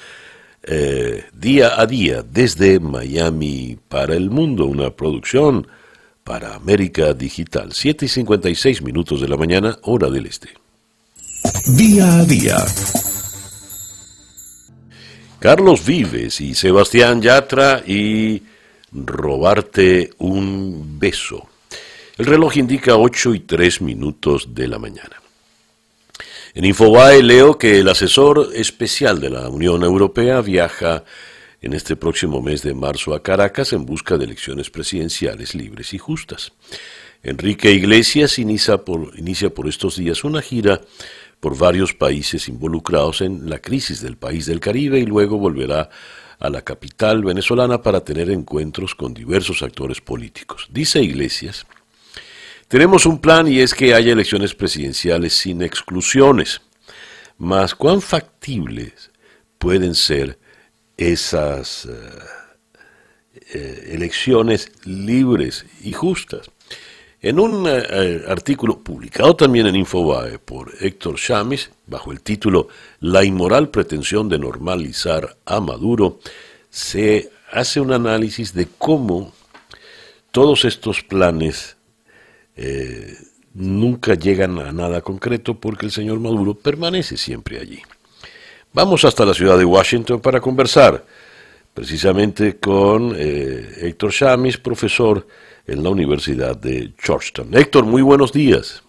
eh, 0.64 1.26
día 1.34 1.80
a 1.80 1.86
día 1.86 2.24
desde 2.24 2.80
Miami 2.80 3.78
para 3.88 4.16
el 4.16 4.32
mundo, 4.32 4.66
una 4.66 4.90
producción 4.90 5.68
para 6.28 6.56
América 6.56 7.14
Digital. 7.14 7.70
7 7.72 8.06
y 8.06 8.10
56 8.10 8.82
minutos 8.82 9.22
de 9.22 9.30
la 9.30 9.38
mañana, 9.38 9.80
hora 9.84 10.10
del 10.10 10.26
este. 10.26 10.50
Día 11.78 12.20
a 12.20 12.26
día. 12.26 12.58
Carlos 15.40 15.86
Vives 15.86 16.42
y 16.42 16.54
Sebastián 16.54 17.22
Yatra 17.22 17.82
y 17.88 18.44
robarte 18.92 20.10
un 20.18 21.00
beso. 21.00 21.48
El 22.18 22.26
reloj 22.26 22.58
indica 22.58 22.98
8 22.98 23.34
y 23.34 23.40
3 23.42 23.82
minutos 23.82 24.54
de 24.54 24.68
la 24.68 24.80
mañana. 24.80 25.22
En 26.54 26.66
Infobae 26.66 27.24
leo 27.24 27.58
que 27.58 27.80
el 27.80 27.88
asesor 27.88 28.50
especial 28.54 29.22
de 29.22 29.30
la 29.30 29.48
Unión 29.48 29.82
Europea 29.84 30.42
viaja 30.42 31.06
en 31.62 31.74
este 31.74 31.96
próximo 31.96 32.42
mes 32.42 32.62
de 32.62 32.74
marzo 32.74 33.14
a 33.14 33.24
Caracas 33.24 33.74
en 33.74 33.86
busca 33.86 34.18
de 34.18 34.26
elecciones 34.26 34.70
presidenciales 34.70 35.56
libres 35.56 35.94
y 35.94 35.98
justas. 35.98 36.52
Enrique 37.24 37.72
Iglesias 37.72 38.40
inicia 38.40 38.78
por, 38.78 39.18
inicia 39.18 39.50
por 39.50 39.68
estos 39.68 39.98
días 39.98 40.24
una 40.24 40.42
gira 40.42 40.82
por 41.40 41.58
varios 41.58 41.94
países 41.94 42.48
involucrados 42.48 43.22
en 43.22 43.50
la 43.50 43.60
crisis 43.60 44.02
del 44.02 44.18
país 44.18 44.46
del 44.46 44.60
Caribe 44.60 45.00
y 45.00 45.06
luego 45.06 45.38
volverá 45.38 45.90
a 46.40 46.50
la 46.50 46.62
capital 46.62 47.24
venezolana 47.24 47.82
para 47.82 48.02
tener 48.04 48.30
encuentros 48.30 48.94
con 48.94 49.14
diversos 49.14 49.64
actores 49.64 50.02
políticos. 50.02 50.68
Dice 50.72 51.02
Iglesias 51.02 51.66
tenemos 52.68 53.06
un 53.06 53.20
plan 53.20 53.48
y 53.48 53.62
es 53.62 53.74
que 53.74 53.94
haya 53.94 54.12
elecciones 54.12 54.54
presidenciales 54.54 55.34
sin 55.34 55.62
exclusiones. 55.62 56.60
Mas, 57.38 57.74
¿cuán 57.74 58.02
factibles 58.02 59.10
pueden 59.58 59.96
ser 59.96 60.38
esas 60.98 61.86
eh, 61.86 61.92
eh, 63.54 63.90
elecciones 63.94 64.72
libres 64.86 65.66
y 65.84 65.94
justas? 65.94 66.50
En 67.22 67.40
un 67.40 67.66
eh, 67.68 68.24
artículo 68.28 68.80
publicado 68.80 69.36
también 69.36 69.68
en 69.68 69.76
Infobae 69.76 70.40
por 70.40 70.72
Héctor 70.80 71.16
Chamis, 71.16 71.72
bajo 71.88 72.12
el 72.12 72.22
título 72.22 72.68
La 73.00 73.24
inmoral 73.24 73.70
pretensión 73.70 74.30
de 74.30 74.40
normalizar 74.40 75.38
a 75.46 75.60
Maduro, 75.60 76.20
se 76.70 77.32
hace 77.52 77.80
un 77.80 77.92
análisis 77.92 78.54
de 78.54 78.68
cómo 78.78 79.34
todos 80.32 80.66
estos 80.66 81.02
planes 81.02 81.76
nunca 83.54 84.16
llegan 84.16 84.58
a 84.60 84.72
nada 84.72 85.02
concreto 85.02 85.60
porque 85.60 85.86
el 85.86 85.92
señor 85.92 86.20
Maduro 86.20 86.56
permanece 86.56 87.18
siempre 87.18 87.60
allí. 87.60 87.82
Vamos 88.74 89.06
hasta 89.06 89.26
la 89.26 89.34
ciudad 89.34 89.58
de 89.58 89.66
Washington 89.66 90.20
para 90.20 90.40
conversar 90.40 91.04
precisamente 91.74 92.58
con 92.58 93.14
eh, 93.16 93.70
Héctor 93.82 94.12
Chamis, 94.12 94.58
profesor 94.58 95.28
en 95.68 95.84
la 95.84 95.90
Universidad 95.90 96.58
de 96.58 96.92
Georgetown. 96.98 97.54
Héctor, 97.54 97.86
muy 97.86 98.02
buenos 98.02 98.34
días. 98.34 98.82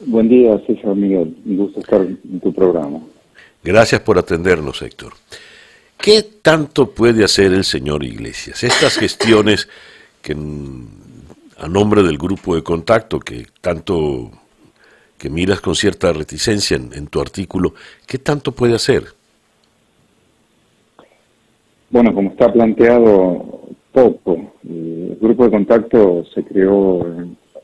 Buen 0.00 0.28
día, 0.28 0.60
César 0.66 0.94
Miguel. 0.94 1.36
Un 1.46 1.56
gusto 1.56 1.80
estar 1.80 2.00
en 2.02 2.40
tu 2.40 2.52
programa. 2.52 3.00
Gracias 3.62 4.00
por 4.00 4.18
atendernos, 4.18 4.82
Héctor. 4.82 5.12
¿Qué 5.96 6.22
tanto 6.42 6.90
puede 6.90 7.24
hacer 7.24 7.52
el 7.52 7.64
señor 7.64 8.02
Iglesias? 8.02 8.64
Estas 8.64 8.96
gestiones 8.98 9.68
que 10.20 10.32
a 10.32 11.68
nombre 11.68 12.02
del 12.02 12.18
grupo 12.18 12.56
de 12.56 12.62
contacto 12.62 13.20
que 13.20 13.46
tanto 13.60 14.32
que 15.22 15.30
miras 15.30 15.60
con 15.60 15.76
cierta 15.76 16.12
reticencia 16.12 16.76
en, 16.76 17.06
tu 17.06 17.20
artículo, 17.20 17.74
¿qué 18.08 18.18
tanto 18.18 18.50
puede 18.50 18.74
hacer? 18.74 19.04
Bueno, 21.90 22.12
como 22.12 22.30
está 22.30 22.52
planteado, 22.52 23.60
poco. 23.92 24.52
El 24.68 25.16
grupo 25.20 25.44
de 25.44 25.50
contacto 25.52 26.24
se 26.34 26.42
creó 26.42 27.06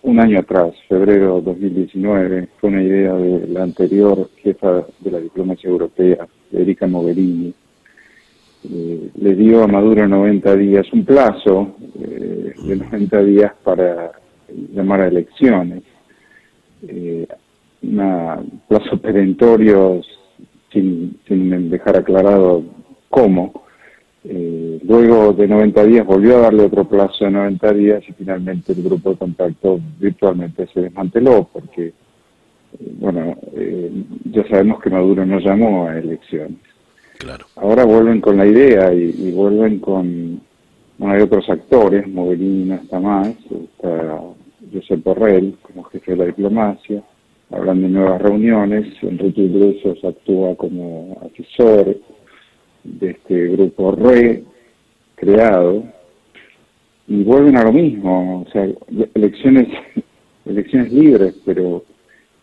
un 0.02 0.20
año 0.20 0.38
atrás, 0.38 0.72
febrero 0.88 1.40
de 1.40 1.42
2019. 1.42 2.48
Fue 2.60 2.70
una 2.70 2.80
idea 2.80 3.14
de 3.14 3.48
la 3.48 3.64
anterior 3.64 4.30
jefa 4.36 4.86
de 5.00 5.10
la 5.10 5.18
diplomacia 5.18 5.68
europea, 5.68 6.28
Erika 6.52 6.86
Mogherini. 6.86 7.52
Eh, 8.70 9.10
le 9.16 9.34
dio 9.34 9.64
a 9.64 9.66
Maduro 9.66 10.06
90 10.06 10.54
días, 10.54 10.86
un 10.92 11.04
plazo 11.04 11.74
eh, 12.00 12.54
de 12.56 12.76
90 12.76 13.22
días 13.24 13.52
para 13.64 14.12
llamar 14.72 15.00
a 15.00 15.08
elecciones. 15.08 15.82
Eh, 16.86 17.26
un 17.82 18.60
plazo 18.68 18.98
perentorio 18.98 20.00
sin, 20.72 21.18
sin 21.26 21.70
dejar 21.70 21.96
aclarado 21.96 22.64
cómo. 23.08 23.64
Eh, 24.24 24.80
luego 24.82 25.32
de 25.32 25.46
90 25.46 25.84
días 25.84 26.06
volvió 26.06 26.36
a 26.36 26.40
darle 26.40 26.64
otro 26.64 26.84
plazo 26.84 27.24
de 27.24 27.30
90 27.30 27.72
días 27.72 28.02
y 28.08 28.12
finalmente 28.12 28.72
el 28.72 28.82
grupo 28.82 29.10
de 29.10 29.16
contacto 29.16 29.80
virtualmente 29.98 30.66
se 30.74 30.82
desmanteló 30.82 31.48
porque, 31.52 31.86
eh, 31.86 32.92
bueno, 32.98 33.36
eh, 33.54 33.90
ya 34.24 34.46
sabemos 34.48 34.82
que 34.82 34.90
Maduro 34.90 35.24
no 35.24 35.38
llamó 35.38 35.88
a 35.88 35.98
elecciones. 35.98 36.58
Claro. 37.18 37.46
Ahora 37.56 37.84
vuelven 37.84 38.20
con 38.20 38.36
la 38.36 38.46
idea 38.46 38.92
y, 38.92 39.32
vuelven 39.32 39.78
con, 39.80 40.40
bueno, 40.98 41.14
hay 41.14 41.22
otros 41.22 41.48
actores, 41.48 42.06
Mogherini 42.06 42.64
no 42.66 42.74
está 42.76 43.00
más, 43.00 43.28
está 43.28 44.20
Josep 44.72 45.02
Borrell 45.02 45.56
como 45.62 45.84
jefe 45.84 46.12
de 46.12 46.16
la 46.18 46.24
diplomacia, 46.26 47.02
hablan 47.50 47.82
de 47.82 47.88
nuevas 47.88 48.20
reuniones, 48.20 48.86
Enrique 49.02 49.42
Iglesias 49.42 49.98
actúa 50.04 50.54
como 50.56 51.18
asesor 51.24 51.96
de 52.84 53.10
este 53.10 53.48
grupo 53.48 53.92
re 53.92 54.44
creado 55.14 55.84
y 57.06 57.22
vuelven 57.24 57.56
a 57.56 57.64
lo 57.64 57.72
mismo, 57.72 58.42
o 58.46 58.50
sea, 58.52 58.68
elecciones, 59.14 59.68
elecciones 60.44 60.92
libres, 60.92 61.34
pero 61.44 61.84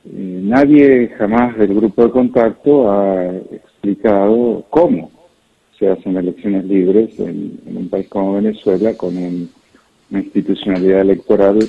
eh, 0.06 0.40
nadie 0.44 1.10
jamás 1.18 1.58
del 1.58 1.76
grupo 1.76 2.04
de 2.04 2.12
contacto 2.12 2.92
ha 2.92 3.36
explicado 3.52 4.66
cómo 4.70 5.12
se 5.78 5.90
hacen 5.90 6.18
elecciones 6.18 6.66
libres 6.66 7.20
en, 7.20 7.60
un 7.66 7.90
país 7.90 8.08
como 8.08 8.36
Venezuela 8.36 8.96
con 8.96 9.16
una 9.18 10.20
institucionalidad 10.20 11.02
electoral 11.02 11.60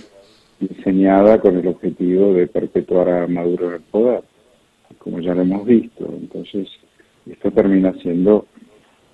diseñada 0.60 1.40
con 1.40 1.56
el 1.56 1.66
objetivo 1.66 2.32
de 2.32 2.46
perpetuar 2.46 3.08
a 3.08 3.26
Maduro 3.26 3.68
en 3.68 3.74
el 3.74 3.80
poder, 3.80 4.22
como 4.98 5.20
ya 5.20 5.34
lo 5.34 5.42
hemos 5.42 5.66
visto. 5.66 6.08
Entonces, 6.20 6.68
esto 7.28 7.50
termina 7.50 7.92
siendo 8.02 8.46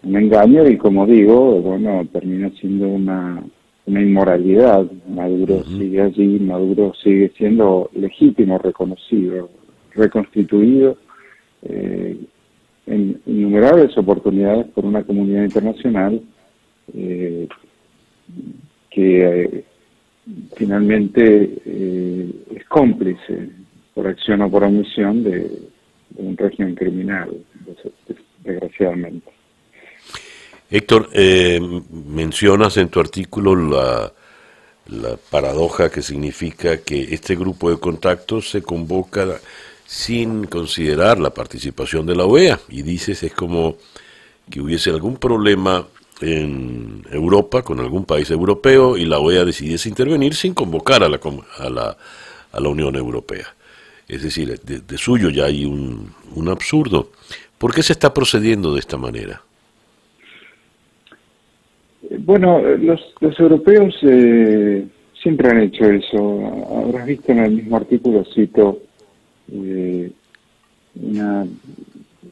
un 0.02 0.16
engaño 0.16 0.68
y, 0.68 0.76
como 0.76 1.06
digo, 1.06 1.60
bueno, 1.60 2.06
termina 2.12 2.50
siendo 2.60 2.88
una, 2.88 3.42
una 3.86 4.00
inmoralidad. 4.00 4.86
Maduro 5.08 5.64
sigue 5.64 6.00
allí, 6.00 6.38
Maduro 6.40 6.92
sigue 7.02 7.32
siendo 7.36 7.90
legítimo, 7.94 8.58
reconocido, 8.58 9.48
reconstituido 9.94 10.96
eh, 11.62 12.16
en 12.86 13.20
innumerables 13.26 13.96
oportunidades 13.96 14.66
por 14.68 14.84
una 14.84 15.04
comunidad 15.04 15.44
internacional 15.44 16.20
eh, 16.94 17.48
que 18.90 19.64
finalmente 20.56 21.58
eh, 21.64 22.30
es 22.54 22.64
cómplice 22.66 23.50
por 23.94 24.06
acción 24.06 24.42
o 24.42 24.50
por 24.50 24.64
omisión 24.64 25.22
de, 25.24 25.70
un 26.16 26.36
régimen 26.36 26.74
criminal, 26.74 27.30
desgraciadamente. 28.44 29.30
Héctor, 30.70 31.08
eh, 31.14 31.58
mencionas 31.90 32.76
en 32.76 32.88
tu 32.88 33.00
artículo 33.00 33.56
la, 33.56 34.12
la 34.88 35.16
paradoja 35.30 35.90
que 35.90 36.02
significa 36.02 36.78
que 36.78 37.14
este 37.14 37.34
grupo 37.34 37.70
de 37.70 37.78
contactos 37.78 38.50
se 38.50 38.62
convoca 38.62 39.40
sin 39.86 40.44
considerar 40.44 41.18
la 41.18 41.30
participación 41.30 42.06
de 42.06 42.14
la 42.14 42.24
OEA 42.24 42.58
y 42.68 42.82
dices 42.82 43.22
es 43.22 43.32
como 43.32 43.76
que 44.50 44.60
hubiese 44.60 44.90
algún 44.90 45.16
problema 45.16 45.86
en 46.22 47.02
Europa, 47.10 47.62
con 47.62 47.80
algún 47.80 48.04
país 48.04 48.30
europeo, 48.30 48.96
y 48.96 49.04
la 49.04 49.18
OEA 49.18 49.44
decidiese 49.44 49.88
intervenir 49.88 50.34
sin 50.34 50.54
convocar 50.54 51.02
a 51.02 51.08
la, 51.08 51.20
a 51.58 51.70
la, 51.70 51.96
a 52.52 52.60
la 52.60 52.68
Unión 52.68 52.96
Europea. 52.96 53.46
Es 54.08 54.22
decir, 54.22 54.60
de, 54.60 54.98
suyo 54.98 55.30
ya 55.30 55.46
hay 55.46 55.64
un, 55.64 56.12
un, 56.34 56.48
absurdo. 56.48 57.10
¿Por 57.58 57.74
qué 57.74 57.82
se 57.82 57.92
está 57.92 58.12
procediendo 58.12 58.74
de 58.74 58.80
esta 58.80 58.96
manera? 58.96 59.42
Bueno, 62.18 62.60
los, 62.60 63.00
los 63.20 63.38
europeos 63.40 63.94
eh, 64.02 64.86
siempre 65.22 65.48
han 65.48 65.60
hecho 65.60 65.84
eso. 65.84 66.84
Habrás 66.84 67.06
visto 67.06 67.32
en 67.32 67.38
el 67.38 67.52
mismo 67.52 67.76
artículo, 67.76 68.24
cito, 68.34 68.80
eh, 69.50 70.10
una 70.96 71.46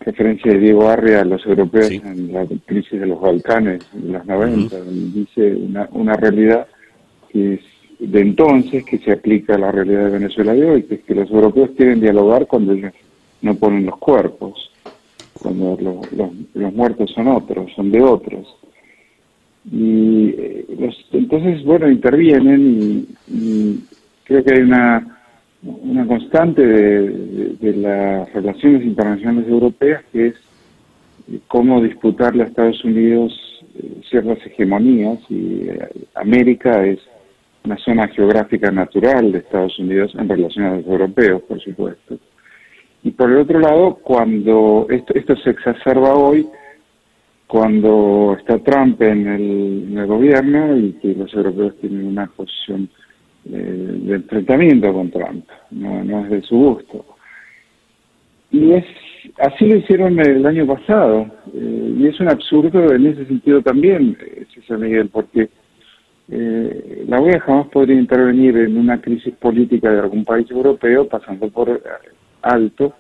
referencia 0.01 0.53
de 0.53 0.59
Diego 0.59 0.88
Arria 0.88 1.20
a 1.20 1.24
los 1.24 1.44
europeos 1.44 1.90
en 1.90 2.32
la 2.32 2.46
crisis 2.64 2.98
de 2.98 3.07
los 3.07 3.20
Balcanes 3.20 3.86
en 3.94 4.12
los 4.12 4.24
90, 4.24 4.76
dice 5.14 5.55
una, 5.55 5.88
una 5.92 6.14
realidad 6.14 6.66
que 7.28 7.55
es 7.55 7.61
de 7.98 8.20
entonces 8.20 8.82
que 8.84 8.98
se 8.98 9.12
aplica 9.12 9.55
a 9.55 9.59
la 9.59 9.70
realidad 9.70 10.07
de 10.07 10.18
Venezuela 10.18 10.55
de 10.55 10.64
hoy, 10.64 10.82
que 10.84 10.94
es 10.96 11.01
que 11.03 11.14
los 11.14 11.30
europeos 11.30 11.70
quieren 11.76 12.01
dialogar 12.01 12.46
cuando 12.46 12.72
ellos 12.72 12.92
no 13.42 13.55
ponen 13.57 13.84
los 13.84 13.98
cuerpos, 13.98 14.70
cuando 15.34 15.76
los, 15.78 16.12
los, 16.55 16.74
muertos 16.74 17.11
son 17.14 17.28
otros, 17.28 17.70
son 17.76 17.90
de 17.90 18.03
otros. 18.03 18.57
Y 19.70 20.30
eh, 20.30 20.64
los, 20.78 20.96
entonces, 21.12 21.62
bueno, 21.62 21.90
intervienen 21.90 23.07
y 23.28 23.80
creo 24.24 24.42
que 24.42 24.55
hay 24.55 24.61
una 24.62 25.20
una 25.63 26.07
constante 26.07 26.67
de, 26.67 27.73
las 27.77 28.33
relaciones 28.33 28.83
internacionales 28.83 29.49
europeas, 29.49 30.03
que 30.13 30.29
es 30.29 30.35
cómo 31.49 31.83
disputarle 31.83 32.43
a 32.43 32.47
Estados 32.47 32.83
Unidos 32.85 33.33
eh, 33.77 34.01
ciertas 34.09 34.39
hegemonías 34.47 35.19
y 35.29 35.69
eh, 35.69 35.89
América 36.15 36.85
es 36.85 36.99
una 37.65 37.77
zona 37.79 38.09
geográfica 38.09 38.71
natural 38.71 39.33
de 39.33 39.39
Estados 39.39 39.79
Unidos 39.79 40.13
en 40.19 40.29
relación 40.29 40.65
a 40.65 40.77
los 40.77 40.87
europeos, 40.87 41.43
por 41.43 41.61
supuesto. 41.61 42.19
Y 43.03 43.11
por 43.11 43.31
el 43.31 43.39
otro 43.39 43.61
lado, 43.61 43.97
cuando 43.97 44.87
esto, 44.89 45.15
esto 45.15 45.37
se 45.37 45.51
exacerba 45.51 46.15
hoy, 46.15 46.49
cuando 47.47 48.37
está 48.39 48.59
Trump 48.59 49.01
en 49.03 49.27
el, 49.27 49.89
en 49.91 49.99
el 49.99 50.07
gobierno 50.07 50.77
y 50.77 50.93
que 50.95 51.15
los 51.15 51.33
europeos 51.35 51.77
tienen 51.81 52.07
una 52.07 52.27
posición 52.27 52.89
de 53.45 54.14
enfrentamiento 54.14 54.93
con 54.93 55.11
Trump, 55.11 55.45
no, 55.70 56.05
no 56.05 56.24
es 56.24 56.30
de 56.30 56.43
su 56.43 56.57
gusto. 56.57 57.05
Y 58.51 58.72
es 58.72 58.84
así 59.38 59.66
lo 59.66 59.76
hicieron 59.76 60.18
el 60.18 60.45
año 60.47 60.66
pasado, 60.66 61.26
eh, 61.55 61.95
y 61.99 62.07
es 62.07 62.18
un 62.20 62.28
absurdo 62.28 62.93
en 62.93 63.07
ese 63.07 63.26
sentido 63.26 63.62
también, 63.62 64.16
eh, 64.20 64.47
César 64.55 64.78
Miguel, 64.78 65.09
porque 65.09 65.49
eh, 66.28 67.05
la 67.09 67.20
OEA 67.20 67.41
jamás 67.41 67.68
podría 67.68 67.99
intervenir 67.99 68.57
en 68.57 68.76
una 68.76 69.01
crisis 69.01 69.34
política 69.34 69.91
de 69.91 70.01
algún 70.01 70.24
país 70.24 70.51
europeo 70.51 71.09
pasando 71.09 71.49
por 71.49 71.82
alto 72.43 72.95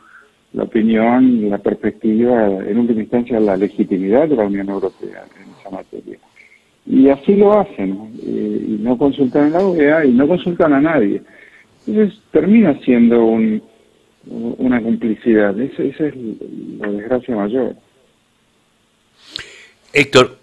la 0.52 0.64
opinión, 0.64 1.48
la 1.48 1.58
perspectiva, 1.58 2.46
en 2.46 2.78
última 2.78 3.02
instancia 3.02 3.38
la 3.38 3.56
legitimidad 3.56 4.28
de 4.28 4.34
la 4.34 4.46
Unión 4.46 4.68
Europea 4.68 5.24
en 5.36 5.50
esa 5.52 5.70
materia. 5.70 6.18
Y 6.90 7.08
así 7.08 7.36
lo 7.36 7.60
hacen, 7.60 8.12
eh, 8.20 8.66
y 8.68 8.82
no 8.82 8.98
consultan 8.98 9.54
a 9.54 9.58
la 9.58 9.66
OEA 9.66 10.04
y 10.06 10.12
no 10.12 10.26
consultan 10.26 10.72
a 10.72 10.80
nadie. 10.80 11.22
Entonces 11.86 12.20
termina 12.32 12.76
siendo 12.80 13.24
un, 13.24 13.62
una 14.26 14.82
complicidad, 14.82 15.58
esa, 15.60 15.84
es 15.84 16.14
la 16.80 16.90
desgracia 16.90 17.36
mayor. 17.36 17.76
Héctor, 19.92 20.38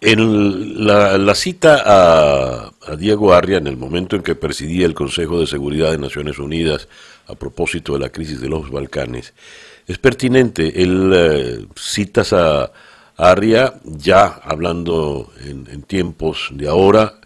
en 0.00 0.86
la, 0.86 1.34
cita 1.34 1.82
a, 1.84 2.72
a, 2.86 2.96
Diego 2.96 3.34
Arria 3.34 3.58
en 3.58 3.66
el 3.66 3.76
momento 3.76 4.16
en 4.16 4.22
que 4.22 4.34
presidía 4.34 4.86
el 4.86 4.94
Consejo 4.94 5.38
de 5.38 5.46
Seguridad 5.46 5.90
de 5.90 5.98
Naciones 5.98 6.38
Unidas 6.38 6.88
a 7.26 7.34
propósito 7.34 7.92
de 7.92 7.98
la 7.98 8.08
crisis 8.08 8.40
de 8.40 8.48
los 8.48 8.70
Balcanes, 8.70 9.34
es 9.86 9.98
pertinente. 9.98 10.82
Él 10.82 11.12
eh, 11.14 11.66
citas 11.76 12.32
a, 12.32 12.72
Arria, 13.20 13.74
ya 13.84 14.40
hablando 14.42 15.30
en, 15.44 15.82
tiempos 15.82 16.48
de 16.52 16.68
ahora, 16.68 17.20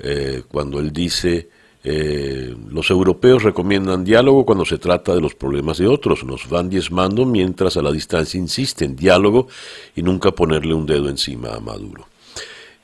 eh, 0.00 0.42
cuando 0.48 0.80
él 0.80 0.92
dice, 0.92 1.48
eh, 1.84 2.52
los 2.68 2.90
europeos 2.90 3.44
recomiendan 3.44 4.02
diálogo 4.02 4.44
cuando 4.44 4.64
se 4.64 4.78
trata 4.78 5.14
de 5.14 5.20
los 5.20 5.36
problemas 5.36 5.78
de 5.78 5.86
otros, 5.86 6.24
nos 6.24 6.48
van 6.48 6.68
diezmando 6.68 7.24
mientras 7.24 7.76
a 7.76 7.82
la 7.82 7.92
distancia 7.92 8.38
insisten 8.38 8.96
diálogo 8.96 9.46
y 9.94 10.02
nunca 10.02 10.32
ponerle 10.32 10.74
un 10.74 10.84
dedo 10.84 11.08
encima 11.08 11.54
a 11.54 11.60
Maduro. 11.60 12.08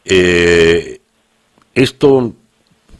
Eh, 0.04 1.00
esto 1.74 2.32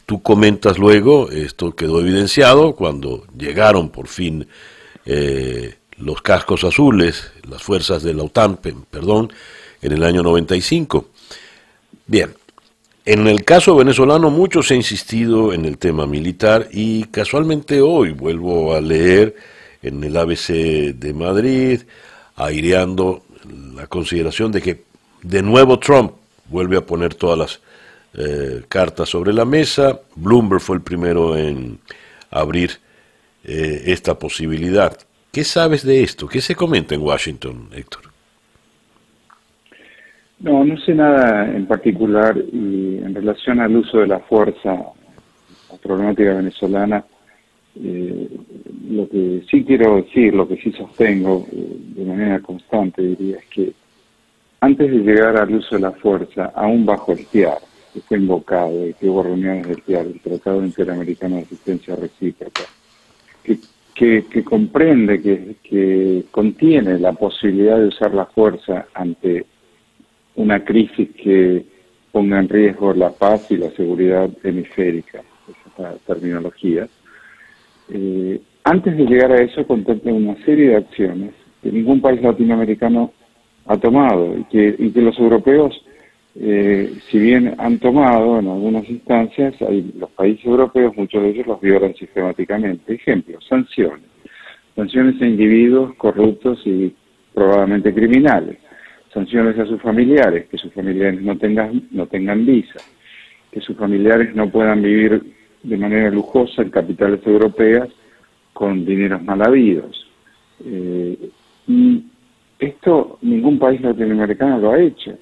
tú 0.05 0.21
comentas 0.21 0.77
luego, 0.77 1.31
esto 1.31 1.73
quedó 1.73 2.01
evidenciado 2.01 2.75
cuando 2.75 3.25
llegaron 3.37 3.89
por 3.89 4.07
fin 4.07 4.45
los 5.97 6.21
cascos 6.21 6.63
azules, 6.63 7.31
las 7.49 7.63
fuerzas 7.63 8.03
de 8.03 8.13
la 8.13 8.23
OTAN, 8.23 8.57
perdón, 8.57 9.31
en 9.81 9.91
el 9.91 10.03
año 10.03 10.23
95. 10.23 11.07
Bien, 12.05 12.33
en 13.05 13.27
el 13.27 13.43
caso 13.43 13.75
venezolano 13.75 14.29
mucho 14.29 14.61
se 14.61 14.73
ha 14.73 14.77
insistido 14.77 15.53
en 15.53 15.65
el 15.65 15.77
tema 15.77 16.05
militar 16.05 16.67
y 16.71 17.05
casualmente 17.05 17.81
hoy 17.81 18.11
vuelvo 18.11 18.75
a 18.75 18.81
leer 18.81 19.35
en 19.81 20.03
el 20.03 20.17
ABC 20.17 20.49
de 20.93 21.13
Madrid, 21.13 21.81
aireando 22.35 23.23
la 23.75 23.87
consideración 23.87 24.51
de 24.51 24.61
que 24.61 24.83
de 25.21 25.41
nuevo 25.41 25.79
Trump 25.79 26.13
vuelve 26.49 26.77
a 26.77 26.85
poner 26.85 27.15
todas 27.15 27.37
las 27.37 27.61
eh, 28.13 28.63
cartas 28.67 29.09
sobre 29.09 29.33
la 29.33 29.45
mesa. 29.45 30.01
Bloomberg 30.15 30.61
fue 30.61 30.75
el 30.75 30.81
primero 30.81 31.37
en 31.37 31.79
abrir 32.29 32.79
eh, 33.43 33.83
esta 33.85 34.19
posibilidad. 34.19 34.97
¿Qué 35.37 35.43
sabes 35.43 35.85
de 35.85 36.01
esto? 36.01 36.27
¿Qué 36.27 36.41
se 36.41 36.55
comenta 36.55 36.95
en 36.95 37.01
Washington, 37.03 37.69
Héctor? 37.71 38.05
No, 40.39 40.65
no 40.65 40.75
sé 40.79 40.95
nada 40.95 41.45
en 41.55 41.67
particular 41.67 42.35
y 42.35 42.97
en 42.97 43.13
relación 43.13 43.59
al 43.59 43.75
uso 43.75 43.99
de 43.99 44.07
la 44.07 44.17
fuerza, 44.17 44.73
la 44.73 45.77
problemática 45.79 46.33
venezolana, 46.33 47.05
eh, 47.75 48.27
lo 48.89 49.07
que 49.07 49.43
sí 49.47 49.63
quiero 49.63 49.97
decir, 49.97 50.33
lo 50.33 50.47
que 50.47 50.57
sí 50.57 50.71
sostengo 50.71 51.45
de 51.51 52.03
manera 52.03 52.39
constante, 52.39 53.03
diría, 53.03 53.37
es 53.37 53.45
que 53.45 53.73
antes 54.61 54.89
de 54.89 54.97
llegar 54.97 55.37
al 55.37 55.53
uso 55.53 55.75
de 55.75 55.81
la 55.81 55.91
fuerza, 55.91 56.51
aún 56.55 56.83
bajo 56.83 57.11
el 57.11 57.23
TIAR, 57.27 57.59
que 57.93 58.01
fue 58.01 58.17
invocado 58.17 58.87
y 58.87 58.95
que 58.95 59.07
hubo 59.07 59.21
reuniones 59.21 59.67
del 59.67 59.83
TIAR, 59.83 60.07
el 60.07 60.19
Tratado 60.19 60.65
Interamericano 60.65 61.35
de 61.35 61.43
Asistencia 61.43 61.95
Recíproca, 61.95 62.63
que, 63.43 63.59
que, 63.97 64.43
comprende, 64.43 65.21
que, 65.21 65.55
que 65.63 66.25
contiene 66.29 66.99
la 66.99 67.13
posibilidad 67.13 67.79
de 67.79 67.87
usar 67.87 68.13
la 68.13 68.25
fuerza 68.25 68.85
ante 68.93 69.45
una 70.35 70.63
crisis 70.63 71.09
que 71.21 71.65
ponga 72.11 72.39
en 72.39 72.47
riesgo 72.47 72.93
la 72.93 73.09
paz 73.09 73.49
y 73.49 73.57
la 73.57 73.71
seguridad 73.71 74.29
hemisférica, 74.43 75.23
esa 75.49 75.95
terminología. 76.05 76.87
Eh, 77.89 78.39
antes 78.63 78.97
de 78.97 79.05
llegar 79.05 79.31
a 79.31 79.41
eso 79.41 79.65
contempla 79.65 80.13
una 80.13 80.35
serie 80.45 80.69
de 80.69 80.75
acciones 80.75 81.31
que 81.63 81.71
ningún 81.71 81.99
país 81.99 82.21
latinoamericano 82.21 83.11
ha 83.65 83.77
tomado 83.77 84.37
y 84.37 84.43
que, 84.45 84.75
y 84.77 84.91
que 84.91 85.01
los 85.01 85.17
europeos, 85.17 85.73
eh, 86.39 86.93
si 87.09 87.17
bien 87.17 87.55
han 87.57 87.79
tomado 87.79 88.39
en 88.39 88.47
algunas 88.47 88.87
instancias, 88.87 89.55
hay, 89.61 89.91
los 89.97 90.11
países 90.11 90.45
europeos, 90.45 90.95
muchos 90.95 91.23
de 91.23 91.29
ellos 91.29 91.47
los 91.47 91.59
violan 91.59 91.95
sistemáticamente. 91.95 92.93
Ejemplo, 92.93 93.39
sanciones. 93.41 94.05
Sanciones 94.75 95.19
a 95.19 95.25
individuos 95.25 95.95
corruptos 95.95 96.61
y 96.65 96.93
probablemente 97.33 97.93
criminales. 97.93 98.57
Sanciones 99.11 99.57
a 99.57 99.65
sus 99.65 99.81
familiares, 99.81 100.47
que 100.47 100.57
sus 100.57 100.71
familiares 100.73 101.19
no 101.21 101.35
tengan, 101.37 101.87
no 101.89 102.05
tengan 102.05 102.45
visa, 102.45 102.79
que 103.51 103.59
sus 103.61 103.75
familiares 103.75 104.35
no 104.35 104.47
puedan 104.49 104.83
vivir 104.83 105.23
de 105.63 105.77
manera 105.77 106.11
lujosa 106.11 106.61
en 106.61 106.69
capitales 106.69 107.25
europeas 107.25 107.89
con 108.53 108.85
dineros 108.85 109.23
mal 109.23 109.41
habidos. 109.41 110.07
Eh, 110.63 111.17
y 111.67 112.05
esto 112.59 113.17
ningún 113.23 113.57
país 113.57 113.81
latinoamericano 113.81 114.59
lo 114.59 114.71
ha 114.71 114.79
hecho. 114.79 115.17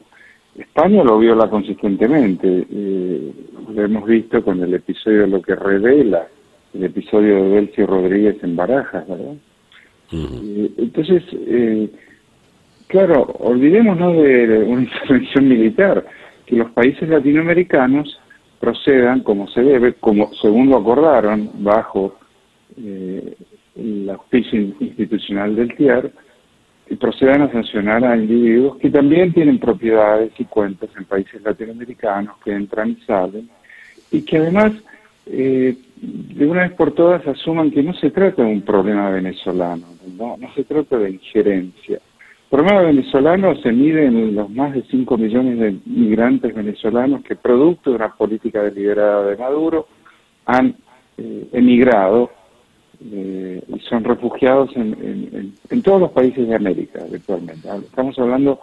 España 0.58 1.04
lo 1.04 1.20
viola 1.20 1.50
consistentemente. 1.50 2.66
Eh, 2.70 3.32
lo 3.74 3.84
hemos 3.84 4.06
visto 4.06 4.44
con 4.44 4.62
el 4.64 4.74
episodio 4.74 5.22
de 5.22 5.28
lo 5.28 5.42
que 5.42 5.56
revela, 5.56 6.28
el 6.74 6.84
episodio 6.84 7.36
de 7.36 7.50
Delcio 7.50 7.88
Rodríguez 7.88 8.38
en 8.44 8.56
Barajas, 8.56 9.08
¿verdad? 9.08 9.36
Eh, 10.12 10.72
entonces, 10.78 11.24
eh, 11.34 11.90
claro, 12.88 13.24
olvidémonos 13.40 14.16
de 14.18 14.64
una 14.68 14.82
intervención 14.84 15.48
militar, 15.48 16.06
que 16.46 16.56
los 16.56 16.72
países 16.72 17.10
latinoamericanos 17.10 18.20
procedan 18.60 19.22
como 19.22 19.48
se 19.48 19.62
debe, 19.62 19.94
como 19.94 20.34
según 20.42 20.70
lo 20.70 20.78
acordaron 20.78 21.50
bajo 21.56 22.16
eh, 22.78 23.36
el 23.76 24.10
auspicio 24.10 24.60
institucional 24.80 25.56
del 25.56 25.76
TIAR, 25.76 26.12
y 26.90 26.96
procedan 26.96 27.42
a 27.42 27.52
sancionar 27.52 28.06
a 28.06 28.16
individuos 28.16 28.78
que 28.78 28.90
también 28.90 29.34
tienen 29.34 29.60
propiedades 29.60 30.32
y 30.38 30.46
cuentas 30.46 30.90
en 30.98 31.06
países 31.06 31.42
latinoamericanos, 31.42 32.38
que 32.44 32.52
entran 32.52 32.92
y 32.92 32.96
salen, 33.06 33.50
y 34.12 34.22
que 34.22 34.38
además 34.38 34.72
eh, 35.26 35.76
de 35.96 36.46
una 36.46 36.64
vez 36.64 36.74
por 36.74 36.92
todas 36.92 37.26
asuman 37.28 37.72
que 37.72 37.82
no 37.82 37.94
se 37.96 38.12
trata 38.12 38.44
de 38.44 38.52
un 38.52 38.62
problema 38.62 39.10
venezolano, 39.10 39.88
no, 40.18 40.38
no 40.38 40.54
se 40.54 40.64
trata 40.64 40.98
de 40.98 41.12
injerencia. 41.12 41.96
El 41.98 42.62
problema 42.62 42.82
venezolano 42.84 43.56
se 43.56 43.72
mide 43.72 44.06
en 44.06 44.36
los 44.36 44.50
más 44.52 44.74
de 44.74 44.84
5 44.84 45.18
millones 45.18 45.60
de 45.60 45.76
migrantes 45.86 46.54
venezolanos 46.54 47.24
que, 47.24 47.36
producto 47.36 47.90
de 47.90 47.96
una 47.96 48.10
política 48.10 48.62
deliberada 48.62 49.26
de 49.26 49.38
Maduro, 49.38 49.88
han 50.46 50.76
eh, 51.18 51.48
emigrado 51.54 52.32
eh, 53.12 53.62
son 53.90 54.04
refugiados 54.04 54.76
en, 54.76 55.54
en, 55.70 55.82
todos 55.82 56.02
los 56.02 56.12
países 56.12 56.48
de 56.48 56.56
América 56.56 57.00
actualmente. 57.14 57.68
Estamos 57.68 58.18
hablando 58.20 58.60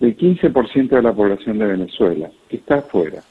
del 0.00 0.16
15% 0.16 0.88
de 0.88 1.02
la 1.02 1.12
población 1.12 1.58
de 1.58 1.66
Venezuela, 1.66 2.30
que 2.48 2.56
está 2.56 2.76
afuera. 2.76 3.22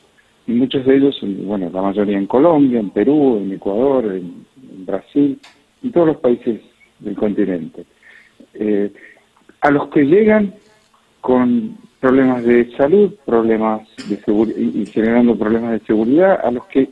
Y 0.46 0.54
muchos 0.54 0.86
de 0.86 0.96
ellos, 0.96 1.20
bueno, 1.22 1.70
la 1.72 1.82
mayoría 1.82 2.18
en 2.18 2.26
Colombia, 2.28 2.80
en 2.80 2.90
Perú, 2.90 3.38
en 3.38 3.52
Ecuador, 3.52 4.06
en, 4.06 4.46
Brasil, 4.86 5.40
en 5.84 5.92
todos 5.92 6.08
los 6.08 6.18
países 6.18 6.62
del 7.00 7.16
continente. 7.16 7.86
Eh, 8.54 8.92
a 9.62 9.72
los 9.72 9.90
que 9.90 10.04
llegan 10.04 10.54
con 11.22 11.78
problemas 12.00 12.44
de 12.44 12.72
salud, 12.78 13.14
problemas 13.26 13.88
de 14.08 14.18
seguridad 14.18 14.58
y 14.58 14.86
generando 14.86 15.38
problemas 15.38 15.72
de 15.72 15.80
seguridad, 15.86 16.40
a 16.44 16.52
los 16.52 16.66
que 16.68 16.90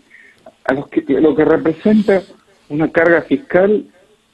a 0.66 0.74
los 0.74 0.88
que 0.88 1.02
lo 1.22 1.36
que 1.36 1.46
representa 1.46 2.22
una 2.70 2.92
carga 2.92 3.22
fiscal 3.22 3.86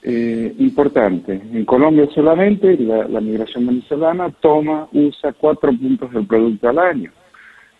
eh, 0.03 0.55
importante. 0.57 1.34
En 1.34 1.65
Colombia 1.65 2.07
solamente 2.13 2.77
la, 2.77 3.21
migración 3.21 3.67
venezolana 3.67 4.29
toma, 4.29 4.88
usa 4.93 5.34
cuatro 5.34 5.71
puntos 5.73 6.11
del 6.11 6.25
producto 6.25 6.69
al 6.69 6.79
año. 6.79 7.11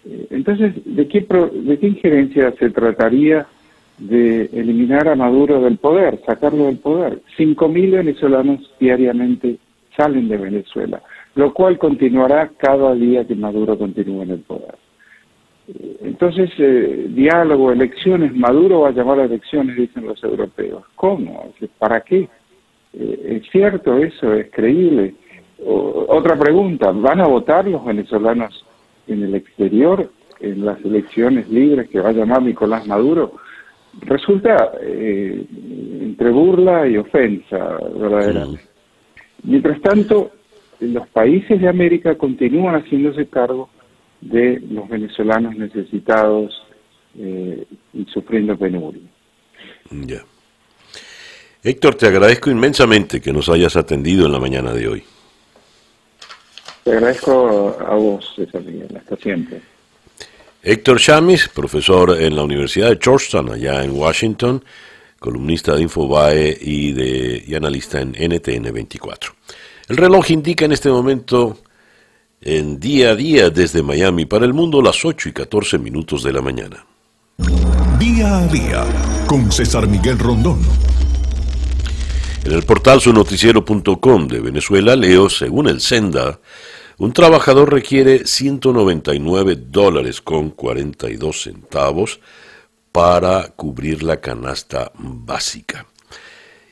Eh, 0.06 0.28
entonces, 0.30 0.74
¿de 0.86 1.08
qué, 1.08 1.22
¿de 1.22 1.80
qué 1.80 1.88
injerencia 1.88 2.54
se 2.60 2.70
trataría 2.70 3.48
de 3.98 4.50
eliminar 4.54 5.08
a 5.08 5.16
Maduro 5.16 5.62
del 5.62 5.78
poder, 5.78 6.20
sacarlo 6.26 6.66
del 6.66 6.78
poder? 6.78 7.22
Cinco 7.38 7.68
mil 7.68 7.92
venezolanos 7.92 8.72
diariamente 8.80 9.58
salen 9.98 10.28
de 10.28 10.38
Venezuela, 10.38 11.02
lo 11.36 11.54
cual 11.54 11.78
continuará 11.78 12.52
cada 12.58 12.94
día 12.94 13.26
que 13.26 13.36
Maduro 13.36 13.78
continúe 13.78 14.24
en 14.24 14.32
el 14.32 14.40
poder. 14.40 14.76
Entonces, 15.68 16.50
eh, 16.58 17.08
diálogo, 17.10 17.72
elecciones, 17.72 18.36
Maduro 18.36 18.82
va 18.82 18.90
a 18.90 18.94
llamar 18.94 19.20
a 19.20 19.26
elecciones, 19.26 19.78
dicen 19.78 20.06
los 20.06 20.22
europeos. 20.24 20.84
¿Cómo? 20.96 21.54
¿Para 21.78 22.02
qué? 22.02 22.28
Eh, 22.94 23.42
¿Es 23.42 23.52
cierto 23.52 23.98
eso? 23.98 24.34
¿Es 24.34 24.50
creíble? 24.52 25.16
otra 25.64 26.36
pregunta, 26.40 26.92
¿van 26.92 27.22
a 27.22 27.28
votar 27.28 27.68
los 27.68 27.86
venezolanos 27.86 28.66
en 29.08 29.22
el 29.22 29.36
exterior 29.36 30.10
en 30.40 30.66
las 30.66 30.84
elecciones 30.84 31.48
libres 31.50 31.88
que 31.88 32.00
va 32.00 32.10
a 32.10 32.14
llamar 32.14 32.42
Nicolás 32.42 32.88
Maduro? 32.88 33.34
Resulta 34.02 34.72
eh, 34.82 35.46
entre 36.02 36.32
burla 36.32 36.88
y 36.88 36.98
ofensa, 36.98 37.78
verdaderamente. 37.96 38.64
Mientras 39.44 39.80
tanto, 39.82 40.32
los 40.80 41.08
países 41.10 41.62
de 41.62 41.70
América 41.70 42.18
continúan 42.18 42.82
haciéndose 42.82 43.28
cargo 43.28 43.70
de 44.22 44.62
los 44.70 44.88
venezolanos 44.88 45.56
necesitados 45.56 46.54
eh, 47.18 47.66
y 47.94 48.06
sufriendo 48.06 48.58
penuria. 48.58 49.02
Ya. 49.90 50.24
Héctor, 51.64 51.96
te 51.96 52.08
agradezco 52.08 52.50
inmensamente 52.50 53.22
que 53.22 53.34
nos 53.34 53.50
hayas 53.50 53.76
atendido 53.76 54.26
en 54.26 54.32
la 54.32 54.40
mañana 54.40 54.74
de 54.74 54.88
hoy. 54.88 55.04
Te 56.84 56.92
agradezco 56.92 57.78
a 57.80 57.96
vos, 57.96 58.34
César 58.36 58.64
Miguel, 58.64 58.96
hasta 58.98 59.16
siempre. 59.18 59.62
Héctor 60.64 61.00
Chamis, 61.00 61.50
profesor 61.50 62.20
en 62.20 62.36
la 62.36 62.44
Universidad 62.44 62.90
de 62.90 63.00
Georgetown, 63.02 63.52
allá 63.52 63.84
en 63.84 63.92
Washington, 63.92 64.64
columnista 65.20 65.76
de 65.76 65.84
Infobae 65.84 66.58
y, 66.60 66.94
de, 66.94 67.44
y 67.46 67.54
analista 67.54 68.02
en 68.02 68.12
NTN 68.12 68.74
24. 68.74 69.34
El 69.90 69.98
reloj 69.98 70.32
indica 70.32 70.66
en 70.66 70.72
este 70.72 70.90
momento 70.90 71.58
en 72.42 72.80
día 72.80 73.12
a 73.12 73.16
día 73.16 73.50
desde 73.50 73.84
Miami 73.84 74.26
para 74.26 74.46
el 74.46 74.54
mundo 74.54 74.82
las 74.82 75.06
8 75.06 75.30
y 75.30 75.32
14 75.32 75.78
minutos 75.78 76.24
de 76.24 76.34
la 76.34 76.42
mañana. 76.42 76.86
Día 78.00 78.40
a 78.40 78.48
día 78.48 78.86
con 79.28 79.52
César 79.52 79.88
Miguel 79.88 80.18
Rondón. 80.18 80.60
En 82.44 82.52
el 82.52 82.64
portal 82.64 83.00
sunoticiero.com 83.00 84.28
de 84.28 84.40
Venezuela 84.40 84.96
leo, 84.96 85.30
según 85.30 85.70
el 85.70 85.80
Senda, 85.80 86.40
un 86.98 87.14
trabajador 87.14 87.72
requiere 87.72 88.26
199 88.26 89.56
dólares 89.56 90.22
con 90.22 90.50
42 90.50 91.42
centavos 91.44 92.20
para 92.92 93.50
cubrir 93.50 94.04
la 94.04 94.20
canasta 94.20 94.92
básica. 94.96 95.86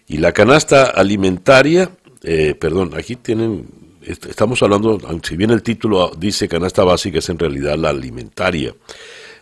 Y 0.08 0.18
la 0.18 0.32
canasta 0.32 0.86
alimentaria, 0.86 1.92
eh, 2.24 2.56
perdón, 2.60 2.92
aquí 2.98 3.16
tienen, 3.16 3.68
estamos 4.10 4.62
hablando, 4.64 5.00
si 5.24 5.36
bien 5.36 5.52
el 5.52 5.62
título 5.62 6.12
dice 6.18 6.48
canasta 6.48 6.84
básica, 6.84 7.20
es 7.20 7.30
en 7.30 7.40
realidad 7.40 7.78
la 7.78 7.90
alimentaria. 7.90 8.74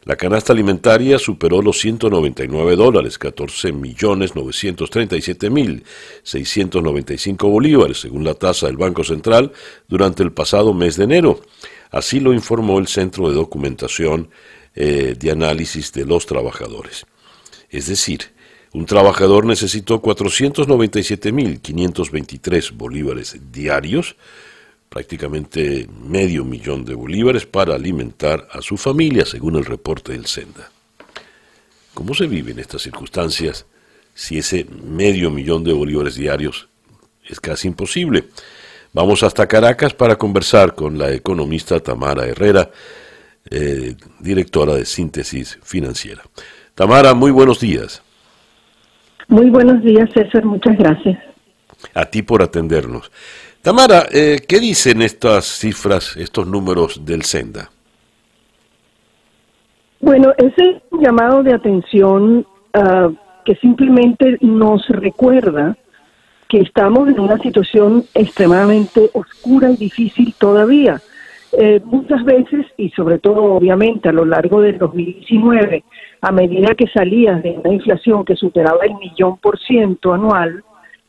La 0.03 0.15
canasta 0.15 0.53
alimentaria 0.53 1.19
superó 1.19 1.61
los 1.61 1.79
199 1.79 2.77
dólares, 2.77 3.17
14 3.17 3.73
millones 3.73 4.35
937 4.35 5.49
mil 5.49 5.83
695 6.23 7.49
bolívares, 7.49 7.99
según 7.99 8.23
la 8.23 8.33
tasa 8.33 8.67
del 8.67 8.77
Banco 8.77 9.03
Central, 9.03 9.51
durante 9.87 10.23
el 10.23 10.31
pasado 10.31 10.73
mes 10.73 10.95
de 10.95 11.03
enero. 11.03 11.41
Así 11.91 12.19
lo 12.19 12.33
informó 12.33 12.79
el 12.79 12.87
Centro 12.87 13.29
de 13.29 13.35
Documentación 13.35 14.29
eh, 14.75 15.15
de 15.19 15.31
Análisis 15.31 15.91
de 15.91 16.05
los 16.05 16.25
Trabajadores. 16.25 17.05
Es 17.69 17.87
decir, 17.87 18.21
un 18.73 18.85
trabajador 18.85 19.45
necesitó 19.45 20.01
497.523 20.01 22.77
bolívares 22.77 23.37
diarios 23.51 24.15
prácticamente 24.89 25.87
medio 26.01 26.43
millón 26.43 26.85
de 26.85 26.95
bolívares 26.95 27.45
para 27.45 27.75
alimentar 27.75 28.47
a 28.51 28.61
su 28.61 28.77
familia, 28.77 29.25
según 29.25 29.55
el 29.55 29.65
reporte 29.65 30.13
del 30.13 30.25
Senda. 30.25 30.69
¿Cómo 31.93 32.13
se 32.13 32.27
vive 32.27 32.51
en 32.51 32.59
estas 32.59 32.83
circunstancias 32.83 33.65
si 34.13 34.37
ese 34.37 34.65
medio 34.83 35.31
millón 35.31 35.63
de 35.63 35.73
bolívares 35.73 36.15
diarios 36.15 36.67
es 37.27 37.39
casi 37.39 37.67
imposible? 37.67 38.25
Vamos 38.93 39.23
hasta 39.23 39.47
Caracas 39.47 39.93
para 39.93 40.15
conversar 40.15 40.73
con 40.73 40.97
la 40.97 41.11
economista 41.11 41.79
Tamara 41.79 42.25
Herrera, 42.25 42.69
eh, 43.49 43.95
directora 44.19 44.75
de 44.75 44.85
Síntesis 44.85 45.59
Financiera. 45.63 46.23
Tamara, 46.73 47.13
muy 47.13 47.31
buenos 47.31 47.59
días. 47.59 48.01
Muy 49.27 49.49
buenos 49.49 49.83
días, 49.83 50.09
César, 50.13 50.45
muchas 50.45 50.77
gracias. 50.77 51.19
A 51.93 52.05
ti 52.05 52.21
por 52.21 52.41
atendernos. 52.41 53.11
Tamara, 53.67 54.05
eh, 54.13 54.37
¿qué 54.47 54.61
dicen 54.61 55.01
estas 55.01 55.43
cifras, 55.43 56.15
estos 56.15 56.47
números 56.47 57.03
del 57.03 57.23
Senda? 57.23 57.69
Bueno, 59.99 60.31
es 60.37 60.53
un 60.89 61.03
llamado 61.03 61.43
de 61.43 61.53
atención 61.53 62.47
ah, 62.73 63.09
que 63.43 63.55
simplemente 63.55 64.37
nos 64.39 64.87
recuerda 64.87 65.75
que 66.47 66.59
estamos 66.59 67.09
en 67.09 67.19
una 67.19 67.37
situación 67.39 68.05
extremadamente 68.13 69.09
oscura 69.11 69.69
y 69.69 69.75
difícil 69.75 70.33
todavía. 70.39 71.01
Eh, 71.51 71.81
muchas 71.83 72.23
veces, 72.23 72.67
y 72.77 72.89
sobre 72.91 73.19
todo 73.19 73.43
obviamente 73.43 74.07
a 74.07 74.13
lo 74.13 74.23
largo 74.23 74.61
del 74.61 74.77
2019, 74.77 75.83
a 76.21 76.31
medida 76.31 76.73
que 76.73 76.87
salías 76.87 77.43
de 77.43 77.59
una 77.61 77.73
inflación 77.73 78.23
que 78.23 78.37
superaba 78.37 78.85
el 78.85 78.95
millón 78.95 79.35
por 79.39 79.59
ciento 79.59 80.13
anual, 80.13 80.63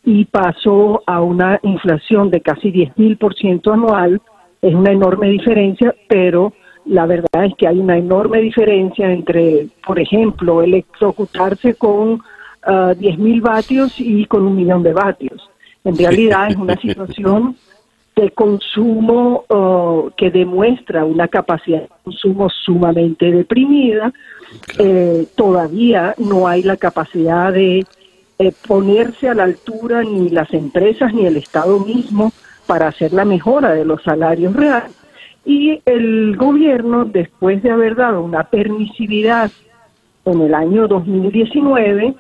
y 0.09 0.25
pasó 0.25 1.03
a 1.07 1.21
una 1.21 1.61
inflación 1.63 2.31
de 2.31 2.41
casi 2.41 2.73
10.000% 2.73 3.71
anual. 3.71 4.23
Es 4.63 4.75
una 4.75 4.91
enorme 4.91 5.29
diferencia, 5.29 5.95
pero 6.09 6.55
la 6.87 7.05
verdad 7.05 7.45
es 7.45 7.55
que 7.59 7.69
hay 7.69 7.79
una 7.79 7.99
enorme 7.99 8.41
diferencia 8.41 9.13
entre, 9.13 9.67
por 9.87 10.01
ejemplo, 10.01 10.63
electrocutarse 10.63 11.75
con 11.75 12.13
uh, 12.13 12.21
ah, 12.63 12.95
10.000 12.99 13.43
vatios 13.43 14.01
y 14.01 14.25
con 14.25 14.47
un 14.47 14.57
millón 14.57 14.83
de 14.83 14.95
vatios. 14.95 15.51
En 15.85 15.99
realidad 15.99 16.53
es 16.53 16.57
una 16.57 16.77
situación 16.77 17.57
de 18.17 18.31
consumo 18.31 19.45
uh, 19.51 20.11
que 20.17 20.31
demuestra 20.31 21.05
una 21.05 21.29
capacidad 21.29 21.83
de 21.83 21.89
consumo 22.03 22.49
sumamente 22.49 23.31
deprimida. 23.31 24.11
Eh, 24.79 25.27
todavía 25.37 26.15
no 26.17 26.49
hay 26.49 26.63
la 26.63 26.79
capacidad 26.79 27.53
de 27.53 27.85
eh, 28.39 28.53
ponerse 28.66 29.28
a 29.28 29.34
la 29.34 29.45
altura 29.45 30.03
ni 30.03 30.28
las 30.28 30.53
empresas 30.55 31.12
ni 31.12 31.26
el 31.26 31.36
Estado 31.36 31.80
mismo 31.80 32.32
para 32.66 32.89
hacer 32.89 33.12
la 33.12 33.24
mejora 33.24 33.72
de 33.72 33.84
los 33.84 34.03
salarios 34.03 34.55
reales. 34.55 34.93
Y 35.45 35.80
el 35.86 36.36
gobierno, 36.36 37.05
después 37.05 37.62
de 37.62 37.70
haber 37.70 37.97
dado 37.97 38.22
una 38.22 38.45
permisividad 38.45 39.51
en 40.24 40.43
el 40.43 40.55
año 40.55 40.86
2019, 40.86 42.14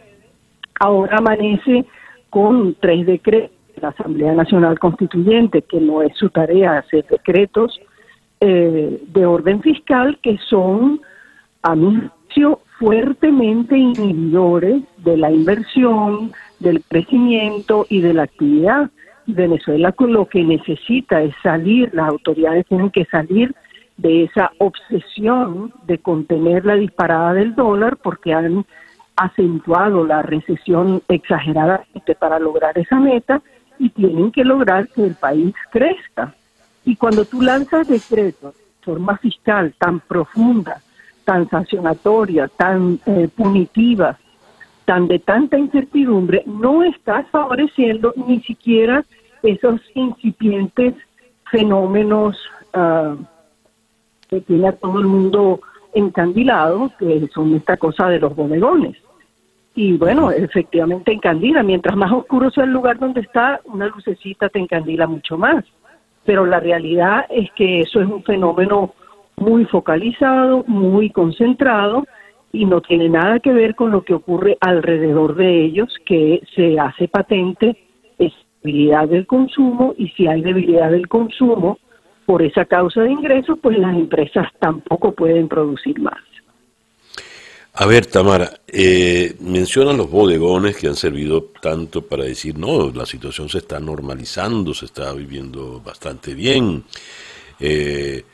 ahora 0.80 1.18
amanece 1.18 1.84
con 2.30 2.74
tres 2.80 3.06
decretos 3.06 3.56
de 3.74 3.82
la 3.82 3.88
Asamblea 3.88 4.32
Nacional 4.32 4.78
Constituyente, 4.78 5.62
que 5.62 5.80
no 5.80 6.02
es 6.02 6.16
su 6.16 6.30
tarea 6.30 6.78
hacer 6.78 7.06
decretos 7.06 7.80
eh, 8.40 9.02
de 9.06 9.26
orden 9.26 9.60
fiscal, 9.62 10.18
que 10.22 10.38
son, 10.48 11.00
a 11.62 11.74
mi 11.74 12.08
juicio, 12.26 12.60
fuertemente 12.78 13.76
inhibidores 13.76 14.82
de 14.98 15.16
la 15.16 15.30
inversión, 15.30 16.32
del 16.60 16.82
crecimiento 16.84 17.86
y 17.88 18.00
de 18.00 18.14
la 18.14 18.24
actividad. 18.24 18.90
Venezuela 19.26 19.94
lo 19.98 20.26
que 20.26 20.42
necesita 20.42 21.20
es 21.22 21.34
salir, 21.42 21.92
las 21.92 22.08
autoridades 22.08 22.66
tienen 22.66 22.90
que 22.90 23.04
salir 23.06 23.54
de 23.96 24.24
esa 24.24 24.52
obsesión 24.58 25.72
de 25.86 25.98
contener 25.98 26.64
la 26.64 26.76
disparada 26.76 27.34
del 27.34 27.54
dólar 27.54 27.96
porque 27.96 28.32
han 28.32 28.64
acentuado 29.16 30.06
la 30.06 30.22
recesión 30.22 31.02
exageradamente 31.08 32.14
para 32.14 32.38
lograr 32.38 32.78
esa 32.78 33.00
meta 33.00 33.42
y 33.78 33.90
tienen 33.90 34.30
que 34.30 34.44
lograr 34.44 34.88
que 34.88 35.04
el 35.04 35.14
país 35.14 35.54
crezca. 35.72 36.34
Y 36.84 36.96
cuando 36.96 37.24
tú 37.24 37.42
lanzas 37.42 37.88
decretos 37.88 38.54
de 38.54 38.84
forma 38.84 39.18
fiscal 39.18 39.74
tan 39.78 40.00
profunda 40.00 40.80
tan 41.28 41.46
sancionatoria, 41.50 42.48
tan 42.48 42.98
eh, 43.04 43.28
punitiva, 43.36 44.18
tan 44.86 45.06
de 45.08 45.18
tanta 45.18 45.58
incertidumbre, 45.58 46.42
no 46.46 46.82
estás 46.82 47.26
favoreciendo 47.28 48.14
ni 48.26 48.40
siquiera 48.40 49.04
esos 49.42 49.78
incipientes 49.94 50.94
fenómenos 51.50 52.34
uh, 52.72 53.22
que 54.30 54.40
tiene 54.40 54.68
a 54.68 54.72
todo 54.72 55.00
el 55.00 55.06
mundo 55.06 55.60
encandilado, 55.92 56.90
que 56.98 57.28
son 57.34 57.54
esta 57.54 57.76
cosa 57.76 58.08
de 58.08 58.20
los 58.20 58.34
bodegones. 58.34 58.96
Y 59.74 59.98
bueno, 59.98 60.30
efectivamente 60.30 61.12
encandila, 61.12 61.62
mientras 61.62 61.94
más 61.94 62.10
oscuro 62.10 62.50
sea 62.50 62.64
el 62.64 62.72
lugar 62.72 62.98
donde 62.98 63.20
está, 63.20 63.60
una 63.66 63.88
lucecita 63.88 64.48
te 64.48 64.60
encandila 64.60 65.06
mucho 65.06 65.36
más. 65.36 65.62
Pero 66.24 66.46
la 66.46 66.58
realidad 66.58 67.26
es 67.28 67.50
que 67.52 67.82
eso 67.82 68.00
es 68.00 68.08
un 68.08 68.22
fenómeno 68.22 68.94
muy 69.40 69.64
focalizado, 69.66 70.64
muy 70.66 71.10
concentrado 71.10 72.04
y 72.52 72.64
no 72.64 72.80
tiene 72.80 73.08
nada 73.08 73.40
que 73.40 73.52
ver 73.52 73.74
con 73.74 73.90
lo 73.90 74.02
que 74.02 74.14
ocurre 74.14 74.56
alrededor 74.60 75.34
de 75.34 75.64
ellos, 75.64 75.94
que 76.06 76.42
se 76.54 76.78
hace 76.78 77.08
patente 77.08 77.76
es 78.18 78.32
debilidad 78.62 79.08
del 79.08 79.26
consumo 79.26 79.94
y 79.96 80.08
si 80.10 80.26
hay 80.26 80.42
debilidad 80.42 80.90
del 80.90 81.08
consumo 81.08 81.78
por 82.26 82.42
esa 82.42 82.64
causa 82.64 83.02
de 83.02 83.12
ingresos, 83.12 83.58
pues 83.62 83.78
las 83.78 83.96
empresas 83.96 84.46
tampoco 84.58 85.12
pueden 85.12 85.48
producir 85.48 85.98
más. 86.00 86.18
A 87.80 87.86
ver, 87.86 88.06
Tamara, 88.06 88.50
eh, 88.66 89.36
mencionan 89.40 89.96
los 89.96 90.10
bodegones 90.10 90.76
que 90.76 90.88
han 90.88 90.96
servido 90.96 91.52
tanto 91.62 92.02
para 92.02 92.24
decir, 92.24 92.58
no, 92.58 92.90
la 92.90 93.06
situación 93.06 93.48
se 93.48 93.58
está 93.58 93.78
normalizando, 93.78 94.74
se 94.74 94.86
está 94.86 95.12
viviendo 95.12 95.80
bastante 95.80 96.34
bien. 96.34 96.82
Eh, 97.60 98.24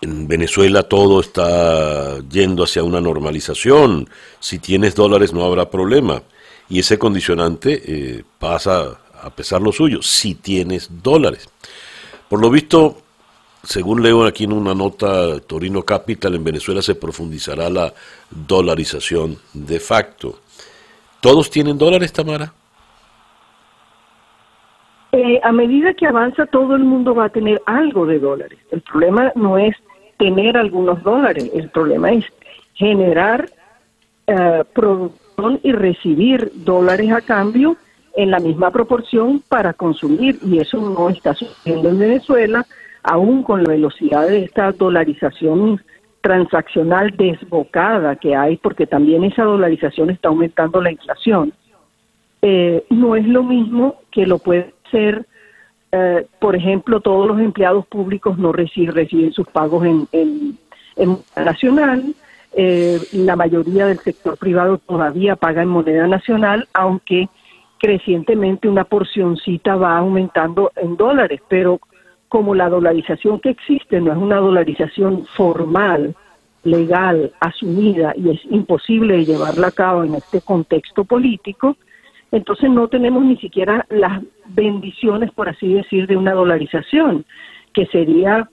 en 0.00 0.28
Venezuela 0.28 0.82
todo 0.84 1.20
está 1.20 2.18
yendo 2.28 2.64
hacia 2.64 2.82
una 2.82 3.00
normalización. 3.00 4.08
Si 4.38 4.58
tienes 4.58 4.94
dólares 4.94 5.32
no 5.32 5.44
habrá 5.44 5.70
problema. 5.70 6.22
Y 6.68 6.80
ese 6.80 6.98
condicionante 6.98 7.82
eh, 7.84 8.24
pasa 8.38 9.00
a 9.22 9.30
pesar 9.30 9.60
lo 9.60 9.72
suyo, 9.72 10.02
si 10.02 10.34
tienes 10.34 10.88
dólares. 11.02 11.48
Por 12.28 12.40
lo 12.40 12.50
visto, 12.50 13.02
según 13.62 14.02
leo 14.02 14.24
aquí 14.24 14.44
en 14.44 14.52
una 14.52 14.74
nota 14.74 15.40
Torino 15.40 15.82
Capital, 15.84 16.34
en 16.34 16.44
Venezuela 16.44 16.80
se 16.80 16.94
profundizará 16.94 17.68
la 17.68 17.92
dolarización 18.30 19.38
de 19.52 19.80
facto. 19.80 20.40
¿Todos 21.20 21.50
tienen 21.50 21.76
dólares, 21.76 22.12
Tamara? 22.12 22.54
Eh, 25.12 25.40
a 25.42 25.50
medida 25.50 25.94
que 25.94 26.06
avanza 26.06 26.46
todo 26.46 26.76
el 26.76 26.84
mundo 26.84 27.14
va 27.14 27.26
a 27.26 27.30
tener 27.30 27.60
algo 27.66 28.06
de 28.06 28.20
dólares. 28.20 28.58
El 28.70 28.80
problema 28.80 29.32
no 29.34 29.58
es 29.58 29.74
tener 30.18 30.56
algunos 30.56 31.02
dólares, 31.02 31.50
el 31.54 31.68
problema 31.70 32.12
es 32.12 32.24
generar 32.74 33.48
eh, 34.26 34.64
producción 34.72 35.58
y 35.62 35.72
recibir 35.72 36.52
dólares 36.54 37.10
a 37.10 37.20
cambio 37.22 37.76
en 38.14 38.30
la 38.30 38.38
misma 38.38 38.70
proporción 38.70 39.42
para 39.48 39.72
consumir 39.72 40.38
y 40.44 40.58
eso 40.58 40.78
no 40.78 41.08
está 41.08 41.34
sucediendo 41.34 41.88
en 41.88 41.98
Venezuela, 41.98 42.66
aún 43.02 43.42
con 43.42 43.64
la 43.64 43.70
velocidad 43.70 44.28
de 44.28 44.44
esta 44.44 44.72
dolarización 44.72 45.80
transaccional 46.20 47.16
desbocada 47.16 48.16
que 48.16 48.36
hay, 48.36 48.58
porque 48.58 48.86
también 48.86 49.24
esa 49.24 49.44
dolarización 49.44 50.10
está 50.10 50.28
aumentando 50.28 50.80
la 50.80 50.92
inflación. 50.92 51.52
Eh, 52.42 52.84
no 52.90 53.16
es 53.16 53.26
lo 53.26 53.42
mismo 53.42 53.96
que 54.10 54.26
lo 54.26 54.38
puede 54.38 54.74
ser, 54.90 55.26
eh, 55.92 56.26
por 56.38 56.54
ejemplo, 56.54 57.00
todos 57.00 57.26
los 57.26 57.40
empleados 57.40 57.86
públicos 57.86 58.38
no 58.38 58.52
reciben, 58.52 59.32
sus 59.32 59.46
pagos 59.48 59.84
en, 59.84 60.08
en, 60.12 61.18
nacional, 61.36 62.14
Eh, 62.52 62.98
la 63.12 63.36
mayoría 63.36 63.86
del 63.86 64.00
sector 64.00 64.36
privado 64.36 64.78
todavía 64.78 65.36
paga 65.36 65.62
en 65.62 65.68
moneda 65.68 66.08
nacional, 66.08 66.66
aunque 66.72 67.28
crecientemente 67.78 68.68
una 68.68 68.82
porcioncita 68.82 69.76
va 69.76 69.96
aumentando 69.98 70.72
en 70.74 70.96
dólares, 70.96 71.40
pero 71.48 71.78
como 72.28 72.56
la 72.56 72.68
dolarización 72.68 73.38
que 73.38 73.50
existe 73.50 74.00
no 74.00 74.10
es 74.10 74.18
una 74.18 74.38
dolarización 74.38 75.26
formal, 75.36 76.16
legal, 76.64 77.30
asumida 77.38 78.12
y 78.16 78.30
es 78.30 78.40
imposible 78.50 79.24
llevarla 79.24 79.68
a 79.68 79.78
cabo 79.82 80.02
en 80.02 80.16
este 80.16 80.40
contexto 80.40 81.04
político, 81.04 81.76
entonces 82.32 82.70
no 82.70 82.88
tenemos 82.88 83.24
ni 83.24 83.36
siquiera 83.36 83.86
las 83.90 84.22
bendiciones, 84.46 85.30
por 85.32 85.48
así 85.48 85.74
decir, 85.74 86.06
de 86.06 86.16
una 86.16 86.32
dolarización, 86.32 87.24
que 87.74 87.86
sería 87.86 88.48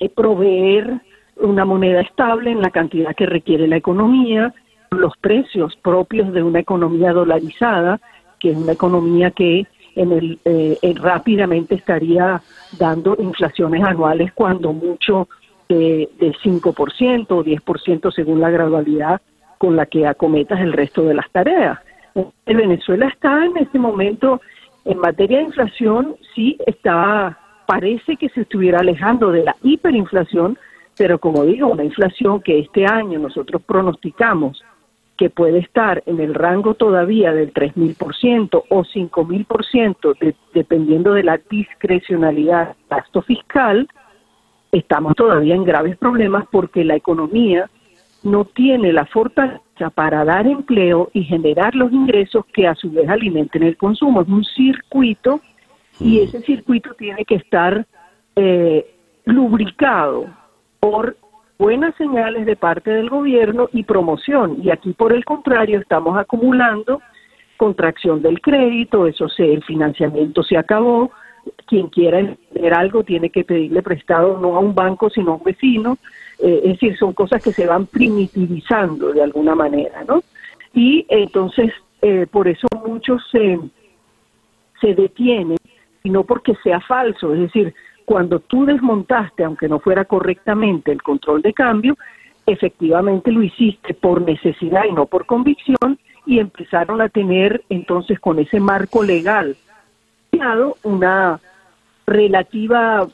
eh, 0.00 0.08
proveer 0.08 1.00
una 1.36 1.64
moneda 1.64 2.00
estable 2.00 2.50
en 2.50 2.60
la 2.60 2.70
cantidad 2.70 3.14
que 3.14 3.26
requiere 3.26 3.68
la 3.68 3.76
economía, 3.76 4.52
los 4.90 5.16
precios 5.18 5.76
propios 5.76 6.32
de 6.32 6.42
una 6.42 6.60
economía 6.60 7.12
dolarizada, 7.12 8.00
que 8.38 8.50
es 8.50 8.56
una 8.56 8.72
economía 8.72 9.30
que 9.30 9.66
en 9.94 10.12
el, 10.12 10.38
eh, 10.44 10.78
eh, 10.82 10.94
rápidamente 10.96 11.74
estaría 11.74 12.40
dando 12.78 13.16
inflaciones 13.18 13.82
anuales 13.84 14.32
cuando 14.32 14.72
mucho 14.72 15.28
de, 15.68 16.08
de 16.18 16.32
5% 16.32 17.26
o 17.30 17.44
10% 17.44 18.12
según 18.12 18.40
la 18.40 18.50
gradualidad 18.50 19.20
con 19.58 19.76
la 19.76 19.86
que 19.86 20.06
acometas 20.06 20.60
el 20.60 20.72
resto 20.72 21.02
de 21.02 21.14
las 21.14 21.30
tareas. 21.30 21.78
En 22.14 22.56
Venezuela 22.56 23.06
está 23.08 23.44
en 23.44 23.56
este 23.58 23.78
momento, 23.78 24.40
en 24.84 24.98
materia 24.98 25.38
de 25.38 25.44
inflación, 25.44 26.16
sí 26.34 26.56
está, 26.66 27.38
parece 27.66 28.16
que 28.16 28.28
se 28.30 28.42
estuviera 28.42 28.80
alejando 28.80 29.30
de 29.30 29.44
la 29.44 29.56
hiperinflación, 29.62 30.58
pero 30.96 31.18
como 31.18 31.44
digo, 31.44 31.68
una 31.68 31.84
inflación 31.84 32.40
que 32.40 32.58
este 32.58 32.86
año 32.86 33.18
nosotros 33.18 33.62
pronosticamos 33.62 34.62
que 35.16 35.30
puede 35.30 35.58
estar 35.58 36.02
en 36.06 36.18
el 36.18 36.34
rango 36.34 36.74
todavía 36.74 37.32
del 37.32 37.52
3.000% 37.52 38.64
o 38.70 38.84
5.000%, 38.84 40.18
de, 40.18 40.34
dependiendo 40.54 41.12
de 41.12 41.22
la 41.22 41.38
discrecionalidad 41.50 42.74
gasto 42.88 43.20
fiscal, 43.22 43.86
estamos 44.72 45.14
todavía 45.16 45.54
en 45.54 45.64
graves 45.64 45.98
problemas 45.98 46.46
porque 46.50 46.84
la 46.84 46.96
economía 46.96 47.68
no 48.22 48.46
tiene 48.46 48.92
la 48.92 49.04
fortaleza 49.06 49.60
para 49.88 50.24
dar 50.24 50.46
empleo 50.46 51.08
y 51.14 51.24
generar 51.24 51.74
los 51.74 51.90
ingresos 51.90 52.44
que 52.52 52.66
a 52.66 52.74
su 52.74 52.90
vez 52.90 53.08
alimenten 53.08 53.62
el 53.62 53.78
consumo. 53.78 54.20
Es 54.20 54.28
un 54.28 54.44
circuito 54.44 55.40
y 55.98 56.18
mm. 56.18 56.22
ese 56.24 56.40
circuito 56.42 56.92
tiene 56.94 57.24
que 57.24 57.36
estar 57.36 57.86
eh, 58.36 58.94
lubricado 59.24 60.26
por 60.80 61.16
buenas 61.58 61.94
señales 61.96 62.44
de 62.44 62.56
parte 62.56 62.90
del 62.90 63.08
gobierno 63.08 63.68
y 63.72 63.84
promoción. 63.84 64.58
Y 64.62 64.70
aquí, 64.70 64.92
por 64.92 65.12
el 65.12 65.24
contrario, 65.24 65.78
estamos 65.78 66.18
acumulando 66.18 67.00
contracción 67.60 68.22
del 68.22 68.40
crédito, 68.40 69.06
eso 69.06 69.28
se, 69.28 69.52
el 69.52 69.62
financiamiento 69.62 70.42
se 70.42 70.56
acabó. 70.56 71.10
Quien 71.66 71.88
quiera 71.88 72.18
entender 72.18 72.72
algo 72.72 73.04
tiene 73.04 73.28
que 73.28 73.44
pedirle 73.44 73.82
prestado 73.82 74.38
no 74.38 74.56
a 74.56 74.60
un 74.60 74.74
banco, 74.74 75.10
sino 75.10 75.32
a 75.32 75.34
un 75.34 75.42
vecino. 75.42 75.98
Eh, 76.42 76.60
es 76.64 76.72
decir, 76.72 76.96
son 76.96 77.12
cosas 77.12 77.42
que 77.42 77.52
se 77.52 77.66
van 77.66 77.86
primitivizando 77.86 79.12
de 79.12 79.22
alguna 79.22 79.54
manera, 79.54 80.04
¿no? 80.04 80.22
Y 80.72 81.04
entonces, 81.08 81.72
eh, 82.00 82.26
por 82.30 82.48
eso 82.48 82.66
muchos 82.86 83.22
se, 83.30 83.58
se 84.80 84.94
detienen, 84.94 85.58
y 86.02 86.10
no 86.10 86.24
porque 86.24 86.54
sea 86.62 86.80
falso, 86.80 87.34
es 87.34 87.40
decir, 87.40 87.74
cuando 88.04 88.40
tú 88.40 88.64
desmontaste, 88.64 89.44
aunque 89.44 89.68
no 89.68 89.80
fuera 89.80 90.04
correctamente, 90.04 90.90
el 90.90 91.02
control 91.02 91.42
de 91.42 91.52
cambio, 91.52 91.96
efectivamente 92.46 93.30
lo 93.30 93.42
hiciste 93.42 93.94
por 93.94 94.22
necesidad 94.22 94.84
y 94.88 94.92
no 94.92 95.06
por 95.06 95.26
convicción 95.26 95.98
y 96.26 96.38
empezaron 96.38 97.00
a 97.00 97.08
tener 97.08 97.62
entonces 97.68 98.18
con 98.18 98.38
ese 98.38 98.60
marco 98.60 99.02
legal 99.02 99.56
una 100.82 101.40
relativa 102.06 103.06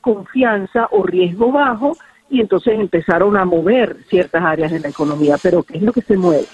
confianza 0.00 0.88
o 0.90 1.02
riesgo 1.02 1.50
bajo 1.50 1.96
y 2.30 2.40
entonces 2.40 2.78
empezaron 2.78 3.36
a 3.36 3.44
mover 3.44 3.96
ciertas 4.08 4.42
áreas 4.42 4.72
de 4.72 4.80
la 4.80 4.88
economía. 4.88 5.36
Pero 5.42 5.62
¿qué 5.62 5.78
es 5.78 5.82
lo 5.82 5.92
que 5.92 6.02
se 6.02 6.16
mueve? 6.16 6.46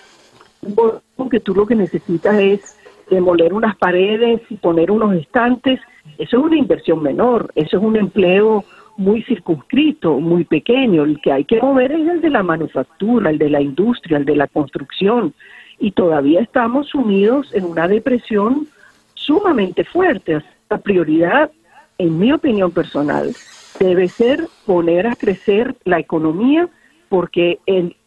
Que 1.31 1.41
tú 1.41 1.55
lo 1.55 1.66
que 1.66 1.77
necesitas 1.77 2.39
es 2.39 2.77
demoler 3.09 3.53
unas 3.53 3.77
paredes 3.77 4.41
y 4.51 4.57
poner 4.57 4.91
unos 4.91 5.14
estantes 5.14 5.81
eso 6.18 6.39
es 6.39 6.45
una 6.45 6.57
inversión 6.57 7.03
menor, 7.03 7.51
eso 7.55 7.79
es 7.79 7.83
un 7.83 7.97
empleo 7.97 8.64
muy 8.97 9.23
circunscrito, 9.23 10.21
muy 10.21 10.45
pequeño. 10.45 11.05
El 11.05 11.21
que 11.21 11.33
hay 11.33 11.45
que 11.45 11.61
mover 11.61 11.93
es 11.93 12.09
el 12.09 12.21
de 12.21 12.31
la 12.31 12.43
manufactura, 12.43 13.31
el 13.31 13.39
de 13.39 13.51
la 13.51 13.61
industria, 13.61 14.18
el 14.18 14.25
de 14.25 14.37
la 14.37 14.47
construcción. 14.47 15.33
Y 15.79 15.93
todavía 15.93 16.41
estamos 16.41 16.89
sumidos 16.89 17.55
en 17.55 17.64
una 17.64 17.89
depresión 17.89 18.68
sumamente 19.14 19.85
fuerte. 19.85 20.43
La 20.68 20.79
prioridad, 20.79 21.51
en 21.99 22.18
mi 22.18 22.33
opinión 22.33 22.71
personal, 22.71 23.35
debe 23.81 24.09
ser 24.09 24.47
poner 24.66 25.07
a 25.07 25.16
crecer 25.16 25.74
la 25.85 25.99
economía 25.99 26.68
porque 27.09 27.59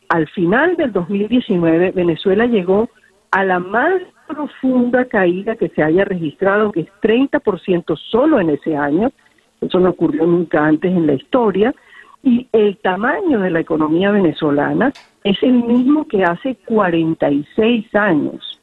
al 0.07 0.27
final 0.29 0.77
del 0.77 0.93
2019 0.93 1.91
Venezuela 1.91 2.45
llegó 2.45 2.89
a 3.31 3.43
la 3.43 3.59
más 3.59 4.01
profunda 4.27 5.05
caída 5.05 5.55
que 5.55 5.69
se 5.69 5.83
haya 5.83 6.05
registrado, 6.05 6.71
que 6.71 6.81
es 6.81 6.87
30% 7.01 7.97
solo 7.97 8.39
en 8.39 8.51
ese 8.51 8.77
año, 8.77 9.11
eso 9.59 9.79
no 9.79 9.89
ocurrió 9.89 10.25
nunca 10.25 10.65
antes 10.65 10.91
en 10.91 11.07
la 11.07 11.13
historia, 11.13 11.73
y 12.21 12.47
el 12.53 12.77
tamaño 12.77 13.39
de 13.39 13.49
la 13.49 13.59
economía 13.59 14.11
venezolana 14.11 14.93
es 15.23 15.41
el 15.41 15.63
mismo 15.63 16.07
que 16.07 16.23
hace 16.23 16.55
46 16.65 17.93
años, 17.95 18.61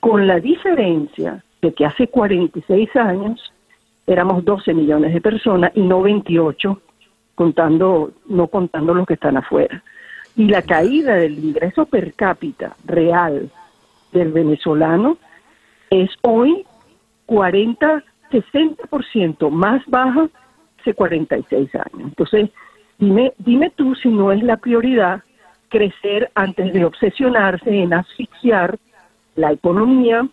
con 0.00 0.26
la 0.26 0.40
diferencia 0.40 1.44
de 1.60 1.74
que 1.74 1.84
hace 1.84 2.06
46 2.06 2.96
años 2.96 3.53
éramos 4.06 4.44
12 4.44 4.74
millones 4.74 5.14
de 5.14 5.20
personas 5.20 5.72
y 5.74 5.82
no 5.82 6.02
28, 6.02 6.80
contando, 7.34 8.12
no 8.26 8.48
contando 8.48 8.94
los 8.94 9.06
que 9.06 9.14
están 9.14 9.36
afuera. 9.36 9.82
Y 10.36 10.48
la 10.48 10.62
caída 10.62 11.14
del 11.14 11.38
ingreso 11.38 11.86
per 11.86 12.14
cápita 12.14 12.76
real 12.84 13.50
del 14.12 14.32
venezolano 14.32 15.16
es 15.90 16.10
hoy 16.22 16.64
40, 17.26 18.04
60% 18.30 19.50
más 19.50 19.82
baja 19.86 20.28
hace 20.80 20.94
46 20.94 21.74
años. 21.74 22.08
Entonces, 22.08 22.50
dime, 22.98 23.32
dime 23.38 23.70
tú 23.70 23.94
si 23.94 24.08
no 24.08 24.32
es 24.32 24.42
la 24.42 24.56
prioridad 24.56 25.22
crecer 25.68 26.30
antes 26.34 26.72
de 26.72 26.84
obsesionarse 26.84 27.70
en 27.70 27.94
asfixiar 27.94 28.78
la 29.34 29.52
economía 29.52 30.28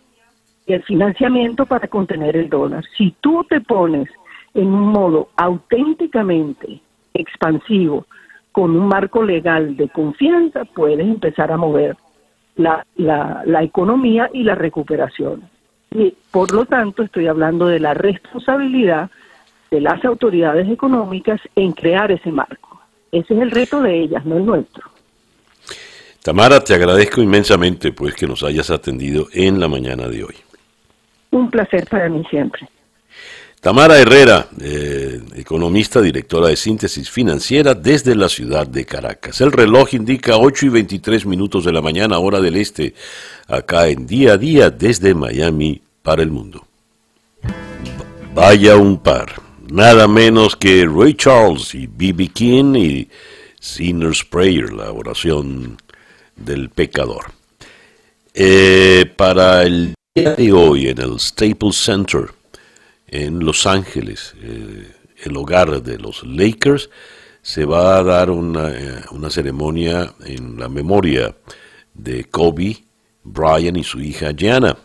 el 0.68 0.84
financiamiento 0.84 1.66
para 1.66 1.88
contener 1.88 2.36
el 2.38 2.50
dólar. 2.50 2.84
Si 2.98 3.16
tú 3.22 3.46
te 3.50 3.62
pones 3.62 4.10
en 4.54 4.68
un 4.68 4.92
modo 4.92 5.30
auténticamente 5.36 6.82
expansivo, 7.14 8.06
con 8.52 8.76
un 8.76 8.88
marco 8.88 9.24
legal 9.24 9.78
de 9.78 9.90
confianza, 9.90 10.66
puedes 10.66 11.00
empezar 11.00 11.52
a 11.52 11.58
mover 11.58 11.96
la, 12.56 12.86
la, 12.96 13.64
economía 13.64 14.30
y 14.34 14.44
la 14.44 14.56
recuperación. 14.56 15.44
Y 15.92 16.14
por 16.32 16.52
lo 16.54 16.66
tanto 16.66 17.04
estoy 17.04 17.28
hablando 17.28 17.68
de 17.68 17.80
la 17.80 17.94
responsabilidad 17.94 19.10
de 19.70 19.82
las 19.82 20.04
autoridades 20.04 20.70
económicas 20.70 21.40
en 21.56 21.72
crear 21.72 22.12
ese 22.12 22.32
marco. 22.32 22.82
Ese 23.12 23.34
es 23.34 23.42
el 23.42 23.52
reto 23.52 23.82
de 23.82 24.02
ellas, 24.02 24.26
no 24.26 24.38
el 24.38 24.46
nuestro. 24.46 24.84
Tamara, 26.22 26.60
te 26.60 26.74
agradezco 26.74 27.22
inmensamente 27.22 27.94
pues 27.94 28.14
que 28.14 28.28
nos 28.28 28.44
hayas 28.44 28.70
atendido 28.70 29.28
en 29.34 29.60
la 29.60 29.68
mañana 29.68 30.08
de 30.08 30.24
hoy. 30.24 30.36
Un 31.32 31.50
placer 31.50 31.88
para 31.90 32.10
mí 32.10 32.24
siempre. 32.30 32.68
Tamara 33.62 34.00
Herrera, 34.00 34.48
eh, 34.60 35.22
economista, 35.36 36.02
directora 36.02 36.48
de 36.48 36.56
síntesis 36.56 37.12
financiera 37.12 37.76
desde 37.76 38.16
la 38.16 38.28
ciudad 38.28 38.66
de 38.66 38.86
Caracas. 38.86 39.40
El 39.40 39.52
reloj 39.52 39.94
indica 39.94 40.38
8 40.38 40.66
y 40.66 40.70
23 40.70 41.28
minutos 41.28 41.66
de 41.66 41.72
la 41.72 41.80
mañana, 41.80 42.18
hora 42.18 42.42
del 42.42 42.56
este, 42.56 42.96
acá 43.48 43.88
en 43.88 44.08
día 44.08 44.34
a 44.34 44.38
día 44.38 44.72
desde 44.72 45.14
Miami 45.14 45.80
para 46.02 46.24
el 46.24 46.32
mundo. 46.32 46.66
Vaya 48.34 48.78
un 48.78 48.98
par, 48.98 49.34
nada 49.70 50.08
menos 50.08 50.56
que 50.56 50.84
Ray 50.92 51.14
Charles 51.14 51.76
y 51.76 51.86
B.B. 51.86 52.30
King 52.30 52.74
y 52.76 53.10
Sinner's 53.60 54.24
Prayer, 54.24 54.74
la 54.74 54.92
oración 54.92 55.78
del 56.36 56.70
pecador. 56.72 57.26
Eh, 58.34 59.06
para 59.16 59.62
el 59.62 59.94
día 60.14 60.36
de 60.36 60.52
hoy 60.52 60.90
en 60.90 61.00
el 61.00 61.18
Staples 61.22 61.78
Center, 61.78 62.26
en 63.08 63.40
Los 63.40 63.66
Ángeles, 63.66 64.36
eh, 64.42 64.92
el 65.24 65.38
hogar 65.38 65.82
de 65.82 65.98
los 65.98 66.26
Lakers, 66.26 66.90
se 67.42 67.64
va 67.64 67.98
a 67.98 68.04
dar 68.04 68.30
una, 68.30 68.72
eh, 68.72 69.04
ceremonia 69.30 70.14
en 70.26 70.60
la 70.60 70.68
memoria 70.68 71.34
de 71.94 72.26
Kobe, 72.26 72.84
Bryant 73.24 73.78
y 73.78 73.86
su 73.86 74.02
hija 74.02 74.34
Gianna. 74.34 74.76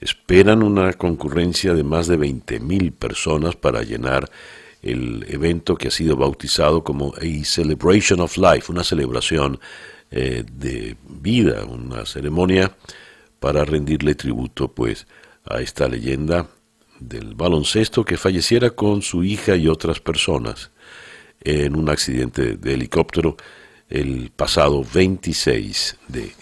Esperan 0.00 0.64
una 0.64 0.94
concurrencia 0.94 1.72
de 1.72 1.84
más 1.84 2.08
de 2.08 2.18
20.000 2.18 2.90
personas 2.90 3.54
para 3.54 3.84
llenar 3.84 4.28
el 4.82 5.24
evento 5.28 5.76
que 5.76 5.88
ha 5.88 5.92
sido 5.92 6.16
bautizado 6.16 6.82
como 6.82 7.14
a 7.14 7.44
Celebration 7.44 8.18
of 8.18 8.36
Life, 8.36 8.72
una 8.72 8.82
celebración 8.82 9.60
eh, 10.10 10.42
de 10.44 10.96
vida, 11.08 11.64
una 11.66 12.04
ceremonia 12.04 12.74
para 13.40 13.64
rendirle 13.64 14.14
tributo 14.14 14.68
pues 14.68 15.06
a 15.44 15.60
esta 15.60 15.88
leyenda 15.88 16.48
del 16.98 17.34
baloncesto 17.34 18.04
que 18.04 18.16
falleciera 18.16 18.70
con 18.70 19.02
su 19.02 19.22
hija 19.22 19.56
y 19.56 19.68
otras 19.68 20.00
personas 20.00 20.70
en 21.40 21.76
un 21.76 21.88
accidente 21.88 22.56
de 22.56 22.74
helicóptero 22.74 23.36
el 23.88 24.30
pasado 24.34 24.84
26 24.92 25.98
de 26.08 26.32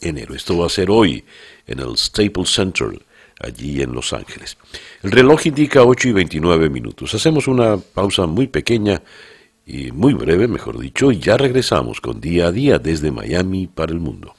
enero. 0.00 0.34
Esto 0.34 0.58
va 0.58 0.66
a 0.66 0.70
ser 0.70 0.90
hoy 0.90 1.24
en 1.66 1.80
el 1.80 1.96
Staples 1.96 2.50
Center, 2.50 3.02
allí 3.40 3.82
en 3.82 3.92
Los 3.92 4.12
Ángeles. 4.12 4.56
El 5.02 5.10
reloj 5.10 5.46
indica 5.46 5.82
8 5.82 6.08
y 6.08 6.12
29 6.12 6.68
minutos. 6.70 7.14
Hacemos 7.14 7.48
una 7.48 7.76
pausa 7.76 8.26
muy 8.26 8.46
pequeña 8.46 9.02
y 9.66 9.90
muy 9.90 10.14
breve, 10.14 10.46
mejor 10.46 10.78
dicho, 10.78 11.10
y 11.10 11.18
ya 11.18 11.36
regresamos 11.36 12.00
con 12.00 12.20
día 12.20 12.46
a 12.46 12.52
día 12.52 12.78
desde 12.78 13.10
Miami 13.10 13.66
para 13.66 13.92
el 13.92 13.98
mundo. 13.98 14.35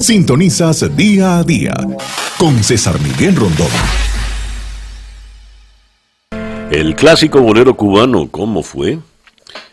Sintonizas 0.00 0.96
día 0.96 1.38
a 1.38 1.44
día 1.44 1.74
con 2.38 2.62
César 2.62 3.00
Miguel 3.00 3.36
Rondón. 3.36 3.68
El 6.70 6.94
clásico 6.94 7.40
bolero 7.40 7.76
cubano, 7.76 8.28
¿cómo 8.30 8.62
fue? 8.62 8.98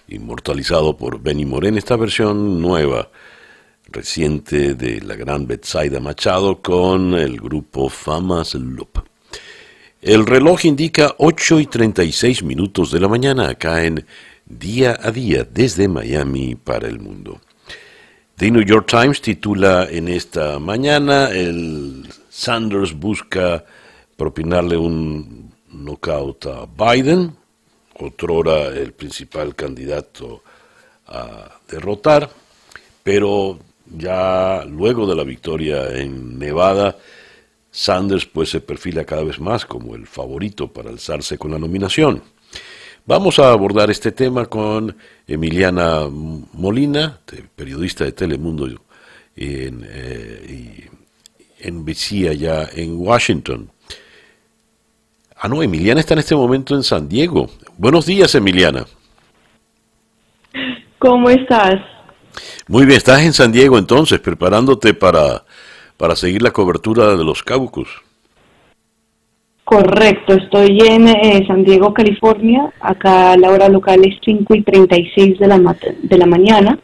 Inmortalizado 0.07 0.95
por 0.97 1.21
Benny 1.21 1.45
Morén, 1.45 1.77
esta 1.77 1.95
versión 1.95 2.61
nueva, 2.61 3.09
reciente 3.87 4.75
de 4.75 5.01
la 5.01 5.15
gran 5.15 5.47
Betsaida 5.47 5.99
Machado 5.99 6.61
con 6.61 7.13
el 7.13 7.39
grupo 7.39 7.89
Famas 7.89 8.55
Loop. 8.55 8.99
El 10.01 10.25
reloj 10.25 10.65
indica 10.65 11.15
8 11.17 11.59
y 11.59 11.65
36 11.67 12.43
minutos 12.43 12.91
de 12.91 12.99
la 12.99 13.07
mañana 13.07 13.49
acá 13.49 13.83
en 13.83 14.05
Día 14.45 14.97
a 15.01 15.11
Día 15.11 15.47
desde 15.49 15.87
Miami 15.87 16.55
para 16.55 16.87
el 16.87 16.99
mundo. 16.99 17.39
The 18.41 18.49
New 18.49 18.63
York 18.63 18.87
Times 18.87 19.21
titula 19.21 19.87
en 19.87 20.07
esta 20.07 20.57
mañana, 20.57 21.29
el 21.29 22.09
Sanders 22.27 22.91
busca 22.91 23.63
propinarle 24.17 24.77
un 24.77 25.53
knockout 25.71 26.47
a 26.47 26.65
Biden, 26.65 27.35
otrora 27.99 28.69
el 28.69 28.93
principal 28.93 29.53
candidato 29.53 30.41
a 31.05 31.51
derrotar, 31.69 32.31
pero 33.03 33.59
ya 33.85 34.65
luego 34.65 35.05
de 35.05 35.15
la 35.15 35.23
victoria 35.23 35.95
en 35.95 36.39
Nevada, 36.39 36.97
Sanders 37.69 38.25
pues 38.25 38.49
se 38.49 38.59
perfila 38.59 39.05
cada 39.05 39.23
vez 39.23 39.39
más 39.39 39.67
como 39.67 39.93
el 39.93 40.07
favorito 40.07 40.67
para 40.67 40.89
alzarse 40.89 41.37
con 41.37 41.51
la 41.51 41.59
nominación. 41.59 42.23
Vamos 43.05 43.39
a 43.39 43.51
abordar 43.51 43.89
este 43.89 44.11
tema 44.11 44.45
con 44.45 44.95
Emiliana 45.27 46.07
Molina, 46.09 47.19
periodista 47.55 48.03
de 48.03 48.11
Telemundo 48.11 48.67
en, 49.35 49.85
eh, 49.89 50.87
en 51.59 51.85
allá 52.29 52.69
en 52.75 52.99
Washington. 52.99 53.71
Ah, 55.35 55.47
no, 55.47 55.63
Emiliana 55.63 55.99
está 55.99 56.13
en 56.13 56.19
este 56.19 56.35
momento 56.35 56.75
en 56.75 56.83
San 56.83 57.09
Diego. 57.09 57.49
Buenos 57.75 58.05
días, 58.05 58.35
Emiliana. 58.35 58.85
¿Cómo 60.99 61.31
estás? 61.31 61.81
Muy 62.67 62.85
bien, 62.85 62.97
estás 62.97 63.21
en 63.21 63.33
San 63.33 63.51
Diego 63.51 63.79
entonces, 63.79 64.19
preparándote 64.19 64.93
para, 64.93 65.43
para 65.97 66.15
seguir 66.15 66.43
la 66.43 66.51
cobertura 66.51 67.15
de 67.15 67.23
los 67.23 67.41
Caucus. 67.41 67.89
Correcto, 69.71 70.33
estoy 70.33 70.79
en 70.85 71.07
eh, 71.07 71.45
San 71.47 71.63
Diego, 71.63 71.93
California. 71.93 72.73
Acá 72.81 73.37
la 73.37 73.51
hora 73.51 73.69
local 73.69 74.01
es 74.03 74.15
5 74.21 74.53
y 74.53 74.63
36 74.63 75.39
de 75.39 75.47
la, 75.47 75.77
de 76.03 76.17
la 76.17 76.25
mañana. 76.25 76.77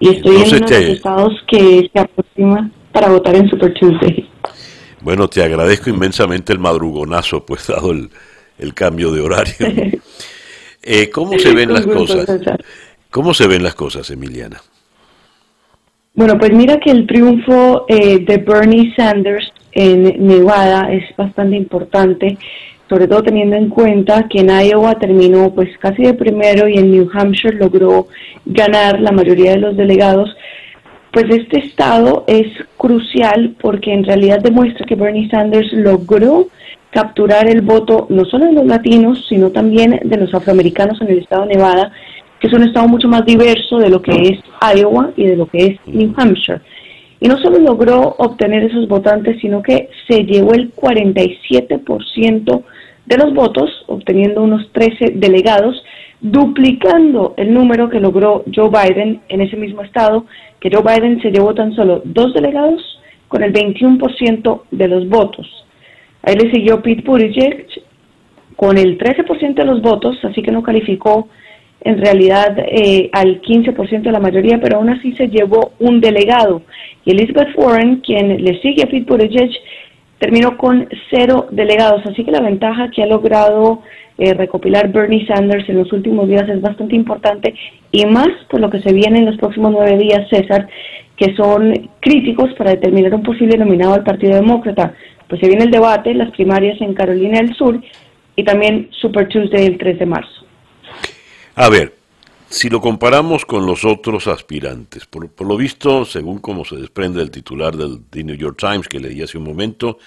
Y 0.00 0.16
estoy 0.16 0.38
en 0.38 0.48
uno 0.48 0.66
de 0.66 0.80
los 0.80 0.96
estados 0.96 1.32
que 1.46 1.88
se 1.92 2.00
aproxima 2.00 2.72
para 2.90 3.10
votar 3.10 3.36
en 3.36 3.48
Super 3.48 3.72
Tuesday. 3.72 4.28
Bueno, 5.00 5.28
te 5.28 5.44
agradezco 5.44 5.90
inmensamente 5.90 6.52
el 6.52 6.58
madrugonazo, 6.58 7.46
pues 7.46 7.64
dado 7.68 7.92
el, 7.92 8.10
el 8.58 8.74
cambio 8.74 9.12
de 9.12 9.20
horario. 9.20 9.54
eh, 10.82 11.10
¿Cómo 11.10 11.38
se 11.38 11.54
ven 11.54 11.72
las 11.72 11.86
cosas? 11.86 12.26
¿Cómo 13.12 13.32
se 13.32 13.46
ven 13.46 13.62
las 13.62 13.76
cosas, 13.76 14.10
Emiliana? 14.10 14.60
Bueno, 16.14 16.36
pues 16.36 16.52
mira 16.52 16.80
que 16.80 16.90
el 16.90 17.06
triunfo 17.06 17.86
eh, 17.86 18.18
de 18.18 18.38
Bernie 18.38 18.92
Sanders 18.96 19.52
en 19.78 20.26
Nevada 20.26 20.92
es 20.92 21.04
bastante 21.16 21.56
importante, 21.56 22.36
sobre 22.88 23.06
todo 23.06 23.22
teniendo 23.22 23.54
en 23.54 23.68
cuenta 23.68 24.26
que 24.28 24.40
en 24.40 24.50
Iowa 24.50 24.96
terminó 24.96 25.54
pues 25.54 25.68
casi 25.78 26.02
de 26.02 26.14
primero 26.14 26.68
y 26.68 26.78
en 26.78 26.90
New 26.90 27.08
Hampshire 27.12 27.56
logró 27.56 28.08
ganar 28.44 29.00
la 29.00 29.12
mayoría 29.12 29.52
de 29.52 29.58
los 29.58 29.76
delegados. 29.76 30.36
Pues 31.12 31.26
este 31.30 31.60
estado 31.60 32.24
es 32.26 32.48
crucial 32.76 33.54
porque 33.60 33.92
en 33.92 34.02
realidad 34.02 34.40
demuestra 34.40 34.84
que 34.84 34.96
Bernie 34.96 35.30
Sanders 35.30 35.72
logró 35.72 36.48
capturar 36.90 37.48
el 37.48 37.60
voto 37.60 38.06
no 38.08 38.24
solo 38.24 38.46
de 38.46 38.54
los 38.54 38.66
latinos, 38.66 39.26
sino 39.28 39.50
también 39.50 40.00
de 40.02 40.16
los 40.16 40.34
afroamericanos 40.34 41.00
en 41.02 41.08
el 41.08 41.18
estado 41.18 41.46
de 41.46 41.54
Nevada, 41.54 41.92
que 42.40 42.48
es 42.48 42.52
un 42.52 42.64
estado 42.64 42.88
mucho 42.88 43.06
más 43.06 43.24
diverso 43.24 43.78
de 43.78 43.90
lo 43.90 44.02
que 44.02 44.10
es 44.10 44.40
Iowa 44.76 45.12
y 45.14 45.24
de 45.24 45.36
lo 45.36 45.46
que 45.46 45.66
es 45.66 45.78
New 45.86 46.12
Hampshire. 46.16 46.62
Y 47.20 47.28
no 47.28 47.38
solo 47.38 47.58
logró 47.58 48.14
obtener 48.18 48.64
esos 48.64 48.86
votantes, 48.88 49.40
sino 49.40 49.62
que 49.62 49.90
se 50.06 50.24
llevó 50.24 50.54
el 50.54 50.72
47% 50.74 52.62
de 53.06 53.16
los 53.16 53.34
votos, 53.34 53.70
obteniendo 53.86 54.42
unos 54.42 54.70
13 54.72 55.12
delegados, 55.14 55.82
duplicando 56.20 57.34
el 57.36 57.52
número 57.54 57.88
que 57.88 58.00
logró 58.00 58.44
Joe 58.54 58.68
Biden 58.70 59.20
en 59.28 59.40
ese 59.40 59.56
mismo 59.56 59.82
estado, 59.82 60.26
que 60.60 60.70
Joe 60.72 60.82
Biden 60.82 61.20
se 61.22 61.30
llevó 61.30 61.54
tan 61.54 61.74
solo 61.74 62.02
dos 62.04 62.34
delegados 62.34 63.00
con 63.28 63.42
el 63.42 63.52
21% 63.52 64.62
de 64.70 64.88
los 64.88 65.08
votos. 65.08 65.46
Ahí 66.22 66.34
le 66.34 66.50
siguió 66.52 66.82
Pete 66.82 67.02
Buttigieg 67.02 67.66
con 68.56 68.76
el 68.76 68.98
13% 68.98 69.54
de 69.54 69.64
los 69.64 69.80
votos, 69.80 70.18
así 70.24 70.42
que 70.42 70.50
no 70.50 70.62
calificó 70.62 71.28
en 71.80 71.98
realidad 71.98 72.56
eh, 72.58 73.08
al 73.12 73.40
15% 73.40 74.02
de 74.02 74.12
la 74.12 74.20
mayoría, 74.20 74.60
pero 74.60 74.78
aún 74.78 74.90
así 74.90 75.12
se 75.12 75.28
llevó 75.28 75.72
un 75.78 76.00
delegado. 76.00 76.62
Y 77.04 77.12
Elizabeth 77.12 77.56
Warren, 77.56 77.96
quien 78.00 78.44
le 78.44 78.60
sigue 78.60 78.82
a 78.82 78.86
Pete 78.86 79.06
Buttigieg, 79.08 79.50
terminó 80.18 80.56
con 80.56 80.88
cero 81.10 81.46
delegados. 81.50 82.04
Así 82.06 82.24
que 82.24 82.32
la 82.32 82.40
ventaja 82.40 82.90
que 82.90 83.02
ha 83.02 83.06
logrado 83.06 83.82
eh, 84.18 84.34
recopilar 84.34 84.90
Bernie 84.90 85.26
Sanders 85.26 85.68
en 85.68 85.78
los 85.78 85.92
últimos 85.92 86.28
días 86.28 86.48
es 86.48 86.60
bastante 86.60 86.96
importante 86.96 87.54
y 87.92 88.04
más 88.06 88.28
por 88.50 88.60
lo 88.60 88.68
que 88.68 88.80
se 88.80 88.92
viene 88.92 89.20
en 89.20 89.26
los 89.26 89.36
próximos 89.36 89.70
nueve 89.70 89.96
días, 89.96 90.28
César, 90.28 90.68
que 91.16 91.34
son 91.36 91.72
críticos 92.00 92.52
para 92.54 92.72
determinar 92.72 93.14
un 93.14 93.22
posible 93.22 93.56
nominado 93.56 93.94
al 93.94 94.02
Partido 94.02 94.34
Demócrata. 94.34 94.94
Pues 95.28 95.40
se 95.40 95.46
viene 95.46 95.64
el 95.64 95.70
debate, 95.70 96.14
las 96.14 96.30
primarias 96.32 96.80
en 96.80 96.94
Carolina 96.94 97.38
del 97.38 97.54
Sur 97.54 97.80
y 98.34 98.42
también 98.42 98.88
Super 98.90 99.28
Tuesday 99.28 99.66
el 99.66 99.78
3 99.78 99.98
de 100.00 100.06
marzo. 100.06 100.47
A 101.60 101.68
ver, 101.70 101.96
si 102.48 102.68
lo 102.68 102.80
comparamos 102.80 103.44
con 103.44 103.66
los 103.66 103.84
otros 103.84 104.28
aspirantes, 104.28 105.06
por, 105.06 105.28
lo 105.44 105.56
visto, 105.56 106.04
según 106.04 106.38
como 106.38 106.64
se 106.64 106.76
desprende 106.76 107.20
el 107.20 107.32
titular 107.32 107.76
del 107.76 108.02
The 108.10 108.22
New 108.22 108.36
York 108.36 108.56
Times 108.56 108.86
que 108.86 109.00
leí 109.00 109.20
hace 109.22 109.38
un 109.38 109.44
momento, 109.44 109.98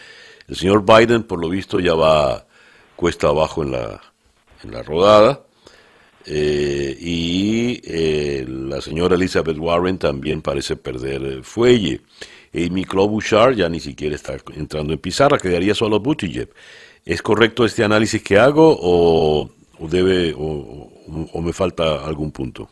el 0.48 0.56
señor 0.56 0.86
Biden, 0.86 1.24
por 1.24 1.42
lo 1.42 1.50
visto, 1.50 1.82
ya 1.82 1.94
va 1.94 2.46
cuesta 2.96 3.28
abajo 3.28 3.64
en 3.64 3.74
la, 3.74 4.02
en 4.64 4.72
la 4.72 4.82
rodada. 4.82 5.42
Eh, 6.26 6.98
y 6.98 7.82
eh, 7.84 8.46
la 8.48 8.80
señora 8.80 9.16
Elizabeth 9.16 9.58
Warren 9.58 9.98
también 9.98 10.42
parece 10.42 10.78
perder 10.78 11.22
el 11.22 11.44
fuelle. 11.44 12.00
Amy 12.54 12.86
Klobuchar 12.86 13.56
ya 13.56 13.68
ni 13.68 13.82
siquiera 13.82 14.16
está 14.16 14.38
entrando 14.56 14.94
en 14.94 15.00
pizarra, 15.00 15.38
quedaría 15.38 15.76
solo 15.76 16.00
Buttigieg. 16.00 16.48
¿Es 17.04 17.22
correcto 17.22 17.66
este 17.66 17.84
análisis 17.84 18.24
que 18.24 18.40
hago 18.40 18.78
o, 18.82 19.50
debe 19.80 20.34
o, 20.38 20.91
o 21.34 21.42
me 21.42 21.54
falta 21.54 22.06
algún 22.06 22.32
punto? 22.32 22.70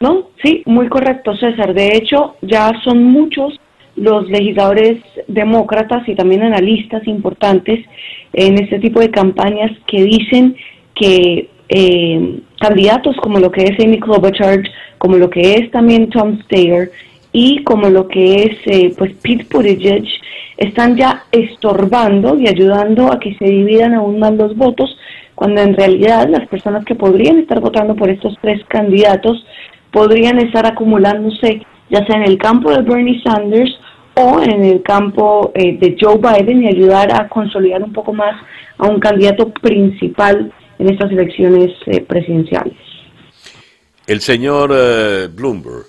No, 0.00 0.30
sí, 0.42 0.62
muy 0.66 0.88
correcto, 0.88 1.36
César. 1.36 1.74
De 1.74 1.96
hecho, 1.96 2.34
ya 2.42 2.72
son 2.82 3.04
muchos 3.04 3.58
los 3.94 4.28
legisladores 4.28 5.02
demócratas 5.28 6.08
y 6.08 6.14
también 6.14 6.42
analistas 6.42 7.06
importantes 7.06 7.84
en 8.32 8.62
este 8.62 8.78
tipo 8.78 9.00
de 9.00 9.10
campañas 9.10 9.70
que 9.86 10.02
dicen 10.02 10.56
que 10.94 11.50
eh, 11.68 12.40
candidatos 12.60 13.16
como 13.22 13.38
lo 13.38 13.50
que 13.50 13.64
es 13.64 13.84
Amy 13.84 14.00
Klobuchar, 14.00 14.62
como 14.98 15.16
lo 15.16 15.30
que 15.30 15.54
es 15.54 15.70
también 15.70 16.10
Tom 16.10 16.40
Steyer 16.42 16.90
y 17.32 17.62
como 17.64 17.88
lo 17.88 18.08
que 18.08 18.34
es 18.42 18.56
eh, 18.66 18.94
pues 18.96 19.12
Pete 19.22 19.46
Buttigieg 19.50 20.04
están 20.56 20.96
ya 20.96 21.24
estorbando 21.32 22.38
y 22.38 22.46
ayudando 22.46 23.12
a 23.12 23.18
que 23.18 23.34
se 23.36 23.44
dividan 23.44 23.94
aún 23.94 24.18
más 24.18 24.34
los 24.34 24.56
votos 24.56 24.96
cuando 25.42 25.60
en 25.60 25.74
realidad 25.74 26.28
las 26.28 26.46
personas 26.46 26.84
que 26.84 26.94
podrían 26.94 27.40
estar 27.40 27.58
votando 27.58 27.96
por 27.96 28.08
estos 28.08 28.32
tres 28.40 28.64
candidatos 28.68 29.44
podrían 29.90 30.38
estar 30.38 30.64
acumulándose 30.64 31.66
ya 31.90 32.06
sea 32.06 32.18
en 32.18 32.30
el 32.30 32.38
campo 32.38 32.70
de 32.70 32.82
Bernie 32.82 33.20
Sanders 33.24 33.76
o 34.14 34.40
en 34.40 34.62
el 34.64 34.84
campo 34.84 35.50
eh, 35.56 35.78
de 35.78 35.96
Joe 36.00 36.18
Biden 36.18 36.62
y 36.62 36.68
ayudar 36.68 37.12
a 37.12 37.28
consolidar 37.28 37.82
un 37.82 37.92
poco 37.92 38.12
más 38.12 38.40
a 38.78 38.86
un 38.86 39.00
candidato 39.00 39.48
principal 39.48 40.52
en 40.78 40.92
estas 40.92 41.10
elecciones 41.10 41.72
eh, 41.86 42.02
presidenciales. 42.02 42.76
El 44.06 44.20
señor 44.20 44.70
eh, 44.72 45.26
Bloomberg, 45.26 45.86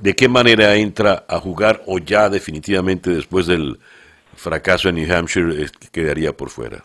¿de 0.00 0.14
qué 0.14 0.28
manera 0.28 0.74
entra 0.74 1.24
a 1.26 1.38
jugar 1.38 1.80
o 1.86 1.98
ya 1.98 2.28
definitivamente 2.28 3.08
después 3.08 3.46
del 3.46 3.78
fracaso 4.34 4.90
en 4.90 4.96
New 4.96 5.10
Hampshire 5.10 5.64
quedaría 5.90 6.36
por 6.36 6.50
fuera? 6.50 6.84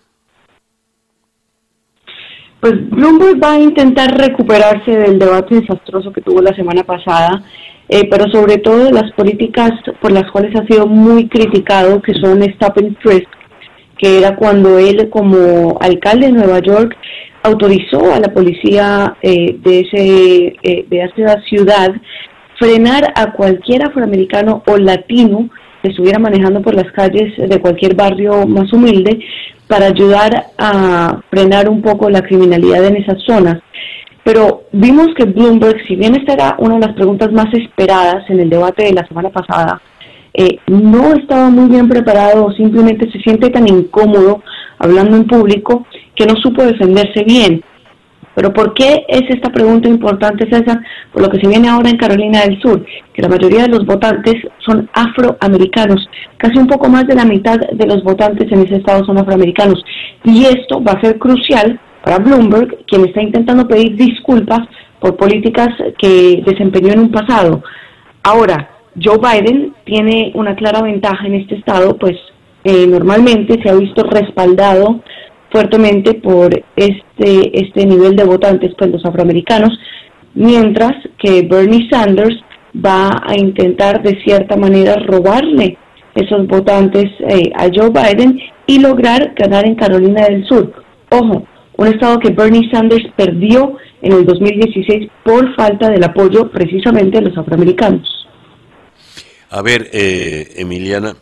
Pues 2.60 2.90
Bloomberg 2.90 3.42
va 3.42 3.54
a 3.54 3.60
intentar 3.60 4.18
recuperarse 4.18 4.92
del 4.92 5.18
debate 5.18 5.56
desastroso 5.56 6.12
que 6.12 6.22
tuvo 6.22 6.42
la 6.42 6.54
semana 6.54 6.84
pasada, 6.84 7.44
eh, 7.88 8.08
pero 8.10 8.30
sobre 8.32 8.58
todo 8.58 8.86
de 8.86 8.92
las 8.92 9.12
políticas 9.14 9.72
por 10.02 10.12
las 10.12 10.30
cuales 10.30 10.54
ha 10.56 10.66
sido 10.66 10.86
muy 10.86 11.30
criticado, 11.30 12.02
que 12.02 12.14
son 12.16 12.44
Stop 12.44 12.80
and 12.80 12.98
Frisk, 13.00 13.30
que 13.98 14.20
era 14.20 14.36
cuando 14.36 14.78
él 14.78 15.10
como 15.10 15.78
alcalde 15.80 16.28
de 16.28 16.34
Nueva 16.34 16.60
York 16.60 16.98
autorizó 17.44 18.14
a 18.14 18.20
la 18.20 18.34
policía 18.34 19.16
eh, 19.22 19.58
de, 19.58 19.80
ese, 19.80 20.56
eh, 20.62 20.86
de 20.90 21.02
esa 21.02 21.42
ciudad 21.44 21.94
frenar 22.58 23.14
a 23.16 23.32
cualquier 23.32 23.84
afroamericano 23.84 24.64
o 24.68 24.78
latino 24.78 25.50
que 25.82 25.92
estuviera 25.92 26.20
manejando 26.20 26.62
por 26.62 26.76
las 26.76 26.92
calles 26.92 27.34
de 27.38 27.62
cualquier 27.62 27.96
barrio 27.96 28.46
más 28.46 28.72
humilde 28.74 29.20
para 29.70 29.86
ayudar 29.86 30.48
a 30.58 31.22
frenar 31.30 31.70
un 31.70 31.84
poco 31.84 32.10
la 32.10 32.24
criminalidad 32.24 32.84
en 32.86 32.98
esas 32.98 33.22
zonas. 33.24 33.62
Pero 34.24 34.64
vimos 34.72 35.10
que 35.16 35.26
Bloomberg, 35.26 35.86
si 35.88 35.96
bien 35.96 36.16
esta 36.16 36.34
era 36.34 36.56
una 36.58 36.74
de 36.80 36.88
las 36.88 36.96
preguntas 36.96 37.32
más 37.32 37.54
esperadas 37.54 38.28
en 38.30 38.40
el 38.40 38.50
debate 38.50 38.86
de 38.86 38.94
la 38.94 39.08
semana 39.08 39.30
pasada, 39.30 39.80
eh, 40.34 40.58
no 40.68 41.14
estaba 41.14 41.52
muy 41.52 41.70
bien 41.70 41.88
preparado 41.88 42.48
o 42.48 42.52
simplemente 42.54 43.12
se 43.12 43.20
siente 43.20 43.52
tan 43.52 43.68
incómodo 43.68 44.42
hablando 44.80 45.18
en 45.18 45.28
público 45.28 45.86
que 46.16 46.26
no 46.26 46.36
supo 46.42 46.64
defenderse 46.64 47.24
bien. 47.24 47.64
Pero 48.40 48.54
¿por 48.54 48.74
qué 48.74 49.06
es 49.10 49.24
esta 49.28 49.52
pregunta 49.52 49.90
importante, 49.90 50.50
César? 50.50 50.80
Por 51.12 51.24
lo 51.24 51.30
que 51.30 51.42
se 51.42 51.48
viene 51.50 51.68
ahora 51.68 51.90
en 51.90 51.98
Carolina 51.98 52.40
del 52.40 52.58
Sur, 52.62 52.86
que 53.14 53.22
la 53.22 53.28
mayoría 53.28 53.64
de 53.64 53.68
los 53.68 53.86
votantes 53.86 54.36
son 54.60 54.90
afroamericanos. 54.94 56.08
Casi 56.38 56.58
un 56.58 56.68
poco 56.68 56.88
más 56.88 57.06
de 57.06 57.16
la 57.16 57.26
mitad 57.26 57.60
de 57.60 57.86
los 57.86 58.02
votantes 58.02 58.50
en 58.50 58.62
ese 58.62 58.78
estado 58.78 59.04
son 59.04 59.18
afroamericanos. 59.18 59.84
Y 60.24 60.46
esto 60.46 60.82
va 60.82 60.94
a 60.94 61.02
ser 61.02 61.20
crucial 61.20 61.82
para 62.02 62.20
Bloomberg, 62.20 62.86
quien 62.86 63.04
está 63.08 63.22
intentando 63.22 63.68
pedir 63.68 63.98
disculpas 63.98 64.62
por 65.02 65.18
políticas 65.18 65.68
que 65.98 66.42
desempeñó 66.46 66.94
en 66.94 67.00
un 67.00 67.12
pasado. 67.12 67.62
Ahora, 68.24 68.70
Joe 69.04 69.18
Biden 69.18 69.74
tiene 69.84 70.32
una 70.34 70.56
clara 70.56 70.82
ventaja 70.82 71.28
en 71.28 71.34
este 71.34 71.56
estado, 71.56 71.98
pues 71.98 72.16
eh, 72.64 72.88
normalmente 72.88 73.62
se 73.62 73.70
ha 73.70 73.76
visto 73.76 74.04
respaldado 74.04 75.02
fuertemente 75.52 76.14
por 76.16 76.54
este, 76.76 77.60
este 77.60 77.86
nivel 77.86 78.16
de 78.16 78.24
votantes, 78.24 78.74
pues 78.78 78.92
los 78.92 79.06
afroamericanos, 79.06 79.78
mientras 80.34 80.94
que 81.18 81.42
Bernie 81.42 81.90
Sanders 81.90 82.36
va 82.74 83.10
a 83.26 83.36
intentar 83.36 84.02
de 84.04 84.22
cierta 84.24 84.56
manera 84.56 84.96
robarle 84.96 85.78
esos 86.16 86.48
votantes 86.48 87.06
eh, 87.20 87.52
a 87.56 87.68
Joe 87.74 87.90
Biden 87.90 88.40
y 88.68 88.80
lograr 88.80 89.34
ganar 89.36 89.66
en 89.66 89.76
Carolina 89.76 90.26
del 90.26 90.46
Sur. 90.46 90.74
Ojo, 91.10 91.48
un 91.78 91.88
estado 91.88 92.20
que 92.20 92.32
Bernie 92.32 92.70
Sanders 92.72 93.06
perdió 93.16 93.78
en 94.02 94.14
el 94.14 94.26
2016 94.26 95.10
por 95.24 95.56
falta 95.56 95.90
del 95.90 96.04
apoyo 96.04 96.52
precisamente 96.52 97.20
de 97.20 97.30
los 97.30 97.38
afroamericanos. 97.38 98.28
A 99.50 99.62
ver, 99.62 99.90
eh, 99.92 100.54
Emiliana, 100.58 101.16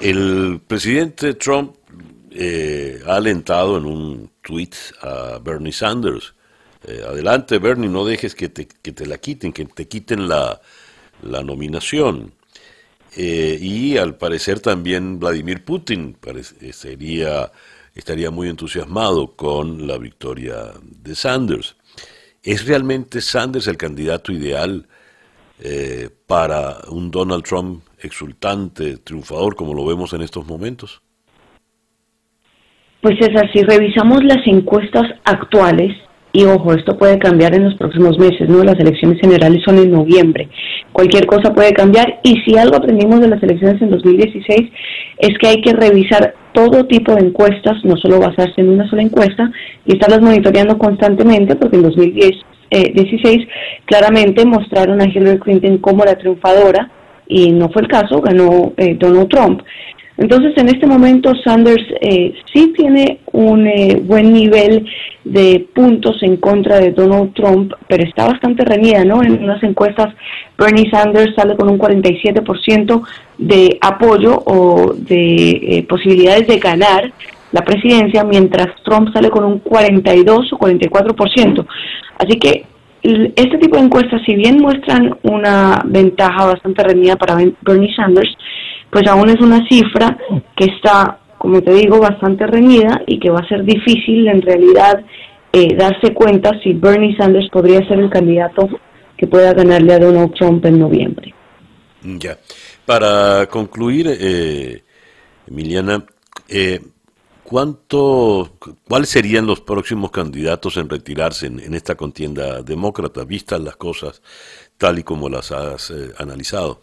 el 0.00 0.60
presidente 0.66 1.34
Trump 1.34 1.72
eh, 2.40 3.00
ha 3.06 3.16
alentado 3.16 3.78
en 3.78 3.84
un 3.84 4.30
tweet 4.42 4.70
a 5.02 5.38
Bernie 5.42 5.72
Sanders. 5.72 6.34
Eh, 6.86 7.02
adelante, 7.04 7.58
Bernie, 7.58 7.88
no 7.88 8.04
dejes 8.04 8.34
que 8.34 8.48
te, 8.48 8.68
que 8.68 8.92
te, 8.92 9.06
la 9.06 9.18
quiten, 9.18 9.52
que 9.52 9.64
te 9.64 9.88
quiten 9.88 10.28
la, 10.28 10.60
la 11.22 11.42
nominación. 11.42 12.32
y 13.16 13.96
al 13.96 14.16
parecer 14.16 14.60
también 14.60 15.18
Vladimir 15.18 15.64
Putin 15.64 16.16
sería, 16.72 17.50
estaría 17.94 18.30
muy 18.30 18.48
entusiasmado 18.48 19.34
con 19.34 19.86
la 19.88 19.98
victoria 19.98 20.72
de 20.82 21.14
Sanders. 21.16 21.74
¿Es 22.42 22.66
realmente 22.66 23.20
Sanders 23.20 23.66
el 23.66 23.76
candidato 23.76 24.32
ideal 24.32 24.86
eh, 25.60 26.08
para 26.26 26.78
un 26.88 27.10
Donald 27.10 27.44
Trump 27.44 27.82
exultante, 27.98 28.98
triunfador, 28.98 29.56
como 29.56 29.74
lo 29.74 29.84
vemos 29.84 30.12
en 30.12 30.22
estos 30.22 30.46
momentos? 30.46 31.02
Pues 33.00 33.14
César, 33.20 33.48
si 33.52 33.62
revisamos 33.62 34.24
las 34.24 34.44
encuestas 34.46 35.04
actuales, 35.24 35.94
y 36.32 36.44
ojo, 36.44 36.74
esto 36.74 36.98
puede 36.98 37.18
cambiar 37.18 37.54
en 37.54 37.64
los 37.64 37.74
próximos 37.76 38.18
meses, 38.18 38.48
¿no? 38.48 38.62
Las 38.62 38.78
elecciones 38.78 39.20
generales 39.20 39.62
son 39.64 39.78
en 39.78 39.90
noviembre. 39.90 40.48
Cualquier 40.92 41.26
cosa 41.26 41.54
puede 41.54 41.72
cambiar 41.72 42.20
y 42.22 42.36
si 42.42 42.56
algo 42.58 42.76
aprendimos 42.76 43.20
de 43.20 43.28
las 43.28 43.42
elecciones 43.42 43.80
en 43.80 43.90
2016 43.90 44.70
es 45.18 45.38
que 45.38 45.48
hay 45.48 45.60
que 45.62 45.72
revisar 45.72 46.34
todo 46.52 46.86
tipo 46.86 47.14
de 47.14 47.26
encuestas, 47.26 47.82
no 47.84 47.96
solo 47.96 48.20
basarse 48.20 48.60
en 48.60 48.68
una 48.68 48.88
sola 48.90 49.02
encuesta 49.02 49.50
y 49.86 49.92
estarlas 49.92 50.20
monitoreando 50.20 50.76
constantemente 50.76 51.56
porque 51.56 51.76
en 51.76 51.82
2010 51.84 52.32
16 52.70 53.48
claramente 53.86 54.44
mostraron 54.44 55.00
a 55.00 55.06
Hillary 55.06 55.38
Clinton 55.38 55.78
como 55.78 56.04
la 56.04 56.16
triunfadora 56.16 56.90
y 57.26 57.52
no 57.52 57.68
fue 57.70 57.82
el 57.82 57.88
caso, 57.88 58.20
ganó 58.20 58.72
eh, 58.76 58.96
Donald 58.98 59.28
Trump. 59.28 59.62
Entonces, 60.18 60.52
en 60.56 60.68
este 60.68 60.86
momento, 60.86 61.32
Sanders 61.44 61.84
eh, 62.00 62.34
sí 62.52 62.72
tiene 62.76 63.20
un 63.32 63.66
eh, 63.68 64.02
buen 64.04 64.32
nivel 64.32 64.84
de 65.24 65.64
puntos 65.72 66.20
en 66.22 66.36
contra 66.38 66.80
de 66.80 66.90
Donald 66.90 67.32
Trump, 67.34 67.72
pero 67.86 68.02
está 68.02 68.26
bastante 68.26 68.64
reñida, 68.64 69.04
¿no? 69.04 69.22
En 69.22 69.44
unas 69.44 69.62
encuestas, 69.62 70.12
Bernie 70.58 70.90
Sanders 70.90 71.36
sale 71.36 71.56
con 71.56 71.70
un 71.70 71.78
47% 71.78 73.02
de 73.38 73.78
apoyo 73.80 74.42
o 74.44 74.92
de 74.92 75.86
posibilidades 75.88 76.48
de 76.48 76.58
ganar 76.58 77.12
la 77.52 77.62
presidencia, 77.62 78.24
mientras 78.24 78.74
Trump 78.84 79.12
sale 79.12 79.30
con 79.30 79.44
un 79.44 79.60
42 79.60 80.52
o 80.52 80.58
44%. 80.58 81.66
Así 82.18 82.38
que 82.38 82.66
este 83.02 83.58
tipo 83.58 83.76
de 83.76 83.84
encuestas, 83.84 84.20
si 84.26 84.34
bien 84.34 84.58
muestran 84.58 85.16
una 85.22 85.82
ventaja 85.84 86.46
bastante 86.46 86.82
reñida 86.82 87.16
para 87.16 87.36
Bernie 87.62 87.94
Sanders, 87.94 88.36
pues 88.90 89.06
aún 89.06 89.28
es 89.28 89.40
una 89.40 89.66
cifra 89.68 90.16
que 90.56 90.64
está, 90.64 91.18
como 91.38 91.62
te 91.62 91.72
digo, 91.74 91.98
bastante 92.00 92.46
reñida 92.46 93.02
y 93.06 93.18
que 93.18 93.30
va 93.30 93.40
a 93.40 93.48
ser 93.48 93.64
difícil 93.64 94.28
en 94.28 94.42
realidad 94.42 95.04
eh, 95.52 95.74
darse 95.74 96.14
cuenta 96.14 96.50
si 96.62 96.72
Bernie 96.72 97.16
Sanders 97.16 97.48
podría 97.50 97.86
ser 97.86 97.98
el 97.98 98.10
candidato 98.10 98.68
que 99.16 99.26
pueda 99.26 99.52
ganarle 99.52 99.94
a 99.94 99.98
Donald 99.98 100.34
Trump 100.34 100.64
en 100.64 100.78
noviembre. 100.78 101.34
Ya. 102.02 102.38
Para 102.86 103.46
concluir, 103.46 104.06
eh, 104.08 104.82
Emiliana, 105.46 106.04
eh, 106.48 106.80
¿Cuánto, 107.48 108.58
¿Cuáles 108.86 109.08
serían 109.08 109.46
los 109.46 109.62
próximos 109.62 110.10
candidatos 110.10 110.76
en 110.76 110.86
retirarse 110.86 111.46
en, 111.46 111.72
esta 111.72 111.94
contienda 111.94 112.60
demócrata, 112.60 113.24
vistas 113.24 113.58
las 113.58 113.76
cosas 113.76 114.20
tal 114.76 114.98
y 114.98 115.02
como 115.02 115.30
las 115.30 115.50
has 115.50 115.90
eh, 115.90 116.12
analizado? 116.18 116.82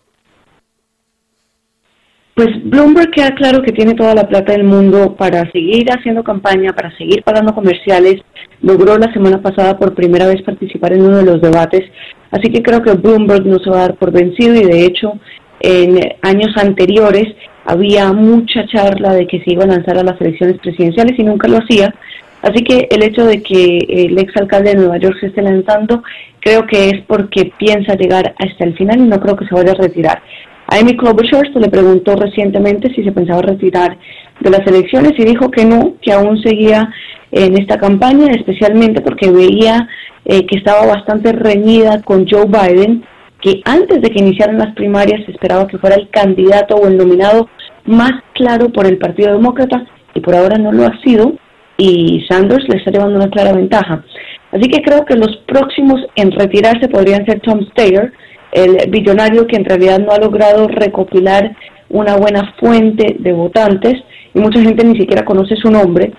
Pues 2.36 2.50
Bloomberg 2.66 3.12
queda 3.12 3.34
claro 3.34 3.62
que 3.62 3.72
tiene 3.72 3.94
toda 3.94 4.14
la 4.14 4.28
plata 4.28 4.52
del 4.52 4.66
mundo 4.66 5.16
para 5.16 5.50
seguir 5.54 5.90
haciendo 5.90 6.22
campaña, 6.22 6.74
para 6.74 6.92
seguir 6.98 7.24
pagando 7.24 7.56
comerciales. 7.56 8.18
Logró 8.62 8.98
la 8.98 9.14
semana 9.14 9.42
pasada 9.42 9.78
por 9.78 9.96
primera 9.96 10.28
vez 10.28 10.42
participar 10.42 10.92
en 10.92 11.04
uno 11.04 11.20
de 11.20 11.24
los 11.24 11.40
debates. 11.40 11.90
Así 12.32 12.52
que 12.52 12.62
creo 12.62 12.84
que 12.84 12.92
Bloomberg 12.92 13.46
no 13.46 13.58
se 13.60 13.70
va 13.70 13.78
a 13.78 13.82
dar 13.88 13.96
por 13.96 14.12
vencido 14.12 14.54
y 14.54 14.66
de 14.66 14.84
hecho 14.84 15.14
en 15.62 15.98
años 16.24 16.52
anteriores 16.58 17.34
había 17.64 18.12
mucha 18.12 18.68
charla 18.68 19.14
de 19.14 19.28
que 19.28 19.40
se 19.40 19.54
iba 19.54 19.64
a 19.64 19.68
lanzar 19.68 19.98
a 19.98 20.04
las 20.04 20.20
elecciones 20.20 20.58
presidenciales 20.60 21.18
y 21.18 21.24
nunca 21.24 21.48
lo 21.48 21.60
hacía. 21.60 21.96
Así 22.42 22.66
que 22.66 22.90
el 22.92 23.02
hecho 23.02 23.26
de 23.26 23.42
que 23.42 23.78
el 23.88 24.20
exalcalde 24.20 24.72
de 24.72 24.76
Nueva 24.76 24.98
York 24.98 25.16
se 25.22 25.28
esté 25.28 25.42
lanzando, 25.42 26.04
creo 26.42 26.68
que 26.68 26.90
es 26.90 27.02
porque 27.08 27.54
piensa 27.58 27.96
llegar 27.96 28.36
hasta 28.38 28.66
el 28.66 28.76
final 28.76 29.00
y 29.00 29.08
no 29.08 29.22
creo 29.22 29.38
que 29.38 29.48
se 29.48 29.56
vaya 29.56 29.72
a 29.72 29.76
retirar. 29.76 30.22
A 30.68 30.78
Amy 30.78 30.98
Klobuchar 30.98 31.52
se 31.54 31.60
le 31.60 31.70
preguntó 31.70 32.16
recientemente 32.16 32.94
si 32.94 33.04
se 33.04 33.12
pensaba 33.12 33.42
retirar 33.42 33.98
de 34.40 34.50
las 34.50 34.66
elecciones 34.66 35.14
y 35.18 35.24
dijo 35.24 35.52
que 35.52 35.66
no, 35.66 35.96
que 36.02 36.12
aún 36.12 36.42
seguía 36.42 36.90
en 37.32 37.58
esta 37.60 37.78
campaña, 37.78 38.28
especialmente 38.32 39.02
porque 39.02 39.30
veía 39.30 39.88
eh, 40.26 40.46
que 40.46 40.58
estaba 40.58 40.86
bastante 40.86 41.32
reñida 41.34 42.02
con 42.02 42.28
Joe 42.28 42.46
Biden 42.46 43.04
que 43.42 43.62
antes 43.66 44.02
de 44.02 44.10
que 44.10 44.20
iniciaran 44.20 44.58
las 44.58 44.74
primarias 44.74 45.22
esperaba 45.28 45.68
que 45.68 45.78
fuera 45.78 45.96
el 45.96 46.10
candidato 46.10 46.76
o 46.76 46.88
el 46.88 46.98
nominado 46.98 47.48
más 47.86 48.12
claro 48.34 48.70
por 48.70 48.88
el 48.88 48.98
Partido 48.98 49.34
Demócrata 49.34 49.86
y 50.16 50.20
por 50.20 50.36
ahora 50.36 50.58
no 50.58 50.72
lo 50.72 50.86
ha 50.86 51.00
sido 51.04 51.34
y 51.78 52.26
Sanders 52.28 52.68
le 52.70 52.78
está 52.78 52.90
llevando 52.90 53.18
una 53.18 53.30
clara 53.30 53.54
ventaja. 53.54 54.04
Así 54.52 54.70
que 54.70 54.82
creo 54.82 55.06
que 55.06 55.16
los 55.16 55.38
próximos 55.46 56.02
en 56.16 56.32
retirarse 56.32 56.88
podrían 56.88 57.26
ser 57.26 57.42
Tom 57.42 57.60
Steyer, 57.72 58.14
el 58.52 58.90
billonario 58.90 59.48
que 59.48 59.56
en 59.56 59.66
realidad 59.66 60.00
no 60.00 60.12
ha 60.12 60.20
logrado 60.20 60.68
recopilar 60.68 61.56
una 61.90 62.16
buena 62.16 62.54
fuente 62.60 63.16
de 63.20 63.34
votantes 63.34 63.96
y 64.34 64.40
mucha 64.40 64.62
gente 64.62 64.84
ni 64.84 64.98
siquiera 65.00 65.26
conoce 65.26 65.56
su 65.56 65.70
nombre. 65.70 66.14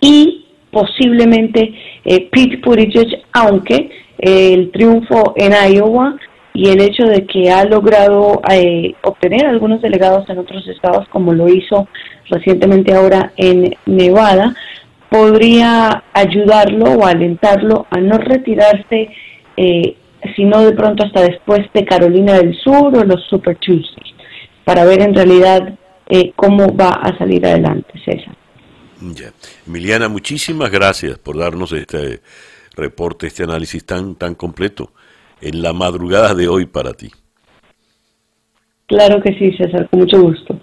Y 0.00 0.46
posiblemente 0.70 1.74
eh, 2.04 2.28
Pete 2.30 2.60
Buttigieg, 2.64 3.22
aunque 3.32 3.90
eh, 4.18 4.54
el 4.54 4.70
triunfo 4.70 5.34
en 5.36 5.52
Iowa 5.74 6.16
y 6.52 6.68
el 6.68 6.80
hecho 6.80 7.04
de 7.04 7.26
que 7.26 7.50
ha 7.50 7.64
logrado 7.64 8.40
eh, 8.50 8.94
obtener 9.02 9.46
algunos 9.46 9.82
delegados 9.82 10.28
en 10.28 10.38
otros 10.38 10.66
estados, 10.68 11.08
como 11.08 11.32
lo 11.32 11.48
hizo 11.48 11.88
recientemente 12.28 12.94
ahora 12.94 13.32
en 13.36 13.74
Nevada, 13.86 14.54
podría 15.08 16.04
ayudarlo 16.12 16.92
o 16.92 17.06
alentarlo 17.06 17.86
a 17.90 17.98
no 17.98 18.16
retirarse, 18.18 19.10
sino 20.36 20.60
de 20.62 20.72
pronto 20.72 21.04
hasta 21.04 21.22
después 21.22 21.60
de 21.72 21.84
Carolina 21.84 22.34
del 22.34 22.56
Sur 22.56 22.96
o 22.96 23.04
los 23.04 23.24
Super 23.28 23.56
Tuesdays, 23.56 24.14
para 24.64 24.84
ver 24.84 25.02
en 25.02 25.14
realidad 25.14 25.78
eh, 26.08 26.32
cómo 26.36 26.74
va 26.74 26.90
a 26.90 27.16
salir 27.18 27.44
adelante, 27.46 27.92
César. 28.04 28.36
Ya. 29.00 29.32
Emiliana, 29.66 30.08
muchísimas 30.08 30.70
gracias 30.70 31.18
por 31.18 31.38
darnos 31.38 31.72
este 31.72 32.20
reporte, 32.76 33.26
este 33.26 33.44
análisis 33.44 33.84
tan, 33.84 34.14
tan 34.14 34.34
completo 34.34 34.92
en 35.40 35.62
la 35.62 35.72
madrugada 35.72 36.34
de 36.34 36.48
hoy 36.48 36.66
para 36.66 36.92
ti. 36.92 37.10
Claro 38.86 39.22
que 39.22 39.32
sí, 39.38 39.56
César, 39.56 39.88
con 39.88 40.00
mucho 40.00 40.20
gusto. 40.20 40.58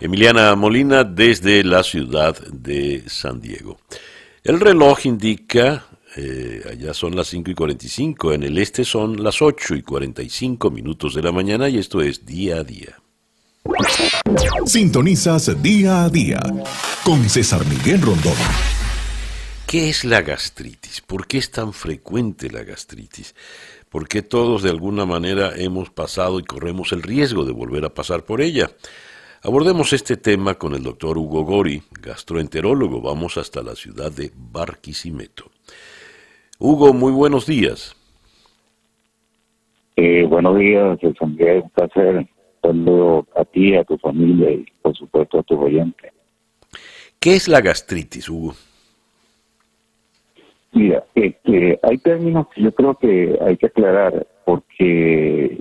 Emiliana 0.00 0.54
Molina 0.54 1.04
desde 1.04 1.62
la 1.64 1.82
ciudad 1.82 2.36
de 2.52 3.02
San 3.06 3.40
Diego. 3.40 3.78
El 4.44 4.60
reloj 4.60 5.04
indica, 5.06 5.87
eh, 6.16 6.62
allá 6.70 6.94
son 6.94 7.14
las 7.14 7.28
5 7.28 7.50
y 7.50 7.54
45, 7.54 8.32
en 8.32 8.42
el 8.42 8.58
este 8.58 8.84
son 8.84 9.22
las 9.22 9.42
8 9.42 9.74
y 9.76 9.82
45 9.82 10.70
minutos 10.70 11.14
de 11.14 11.22
la 11.22 11.32
mañana 11.32 11.68
y 11.68 11.78
esto 11.78 12.00
es 12.00 12.24
día 12.24 12.56
a 12.56 12.64
día. 12.64 12.98
Sintonizas 14.64 15.62
día 15.62 16.04
a 16.04 16.08
día 16.08 16.40
con 17.04 17.28
César 17.28 17.66
Miguel 17.66 18.00
Rondón. 18.00 18.34
¿Qué 19.66 19.90
es 19.90 20.04
la 20.04 20.22
gastritis? 20.22 21.02
¿Por 21.02 21.26
qué 21.26 21.36
es 21.36 21.50
tan 21.50 21.74
frecuente 21.74 22.50
la 22.50 22.64
gastritis? 22.64 23.34
¿Por 23.90 24.08
qué 24.08 24.22
todos 24.22 24.62
de 24.62 24.70
alguna 24.70 25.04
manera 25.04 25.52
hemos 25.56 25.90
pasado 25.90 26.40
y 26.40 26.44
corremos 26.44 26.92
el 26.92 27.02
riesgo 27.02 27.44
de 27.44 27.52
volver 27.52 27.84
a 27.84 27.92
pasar 27.92 28.24
por 28.24 28.40
ella? 28.40 28.70
Abordemos 29.42 29.92
este 29.92 30.16
tema 30.16 30.54
con 30.54 30.74
el 30.74 30.82
doctor 30.82 31.18
Hugo 31.18 31.44
Gori, 31.44 31.82
gastroenterólogo. 32.00 33.02
Vamos 33.02 33.36
hasta 33.36 33.62
la 33.62 33.76
ciudad 33.76 34.10
de 34.10 34.32
Barquisimeto. 34.34 35.50
Hugo, 36.58 36.92
muy 36.92 37.12
buenos 37.12 37.46
días. 37.46 37.94
Eh, 39.94 40.24
buenos 40.28 40.58
días, 40.58 40.98
César 41.00 41.28
Miguel. 41.28 41.62
Un 41.62 41.70
placer 41.70 42.26
saludo 42.60 43.26
a 43.36 43.44
ti, 43.44 43.76
a 43.76 43.84
tu 43.84 43.96
familia 43.98 44.50
y 44.50 44.66
por 44.82 44.96
supuesto 44.96 45.38
a 45.38 45.42
tu 45.44 45.60
oyente. 45.60 46.12
¿Qué 47.20 47.34
es 47.34 47.48
la 47.48 47.60
gastritis, 47.60 48.28
Hugo? 48.28 48.54
Mira, 50.72 51.04
este, 51.14 51.78
hay 51.82 51.98
términos 51.98 52.48
que 52.48 52.62
yo 52.62 52.72
creo 52.72 52.94
que 52.96 53.38
hay 53.40 53.56
que 53.56 53.66
aclarar 53.66 54.26
porque 54.44 55.58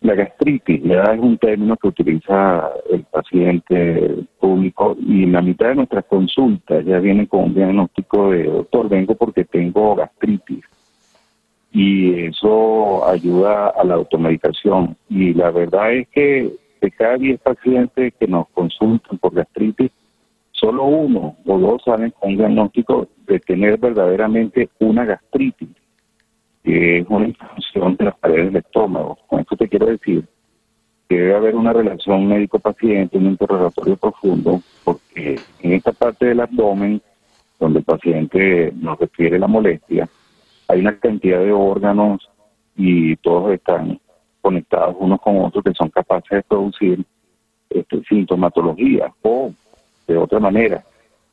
la 0.00 0.14
gastritis 0.14 0.82
ya 0.82 1.02
es 1.02 1.20
un 1.20 1.38
término 1.38 1.76
que 1.76 1.88
utiliza 1.88 2.70
el 2.90 3.02
paciente 3.04 4.24
público 4.38 4.96
y 5.00 5.26
la 5.26 5.42
mitad 5.42 5.68
de 5.68 5.74
nuestras 5.76 6.04
consultas 6.04 6.84
ya 6.84 6.98
viene 7.00 7.26
con 7.26 7.44
un 7.44 7.54
diagnóstico 7.54 8.30
de 8.30 8.44
doctor, 8.44 8.88
vengo 8.88 9.14
porque 9.16 9.44
tengo 9.44 9.96
gastritis 9.96 10.64
y 11.72 12.24
eso 12.26 13.06
ayuda 13.08 13.68
a 13.68 13.84
la 13.84 13.94
automedicación. 13.94 14.96
Y 15.08 15.34
la 15.34 15.50
verdad 15.50 15.92
es 15.92 16.08
que 16.08 16.50
de 16.80 16.90
cada 16.92 17.16
10 17.16 17.40
pacientes 17.40 18.14
que 18.18 18.26
nos 18.26 18.48
consultan 18.50 19.18
por 19.18 19.34
gastritis 19.34 19.90
solo 20.52 20.84
uno 20.84 21.36
o 21.46 21.58
dos 21.58 21.82
salen 21.84 22.12
con 22.18 22.30
un 22.30 22.36
diagnóstico 22.36 23.08
de 23.26 23.38
tener 23.40 23.78
verdaderamente 23.78 24.68
una 24.80 25.04
gastritis, 25.04 25.68
que 26.68 26.98
es 26.98 27.06
una 27.08 27.28
inflamación 27.28 27.96
de 27.96 28.04
las 28.04 28.18
paredes 28.18 28.52
del 28.52 28.56
estómago. 28.56 29.16
Con 29.26 29.40
esto 29.40 29.56
te 29.56 29.68
quiero 29.70 29.86
decir 29.86 30.22
que 31.08 31.18
debe 31.18 31.34
haber 31.34 31.56
una 31.56 31.72
relación 31.72 32.26
médico-paciente, 32.28 33.16
un 33.16 33.24
interrogatorio 33.24 33.96
profundo, 33.96 34.60
porque 34.84 35.40
en 35.60 35.72
esta 35.72 35.92
parte 35.92 36.26
del 36.26 36.40
abdomen, 36.40 37.00
donde 37.58 37.78
el 37.78 37.86
paciente 37.86 38.70
nos 38.76 38.98
refiere 38.98 39.38
la 39.38 39.46
molestia, 39.46 40.10
hay 40.68 40.80
una 40.80 40.98
cantidad 40.98 41.40
de 41.40 41.52
órganos 41.52 42.28
y 42.76 43.16
todos 43.16 43.54
están 43.54 43.98
conectados 44.42 44.94
unos 44.98 45.22
con 45.22 45.38
otros 45.38 45.64
que 45.64 45.72
son 45.72 45.88
capaces 45.88 46.28
de 46.30 46.42
producir 46.42 47.02
este, 47.70 48.02
sintomatología 48.06 49.10
o 49.22 49.52
de 50.06 50.18
otra 50.18 50.38
manera. 50.38 50.84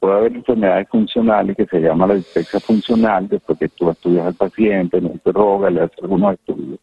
Puede 0.06 0.18
haber 0.20 0.36
enfermedades 0.36 0.88
funcionales 0.88 1.58
que 1.58 1.66
se 1.66 1.80
llama 1.80 2.06
la 2.06 2.14
dispepsia 2.14 2.60
funcional, 2.60 3.28
después 3.28 3.58
que 3.58 3.70
tú 3.70 3.90
estudias 3.90 4.28
al 4.28 4.36
paciente, 4.36 5.02
lo 5.02 5.08
interrogas, 5.08 5.74
le 5.74 5.82
haces 5.82 5.98
algunos 6.00 6.36
estudios, 6.36 6.80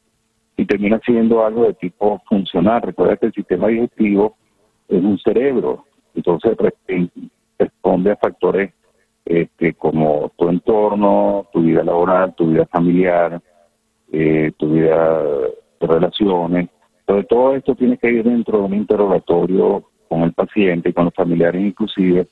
y 0.57 0.67
termina 0.67 0.99
siendo 1.07 1.47
algo 1.47 1.63
de 1.63 1.75
tipo 1.75 2.21
funcional. 2.29 2.83
Recuerda 2.83 3.17
que 3.17 3.27
el 3.27 3.33
sistema 3.33 3.69
digestivo 3.69 4.35
es 4.89 5.01
un 5.05 5.17
cerebro, 5.21 5.85
entonces 6.17 6.57
responde 7.61 8.11
a 8.11 8.17
factores 8.17 8.73
este, 9.25 9.75
como 9.75 10.33
tu 10.37 10.49
entorno, 10.49 11.47
tu 11.53 11.63
vida 11.63 11.85
laboral, 11.85 12.35
tu 12.35 12.49
vida 12.49 12.67
familiar, 12.67 13.41
eh, 14.11 14.51
tu 14.57 14.73
vida 14.73 15.23
de 15.81 15.87
relaciones. 15.87 16.71
Entonces 16.99 17.29
todo 17.29 17.55
esto 17.55 17.77
tiene 17.77 17.99
que 17.99 18.11
ir 18.11 18.25
dentro 18.25 18.59
de 18.59 18.65
un 18.65 18.75
interrogatorio 18.75 19.85
con 20.09 20.23
el 20.23 20.33
paciente 20.33 20.93
con 20.93 21.05
los 21.05 21.15
familiares 21.15 21.63
inclusive, 21.63 22.27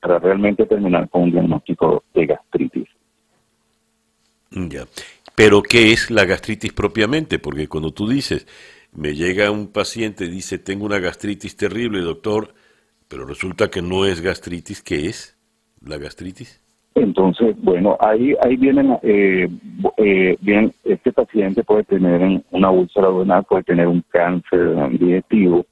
para 0.00 0.18
realmente 0.18 0.66
terminar 0.66 1.08
con 1.08 1.22
un 1.22 1.32
diagnóstico 1.32 2.04
de 2.14 2.26
gastritis. 2.26 2.88
Ya. 4.50 4.84
Pero 5.34 5.62
¿qué 5.62 5.92
es 5.92 6.10
la 6.10 6.24
gastritis 6.24 6.72
propiamente? 6.72 7.38
Porque 7.38 7.68
cuando 7.68 7.92
tú 7.92 8.08
dices, 8.08 8.46
me 8.92 9.14
llega 9.14 9.50
un 9.50 9.68
paciente 9.68 10.24
y 10.24 10.28
dice, 10.30 10.58
tengo 10.58 10.86
una 10.86 10.98
gastritis 10.98 11.56
terrible, 11.56 12.00
doctor, 12.00 12.54
pero 13.08 13.24
resulta 13.24 13.70
que 13.70 13.82
no 13.82 14.04
es 14.04 14.20
gastritis, 14.20 14.82
¿qué 14.82 15.06
es 15.06 15.38
la 15.80 15.98
gastritis? 15.98 16.60
Entonces, 16.94 17.54
bueno, 17.62 17.96
ahí 18.00 18.34
ahí 18.42 18.56
vienen, 18.56 18.98
eh, 19.02 19.48
eh, 19.98 20.36
bien, 20.40 20.72
este 20.82 21.12
paciente 21.12 21.62
puede 21.62 21.84
tener 21.84 22.42
una 22.50 22.70
úlcera 22.70 23.06
abdominal, 23.06 23.44
puede 23.44 23.62
tener 23.62 23.86
un 23.86 24.02
cáncer 24.08 24.74
digestivo, 24.98 25.64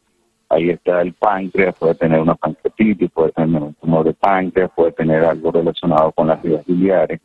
Ahí 0.48 0.70
está 0.70 1.02
el 1.02 1.12
páncreas, 1.12 1.74
puede 1.77 1.94
tener 1.97 2.20
una 2.20 2.36
pancreatitis, 2.36 3.10
puede 3.10 3.32
tener 3.32 3.62
un 3.62 3.74
tumor 3.74 4.05
de 4.05 4.14
páncreas, 4.14 4.70
puede 4.74 4.93
tener 4.93 5.24
algo 5.24 5.51
relacionado 5.51 6.12
con 6.12 6.28
las 6.28 6.40
vías 6.43 6.64
biliares. 6.64 7.20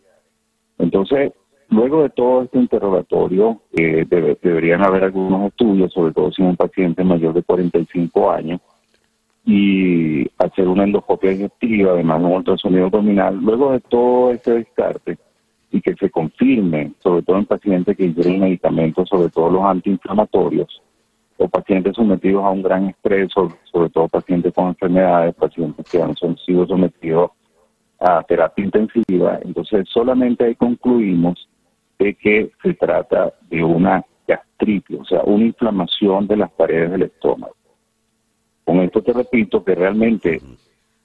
Entonces, 0.79 1.31
luego 1.69 2.03
de 2.03 2.09
todo 2.09 2.43
este 2.43 2.57
interrogatorio, 2.57 3.61
eh, 3.77 4.05
deberían 4.41 4.83
haber 4.83 5.03
algunos 5.03 5.47
estudios, 5.49 5.93
sobre 5.93 6.13
todo 6.13 6.31
si 6.31 6.41
un 6.41 6.55
paciente 6.55 7.03
mayor 7.03 7.33
de 7.33 7.43
45 7.43 8.31
años, 8.31 8.59
y 9.45 10.27
hacer 10.37 10.67
una 10.67 10.83
endoscopia 10.83 11.31
digestiva, 11.31 11.93
además 11.93 12.21
un 12.21 12.33
ultrasonido 12.33 12.85
abdominal. 12.85 13.37
Luego 13.37 13.71
de 13.71 13.79
todo 13.81 14.31
este 14.31 14.51
descarte, 14.55 15.17
y 15.71 15.79
que 15.79 15.95
se 15.95 16.09
confirme, 16.09 16.91
sobre 16.99 17.21
todo 17.21 17.37
en 17.37 17.45
pacientes 17.45 17.95
que 17.95 18.05
ingieren 18.05 18.41
medicamentos, 18.41 19.07
sobre 19.07 19.29
todo 19.29 19.49
los 19.49 19.63
antiinflamatorios, 19.63 20.81
o 21.41 21.49
pacientes 21.49 21.95
sometidos 21.95 22.43
a 22.43 22.51
un 22.51 22.61
gran 22.61 22.89
estrés, 22.89 23.31
sobre, 23.33 23.89
todo 23.89 24.07
pacientes 24.07 24.53
con 24.53 24.67
enfermedades, 24.67 25.33
pacientes 25.33 25.89
que 25.89 25.99
han 25.99 26.15
sido 26.45 26.67
sometidos 26.67 27.31
a 27.99 28.21
terapia 28.23 28.65
intensiva. 28.65 29.39
Entonces, 29.43 29.87
solamente 29.91 30.45
ahí 30.45 30.55
concluimos 30.55 31.49
de 31.97 32.13
que 32.13 32.51
se 32.61 32.75
trata 32.75 33.33
de 33.49 33.63
una 33.63 34.05
gastritis, 34.27 34.99
o 34.99 35.05
sea, 35.05 35.23
una 35.23 35.45
inflamación 35.45 36.27
de 36.27 36.37
las 36.37 36.51
paredes 36.51 36.91
del 36.91 37.03
estómago. 37.03 37.55
Con 38.63 38.81
esto 38.81 39.01
te 39.01 39.11
repito 39.11 39.63
que 39.63 39.73
realmente 39.73 40.39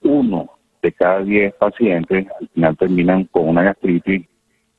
uno 0.03 0.51
de 0.83 0.93
cada 0.93 1.23
diez 1.23 1.55
pacientes 1.55 2.27
al 2.39 2.49
final 2.49 2.77
terminan 2.77 3.25
con 3.25 3.49
una 3.49 3.63
gastritis. 3.63 4.29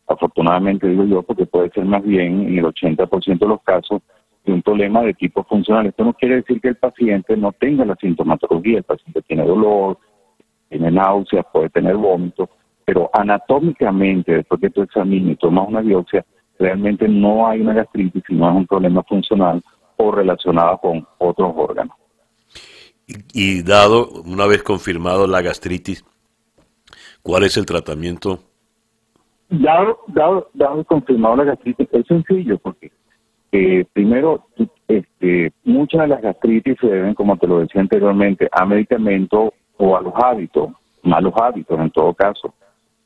Afortunadamente 0.05 0.88
digo 0.88 1.03
yo 1.05 1.23
porque 1.23 1.47
puede 1.47 1.71
ser 1.71 1.85
más 1.85 2.03
bien 2.03 2.47
en 2.47 2.59
el 2.59 2.65
80% 2.65 3.39
de 3.39 3.47
los 3.47 3.61
casos 3.63 4.03
un 4.53 4.61
problema 4.61 5.01
de 5.01 5.13
tipo 5.13 5.43
funcional. 5.43 5.87
Esto 5.87 6.03
no 6.03 6.13
quiere 6.13 6.37
decir 6.37 6.59
que 6.61 6.69
el 6.69 6.75
paciente 6.75 7.35
no 7.37 7.51
tenga 7.51 7.85
la 7.85 7.95
sintomatología, 7.95 8.79
el 8.79 8.83
paciente 8.83 9.21
tiene 9.21 9.45
dolor, 9.45 9.97
tiene 10.69 10.91
náuseas, 10.91 11.45
puede 11.51 11.69
tener 11.69 11.95
vómitos, 11.95 12.49
pero 12.85 13.09
anatómicamente, 13.13 14.35
después 14.35 14.61
que 14.61 14.69
tú 14.69 14.81
examinas 14.81 15.33
y 15.33 15.35
tomas 15.35 15.67
una 15.67 15.81
biopsia, 15.81 16.25
realmente 16.59 17.07
no 17.07 17.47
hay 17.47 17.61
una 17.61 17.73
gastritis, 17.73 18.23
sino 18.27 18.49
es 18.49 18.55
un 18.55 18.67
problema 18.67 19.03
funcional 19.03 19.61
o 19.97 20.11
relacionado 20.11 20.77
con 20.77 21.07
otros 21.17 21.53
órganos. 21.55 21.95
Y, 23.07 23.15
y 23.33 23.63
dado, 23.63 24.09
una 24.25 24.45
vez 24.45 24.63
confirmado 24.63 25.27
la 25.27 25.41
gastritis, 25.41 26.03
¿cuál 27.21 27.43
es 27.43 27.57
el 27.57 27.65
tratamiento 27.65 28.39
Dado, 29.49 29.99
dado, 30.07 30.49
dado 30.53 30.83
confirmado 30.83 31.37
la 31.37 31.45
gastritis, 31.45 31.87
es 31.93 32.05
sencillo 32.05 32.57
porque 32.57 32.91
eh, 33.51 33.85
primero, 33.93 34.45
este, 34.87 35.51
muchas 35.63 36.01
de 36.01 36.07
las 36.07 36.21
gastritis 36.21 36.77
se 36.79 36.87
deben, 36.87 37.13
como 37.13 37.37
te 37.37 37.47
lo 37.47 37.59
decía 37.59 37.81
anteriormente, 37.81 38.47
a 38.51 38.65
medicamentos 38.65 39.51
o 39.77 39.97
a 39.97 40.01
los 40.01 40.13
hábitos, 40.15 40.71
malos 41.03 41.33
hábitos 41.35 41.79
en 41.79 41.89
todo 41.91 42.13
caso. 42.13 42.53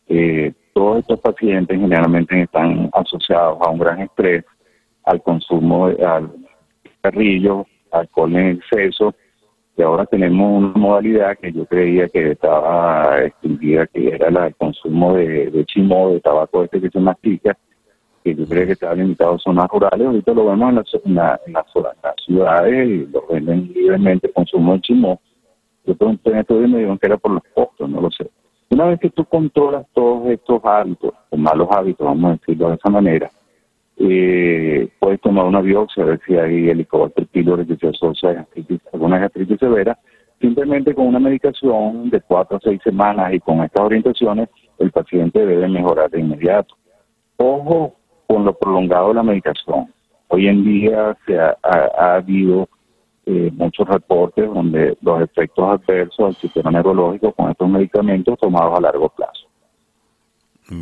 Eh, 0.07 0.53
todos 0.73 0.99
estos 0.99 1.19
pacientes 1.19 1.79
generalmente 1.79 2.41
están 2.41 2.89
asociados 2.93 3.59
a 3.61 3.69
un 3.69 3.79
gran 3.79 4.01
estrés, 4.01 4.45
al 5.03 5.21
consumo, 5.21 5.89
de, 5.89 6.05
al 6.05 6.31
carrillo, 7.01 7.65
alcohol 7.91 8.35
en 8.35 8.47
exceso, 8.57 9.13
y 9.77 9.81
ahora 9.81 10.05
tenemos 10.05 10.63
una 10.63 10.73
modalidad 10.73 11.37
que 11.37 11.51
yo 11.51 11.65
creía 11.65 12.07
que 12.07 12.31
estaba 12.31 13.23
extinguida, 13.23 13.87
que 13.87 14.09
era 14.09 14.29
la 14.29 14.43
del 14.45 14.55
consumo 14.55 15.13
de, 15.15 15.49
de 15.49 15.65
chimo, 15.65 16.11
de 16.11 16.19
tabaco 16.19 16.63
este 16.63 16.81
que 16.81 16.89
se 16.89 16.99
mastica, 16.99 17.57
que 18.23 18.35
yo 18.35 18.45
creía 18.45 18.67
que 18.67 18.71
estaba 18.73 18.95
limitado 18.95 19.35
a 19.35 19.39
zonas 19.39 19.67
rurales, 19.69 20.07
ahorita 20.07 20.33
lo 20.33 20.45
vemos 20.45 20.69
en, 21.03 21.15
la, 21.15 21.39
en, 21.45 21.53
las, 21.53 21.65
ciudades 22.25 22.87
y 22.87 23.05
lo 23.07 23.25
venden 23.27 23.71
libremente, 23.73 24.31
consumo 24.31 24.73
de 24.73 24.81
chimo. 24.81 25.21
Yo 25.85 25.95
pregunté 25.95 26.31
en 26.31 26.37
esto 26.37 26.55
y 26.55 26.67
me 26.67 26.77
dijeron 26.77 26.97
que 26.99 27.07
era 27.07 27.17
por 27.17 27.31
los 27.31 27.43
costos, 27.53 27.89
no 27.89 28.01
lo 28.01 28.11
sé. 28.11 28.29
Una 28.69 28.85
vez 28.85 28.99
que 28.99 29.09
tú 29.09 29.25
controlas 29.25 29.85
todos 29.93 30.27
estos 30.29 30.63
hábitos, 30.63 31.13
o 31.29 31.37
malos 31.37 31.67
hábitos, 31.71 32.05
vamos 32.05 32.31
a 32.31 32.33
decirlo 32.33 32.69
de 32.69 32.75
esa 32.75 32.89
manera, 32.89 33.31
eh, 33.97 34.89
puedes 34.99 35.19
tomar 35.21 35.45
una 35.45 35.61
biopsia 35.61 36.03
a 36.03 36.07
ver 36.07 36.21
si 36.25 36.35
hay 36.35 36.69
helicobacter 36.69 37.27
pylori 37.27 37.65
que 37.65 37.75
se 37.75 38.33
gastritis, 38.33 38.81
alguna 38.93 39.19
gastritis 39.19 39.59
severa. 39.59 39.97
Simplemente 40.39 40.95
con 40.95 41.05
una 41.05 41.19
medicación 41.19 42.09
de 42.09 42.19
cuatro 42.21 42.57
a 42.57 42.59
seis 42.63 42.81
semanas 42.83 43.31
y 43.33 43.39
con 43.39 43.61
estas 43.61 43.85
orientaciones, 43.85 44.49
el 44.79 44.91
paciente 44.91 45.45
debe 45.45 45.67
mejorar 45.67 46.09
de 46.09 46.19
inmediato. 46.19 46.75
Ojo 47.37 47.95
con 48.31 48.45
lo 48.45 48.53
prolongado 48.53 49.09
de 49.09 49.15
la 49.15 49.23
medicación. 49.23 49.93
Hoy 50.29 50.47
en 50.47 50.63
día 50.63 51.17
se 51.25 51.37
ha, 51.37 52.15
habido 52.15 52.69
eh, 53.25 53.51
muchos 53.51 53.85
reportes 53.89 54.47
donde 54.47 54.97
los 55.01 55.21
efectos 55.21 55.81
adversos 55.81 56.19
al 56.27 56.35
sistema 56.37 56.71
neurológico 56.71 57.33
con 57.33 57.51
estos 57.51 57.69
medicamentos 57.69 58.39
tomados 58.39 58.77
a 58.77 58.81
largo 58.81 59.09
plazo. 59.09 59.47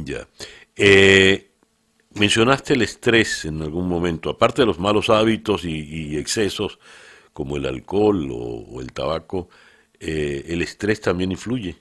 Ya. 0.05 0.27
Eh, 0.75 1.49
mencionaste 2.13 2.75
el 2.75 2.83
estrés 2.83 3.45
en 3.45 3.63
algún 3.63 3.89
momento, 3.89 4.29
aparte 4.29 4.61
de 4.61 4.67
los 4.67 4.77
malos 4.77 5.09
hábitos 5.09 5.65
y, 5.65 6.17
excesos 6.17 6.77
como 7.33 7.57
el 7.57 7.65
alcohol 7.65 8.29
o, 8.31 8.79
el 8.79 8.93
tabaco, 8.93 9.49
eh, 9.99 10.43
¿el 10.49 10.61
estrés 10.61 11.01
también 11.01 11.31
influye? 11.31 11.77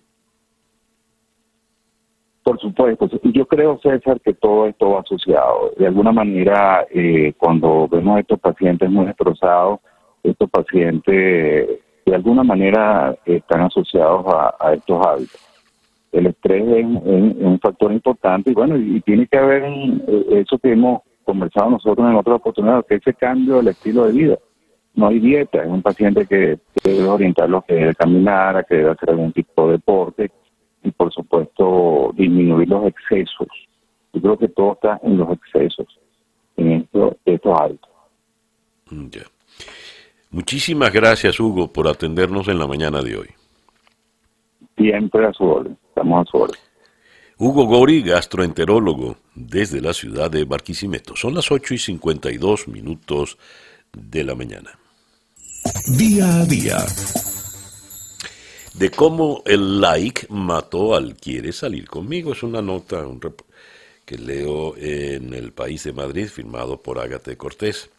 Por 2.49 2.59
supuesto, 2.61 3.11
yo 3.25 3.45
creo, 3.45 3.79
César, 3.83 4.19
que 4.23 4.33
todo 4.33 4.69
esto 4.69 4.93
va 4.93 5.01
asociado. 5.01 5.71
De 5.77 5.87
alguna 5.87 6.13
manera, 6.13 6.87
eh, 6.91 7.35
cuando 7.37 7.87
vemos 7.89 8.17
a 8.17 8.21
estos 8.21 8.41
pacientes 8.41 8.89
muy 8.89 9.05
destrozados, 9.05 9.81
estos 10.23 10.49
pacientes 10.49 11.69
de 12.07 12.15
alguna 12.15 12.43
manera 12.45 13.15
están 13.27 13.61
asociados 13.61 14.25
a, 14.59 14.73
estos 14.73 15.07
hábitos. 15.07 15.41
El 16.11 16.29
estrés 16.29 16.67
es, 16.69 16.87
un 16.87 17.59
factor 17.61 17.93
importante 17.93 18.51
y 18.51 18.55
bueno, 18.55 18.79
y 18.79 18.99
tiene 19.03 19.27
que 19.27 19.37
haber 19.37 19.65
eh, 19.65 20.41
eso 20.41 20.59
que 20.59 20.73
hemos 20.73 21.03
conversado 21.25 21.69
nosotros 21.69 22.09
en 22.09 22.17
otras 22.17 22.37
oportunidades, 22.37 22.87
que 22.89 22.95
ese 22.95 23.13
cambio 23.13 23.57
del 23.57 23.69
estilo 23.69 24.07
de 24.07 24.13
vida. 24.13 24.39
No 24.95 25.09
hay 25.09 25.19
dieta, 25.19 25.63
es 25.63 25.69
un 25.69 25.83
paciente 25.83 26.25
que, 26.25 26.59
debe 26.83 27.05
orientarlo 27.07 27.59
a 27.59 27.65
que 27.67 27.93
caminar, 27.95 28.57
a 28.57 28.63
que 28.63 28.89
hacer 28.89 29.11
algún 29.11 29.33
tipo 29.33 29.67
de 29.67 29.73
deporte, 29.73 30.31
y 30.89 30.91
por 30.93 31.13
supuesto 31.13 32.13
disminuir 32.15 32.69
los 32.69 32.87
excesos. 32.87 33.49
Yo 34.13 34.21
creo 34.21 34.39
que 34.39 34.49
todo 34.49 34.73
está 34.73 34.99
en 35.03 35.19
los 35.19 35.31
excesos, 35.33 35.87
en 36.57 36.73
esto, 36.73 37.17
estos 37.25 37.61
hábitos. 37.61 37.91
Mm, 38.91 39.09
Muchísimas 40.31 40.93
gracias, 40.93 41.41
Hugo, 41.41 41.73
por 41.73 41.89
atendernos 41.89 42.49
en 42.49 42.59
la 42.59 42.67
mañana 42.67 43.01
de 43.01 43.17
hoy. 43.17 43.29
Siempre 44.77 45.27
a 45.27 45.33
su 45.33 45.45
orden, 45.45 45.77
estamos 45.89 46.27
a 46.27 46.31
su 46.31 46.37
orden. 46.37 46.61
Hugo 47.39 47.67
Gori, 47.67 48.03
gastroenterólogo, 48.03 49.17
desde 49.35 49.81
la 49.81 49.93
ciudad 49.93 50.31
de 50.31 50.45
Barquisimeto. 50.45 51.17
Son 51.17 51.35
las 51.35 51.51
8 51.51 51.75
y 51.75 51.79
52 51.79 52.69
minutos 52.69 53.39
de 53.93 54.25
la 54.25 54.35
mañana. 54.35 54.71
Día 55.97 56.41
a 56.41 56.45
día 56.45 56.77
de 58.79 58.93
cómo 58.93 59.43
el 59.45 59.81
like 59.81 60.27
mató 60.29 60.95
al 60.95 61.17
quiere 61.17 61.53
salir 61.53 61.89
conmigo. 61.89 62.33
Es 62.33 62.45
una 62.45 62.63
nota 62.63 63.05
que 64.05 64.17
leo 64.17 64.77
en 64.77 65.35
El 65.35 65.53
País 65.53 65.83
de 65.83 65.93
Madrid, 65.93 66.29
firmado 66.29 66.81
por 66.81 67.01
Ágate 67.01 67.37
Cortés. 67.37 67.91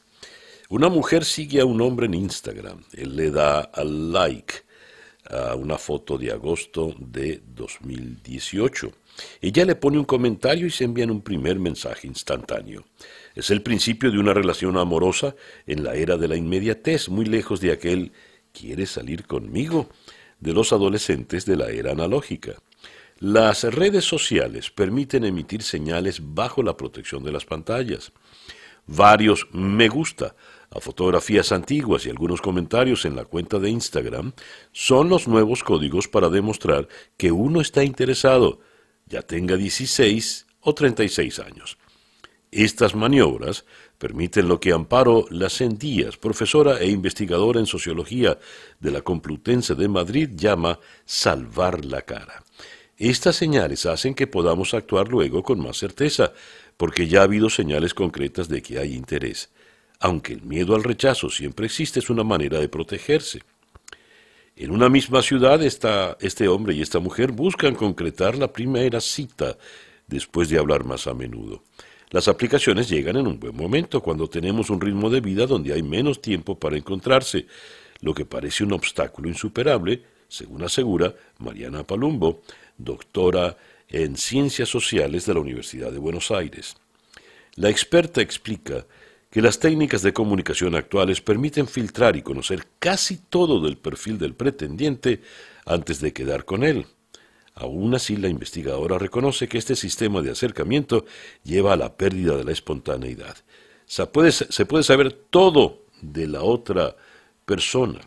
Una 0.69 0.87
mujer 0.87 1.25
sigue 1.25 1.59
a 1.59 1.65
un 1.65 1.81
hombre 1.81 2.05
en 2.05 2.13
Instagram. 2.13 2.81
Él 2.93 3.17
le 3.17 3.29
da 3.29 3.59
al 3.59 4.13
like 4.13 4.53
a 5.29 5.55
una 5.55 5.77
foto 5.77 6.17
de 6.17 6.31
agosto 6.31 6.95
de 6.97 7.41
2018. 7.45 8.89
Ella 9.41 9.65
le 9.65 9.75
pone 9.75 9.99
un 9.99 10.05
comentario 10.05 10.65
y 10.65 10.71
se 10.71 10.85
envían 10.85 11.11
un 11.11 11.21
primer 11.21 11.59
mensaje 11.59 12.07
instantáneo. 12.07 12.85
Es 13.35 13.51
el 13.51 13.61
principio 13.61 14.11
de 14.11 14.19
una 14.19 14.33
relación 14.33 14.77
amorosa 14.77 15.35
en 15.67 15.83
la 15.83 15.95
era 15.95 16.15
de 16.15 16.29
la 16.29 16.37
inmediatez, 16.37 17.09
muy 17.09 17.25
lejos 17.25 17.59
de 17.59 17.73
aquel 17.73 18.13
¿quiere 18.53 18.85
salir 18.85 19.25
conmigo? 19.25 19.89
De 20.39 20.53
los 20.53 20.73
adolescentes 20.73 21.45
de 21.45 21.55
la 21.55 21.69
era 21.69 21.91
analógica. 21.91 22.55
Las 23.19 23.63
redes 23.63 24.05
sociales 24.05 24.69
permiten 24.69 25.25
emitir 25.25 25.61
señales 25.61 26.21
bajo 26.21 26.63
la 26.63 26.77
protección 26.77 27.23
de 27.23 27.33
las 27.33 27.45
pantallas. 27.45 28.13
Varios 28.87 29.47
me 29.51 29.89
gusta 29.89 30.35
a 30.71 30.79
fotografías 30.79 31.51
antiguas 31.51 32.05
y 32.05 32.09
algunos 32.09 32.41
comentarios 32.41 33.05
en 33.05 33.15
la 33.15 33.25
cuenta 33.25 33.59
de 33.59 33.69
Instagram 33.69 34.33
son 34.71 35.09
los 35.09 35.27
nuevos 35.27 35.63
códigos 35.63 36.07
para 36.07 36.29
demostrar 36.29 36.87
que 37.17 37.31
uno 37.31 37.59
está 37.61 37.83
interesado, 37.83 38.61
ya 39.05 39.21
tenga 39.21 39.57
16 39.57 40.47
o 40.61 40.73
36 40.73 41.39
años. 41.39 41.77
Estas 42.51 42.95
maniobras 42.95 43.65
permiten 43.99 44.47
lo 44.47 44.59
que 44.59 44.71
Amparo 44.71 45.25
Lacendías, 45.29 46.17
profesora 46.17 46.79
e 46.79 46.89
investigadora 46.89 47.59
en 47.59 47.67
sociología 47.67 48.39
de 48.79 48.91
la 48.91 49.01
Complutense 49.01 49.75
de 49.75 49.87
Madrid, 49.89 50.29
llama 50.35 50.79
salvar 51.05 51.85
la 51.85 52.01
cara. 52.01 52.43
Estas 52.97 53.35
señales 53.35 53.85
hacen 53.85 54.15
que 54.15 54.25
podamos 54.25 54.73
actuar 54.73 55.09
luego 55.09 55.43
con 55.43 55.59
más 55.59 55.77
certeza, 55.77 56.33
porque 56.77 57.07
ya 57.07 57.19
ha 57.19 57.23
habido 57.23 57.49
señales 57.49 57.93
concretas 57.93 58.47
de 58.47 58.61
que 58.61 58.79
hay 58.79 58.95
interés. 58.95 59.49
Aunque 59.99 60.31
el 60.31 60.43
miedo 60.43 60.75
al 60.75 60.83
rechazo 60.83 61.29
siempre 61.29 61.65
existe, 61.65 61.99
es 61.99 62.09
una 62.09 62.23
manera 62.23 62.57
de 62.57 62.69
protegerse. 62.69 63.41
En 64.55 64.71
una 64.71 64.89
misma 64.89 65.21
ciudad, 65.21 65.61
este 65.61 66.47
hombre 66.47 66.73
y 66.73 66.81
esta 66.81 66.99
mujer 66.99 67.33
buscan 67.33 67.75
concretar 67.75 68.37
la 68.37 68.51
primera 68.51 69.01
cita 69.01 69.57
después 70.07 70.49
de 70.49 70.57
hablar 70.57 70.85
más 70.85 71.07
a 71.07 71.13
menudo. 71.13 71.63
Las 72.11 72.27
aplicaciones 72.27 72.89
llegan 72.89 73.17
en 73.17 73.27
un 73.27 73.39
buen 73.39 73.55
momento, 73.55 74.01
cuando 74.01 74.27
tenemos 74.27 74.71
un 74.71 74.81
ritmo 74.81 75.11
de 75.11 75.21
vida 75.21 75.45
donde 75.45 75.73
hay 75.73 75.83
menos 75.83 76.21
tiempo 76.21 76.57
para 76.57 76.75
encontrarse, 76.75 77.45
lo 78.01 78.15
que 78.15 78.25
parece 78.25 78.63
un 78.63 78.73
obstáculo 78.73 79.29
insuperable, 79.29 80.01
según 80.27 80.63
asegura 80.63 81.13
Mariana 81.37 81.83
Palumbo, 81.83 82.41
doctora 82.77 83.57
en 83.87 84.15
Ciencias 84.17 84.69
Sociales 84.69 85.25
de 85.25 85.33
la 85.35 85.39
Universidad 85.39 85.91
de 85.91 85.99
Buenos 85.99 86.31
Aires. 86.31 86.77
La 87.55 87.69
experta 87.69 88.21
explica 88.21 88.85
que 89.29 89.41
las 89.41 89.59
técnicas 89.59 90.01
de 90.01 90.13
comunicación 90.13 90.75
actuales 90.75 91.21
permiten 91.21 91.67
filtrar 91.67 92.15
y 92.15 92.23
conocer 92.23 92.65
casi 92.79 93.17
todo 93.17 93.61
del 93.61 93.77
perfil 93.77 94.17
del 94.17 94.33
pretendiente 94.33 95.21
antes 95.65 96.01
de 96.01 96.13
quedar 96.13 96.45
con 96.45 96.63
él. 96.63 96.87
Aún 97.59 97.93
así, 97.93 98.15
la 98.15 98.29
investigadora 98.29 98.97
reconoce 98.97 99.49
que 99.49 99.57
este 99.57 99.75
sistema 99.75 100.21
de 100.21 100.31
acercamiento 100.31 101.05
lleva 101.43 101.73
a 101.73 101.77
la 101.77 101.95
pérdida 101.95 102.37
de 102.37 102.45
la 102.45 102.53
espontaneidad. 102.53 103.35
Se 103.85 104.05
puede, 104.05 104.31
se 104.31 104.65
puede 104.65 104.83
saber 104.83 105.11
todo 105.11 105.83
de 106.01 106.27
la 106.27 106.41
otra 106.41 106.95
persona, 107.45 107.99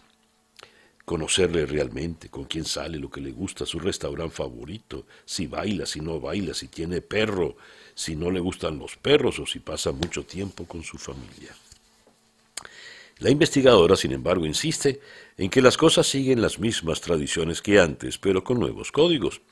conocerle 1.05 1.67
realmente, 1.67 2.31
con 2.31 2.45
quién 2.45 2.65
sale, 2.65 2.99
lo 2.99 3.11
que 3.11 3.21
le 3.21 3.33
gusta, 3.33 3.67
su 3.67 3.79
restaurante 3.79 4.37
favorito, 4.37 5.05
si 5.27 5.47
baila, 5.47 5.85
si 5.85 6.01
no 6.01 6.19
baila, 6.19 6.55
si 6.55 6.69
tiene 6.69 7.03
perro, 7.03 7.57
si 7.95 8.17
no 8.17 8.31
le 8.31 8.41
gustan 8.41 8.79
los 8.79 8.97
perros 8.97 9.39
o 9.39 9.45
si 9.45 9.59
pasa 9.59 9.93
mucho 9.93 10.25
tiempo 10.25 10.65
con 10.65 10.83
su 10.83 10.97
familia. 10.97 11.55
La 13.23 13.31
investigadora, 13.31 13.95
sin 13.95 14.11
embargo, 14.11 14.47
insiste 14.47 15.01
en 15.37 15.49
que 15.49 15.63
las 15.63 15.77
cosas 15.77 16.09
siguen 16.09 16.43
las 16.43 16.59
mismas 16.59 17.01
tradiciones 17.01 17.63
que 17.63 17.79
antes, 17.79 18.19
pero 18.19 18.43
con 18.43 18.59
nuevos 18.59 18.91
códigos. 18.91 19.43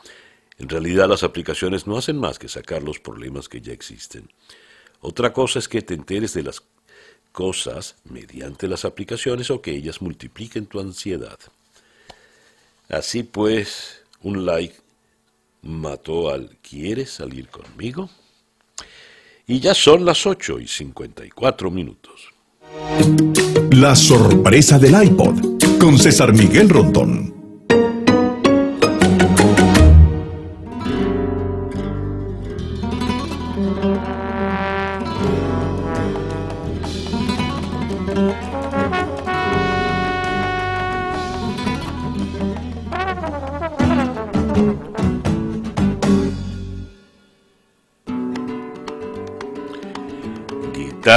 En 0.59 0.69
realidad 0.69 1.09
las 1.09 1.23
aplicaciones 1.23 1.87
no 1.87 1.97
hacen 1.97 2.19
más 2.19 2.41
que 2.41 2.49
sacar 2.49 2.83
los 2.83 2.99
problemas 2.99 3.49
que 3.49 3.61
ya 3.61 3.73
existen. 3.73 4.29
Otra 5.01 5.33
cosa 5.33 5.61
es 5.61 5.69
que 5.69 5.83
te 5.83 5.95
enteres 5.95 6.35
de 6.35 6.43
las 6.43 6.65
cosas 7.31 7.95
mediante 8.03 8.67
las 8.67 8.85
aplicaciones 8.85 9.53
o 9.53 9.63
que 9.63 9.71
ellas 9.71 10.03
multipliquen 10.03 10.67
tu 10.67 10.81
ansiedad. 10.81 11.39
Así 12.89 13.23
pues, 13.23 14.03
un 14.21 14.47
like 14.47 14.75
mató 15.63 16.31
al 16.31 16.57
¿Quieres 16.57 17.11
salir 17.11 17.47
conmigo? 17.47 18.11
Y 19.47 19.61
ya 19.61 19.75
son 19.75 20.05
las 20.05 20.27
8 20.27 20.59
y 20.59 20.67
54 20.67 21.71
minutos. 21.71 22.40
La 23.71 23.97
sorpresa 23.97 24.79
del 24.79 25.03
iPod 25.03 25.79
con 25.79 25.99
César 25.99 26.33
Miguel 26.33 26.69
Rondón. 26.69 27.30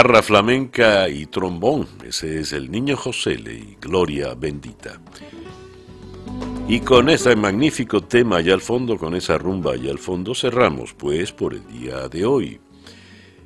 Guitarra 0.03 0.21
flamenca 0.21 1.07
y 1.07 1.27
trombón, 1.27 1.87
ese 2.05 2.41
es 2.41 2.51
el 2.51 2.69
niño 2.69 2.97
José 2.97 3.35
y 3.35 3.77
Gloria 3.79 4.33
Bendita. 4.33 4.99
Y 6.67 6.81
con 6.81 7.07
este 7.07 7.33
magnífico 7.37 8.01
tema 8.01 8.35
allá 8.35 8.53
al 8.53 8.59
fondo, 8.59 8.97
con 8.97 9.15
esa 9.15 9.37
rumba 9.37 9.75
allá 9.75 9.91
al 9.91 9.99
fondo, 9.99 10.35
cerramos 10.35 10.93
pues 10.93 11.31
por 11.31 11.53
el 11.53 11.65
día 11.67 12.09
de 12.09 12.25
hoy. 12.25 12.59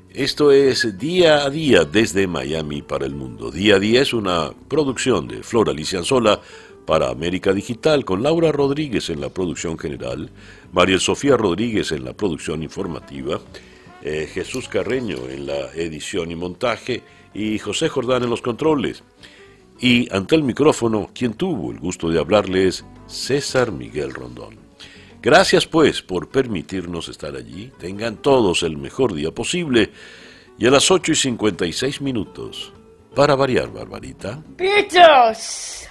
Esto 0.10 0.52
es 0.52 0.98
Día 0.98 1.46
a 1.46 1.52
Día 1.52 1.86
desde 1.86 2.26
Miami 2.26 2.82
para 2.82 3.06
el 3.06 3.14
mundo. 3.14 3.52
Día 3.52 3.76
a 3.76 3.80
Día 3.80 4.02
es 4.02 4.12
una 4.12 4.50
producción 4.68 5.28
de 5.28 5.44
Flora 5.44 5.74
Licianzola 5.74 6.42
para 6.88 7.10
América 7.10 7.54
Digital 7.54 8.04
con 8.04 8.24
Laura 8.24 8.52
Rodríguez 8.52 9.12
en 9.12 9.22
la 9.22 9.30
producción 9.30 9.78
general, 9.78 10.32
María 10.74 10.98
Sofía 10.98 11.38
Rodríguez 11.38 11.92
en 11.92 12.04
la 12.04 12.14
producción 12.14 12.64
informativa, 12.64 13.40
eh, 14.02 14.30
Jesús 14.32 14.68
Carreño 14.68 15.30
en 15.30 15.48
la 15.48 15.72
edición 15.74 16.32
y 16.32 16.36
montaje 16.36 17.04
y 17.34 17.60
José 17.60 17.90
Jordán 17.90 18.24
en 18.24 18.30
los 18.30 18.42
controles. 18.42 19.04
Y 19.80 20.12
ante 20.14 20.36
el 20.36 20.44
micrófono, 20.44 21.10
quien 21.14 21.34
tuvo 21.34 21.72
el 21.72 21.80
gusto 21.80 22.10
de 22.10 22.20
hablarles, 22.20 22.86
César 23.06 23.72
Miguel 23.72 24.14
Rondón. 24.14 24.58
Gracias 25.22 25.68
pues 25.68 26.02
por 26.02 26.30
permitirnos 26.30 27.10
estar 27.10 27.36
allí. 27.36 27.72
Tengan 27.80 28.18
todos 28.18 28.64
el 28.64 28.78
mejor 28.78 29.14
día 29.14 29.32
posible. 29.32 29.92
Y 30.58 30.66
a 30.66 30.72
las 30.72 30.90
8 30.90 31.12
y 31.12 31.16
56 31.16 32.02
minutos, 32.02 32.74
para 33.14 33.36
variar, 33.36 33.72
Barbarita. 33.72 34.44
¡Pichos! 34.58 35.87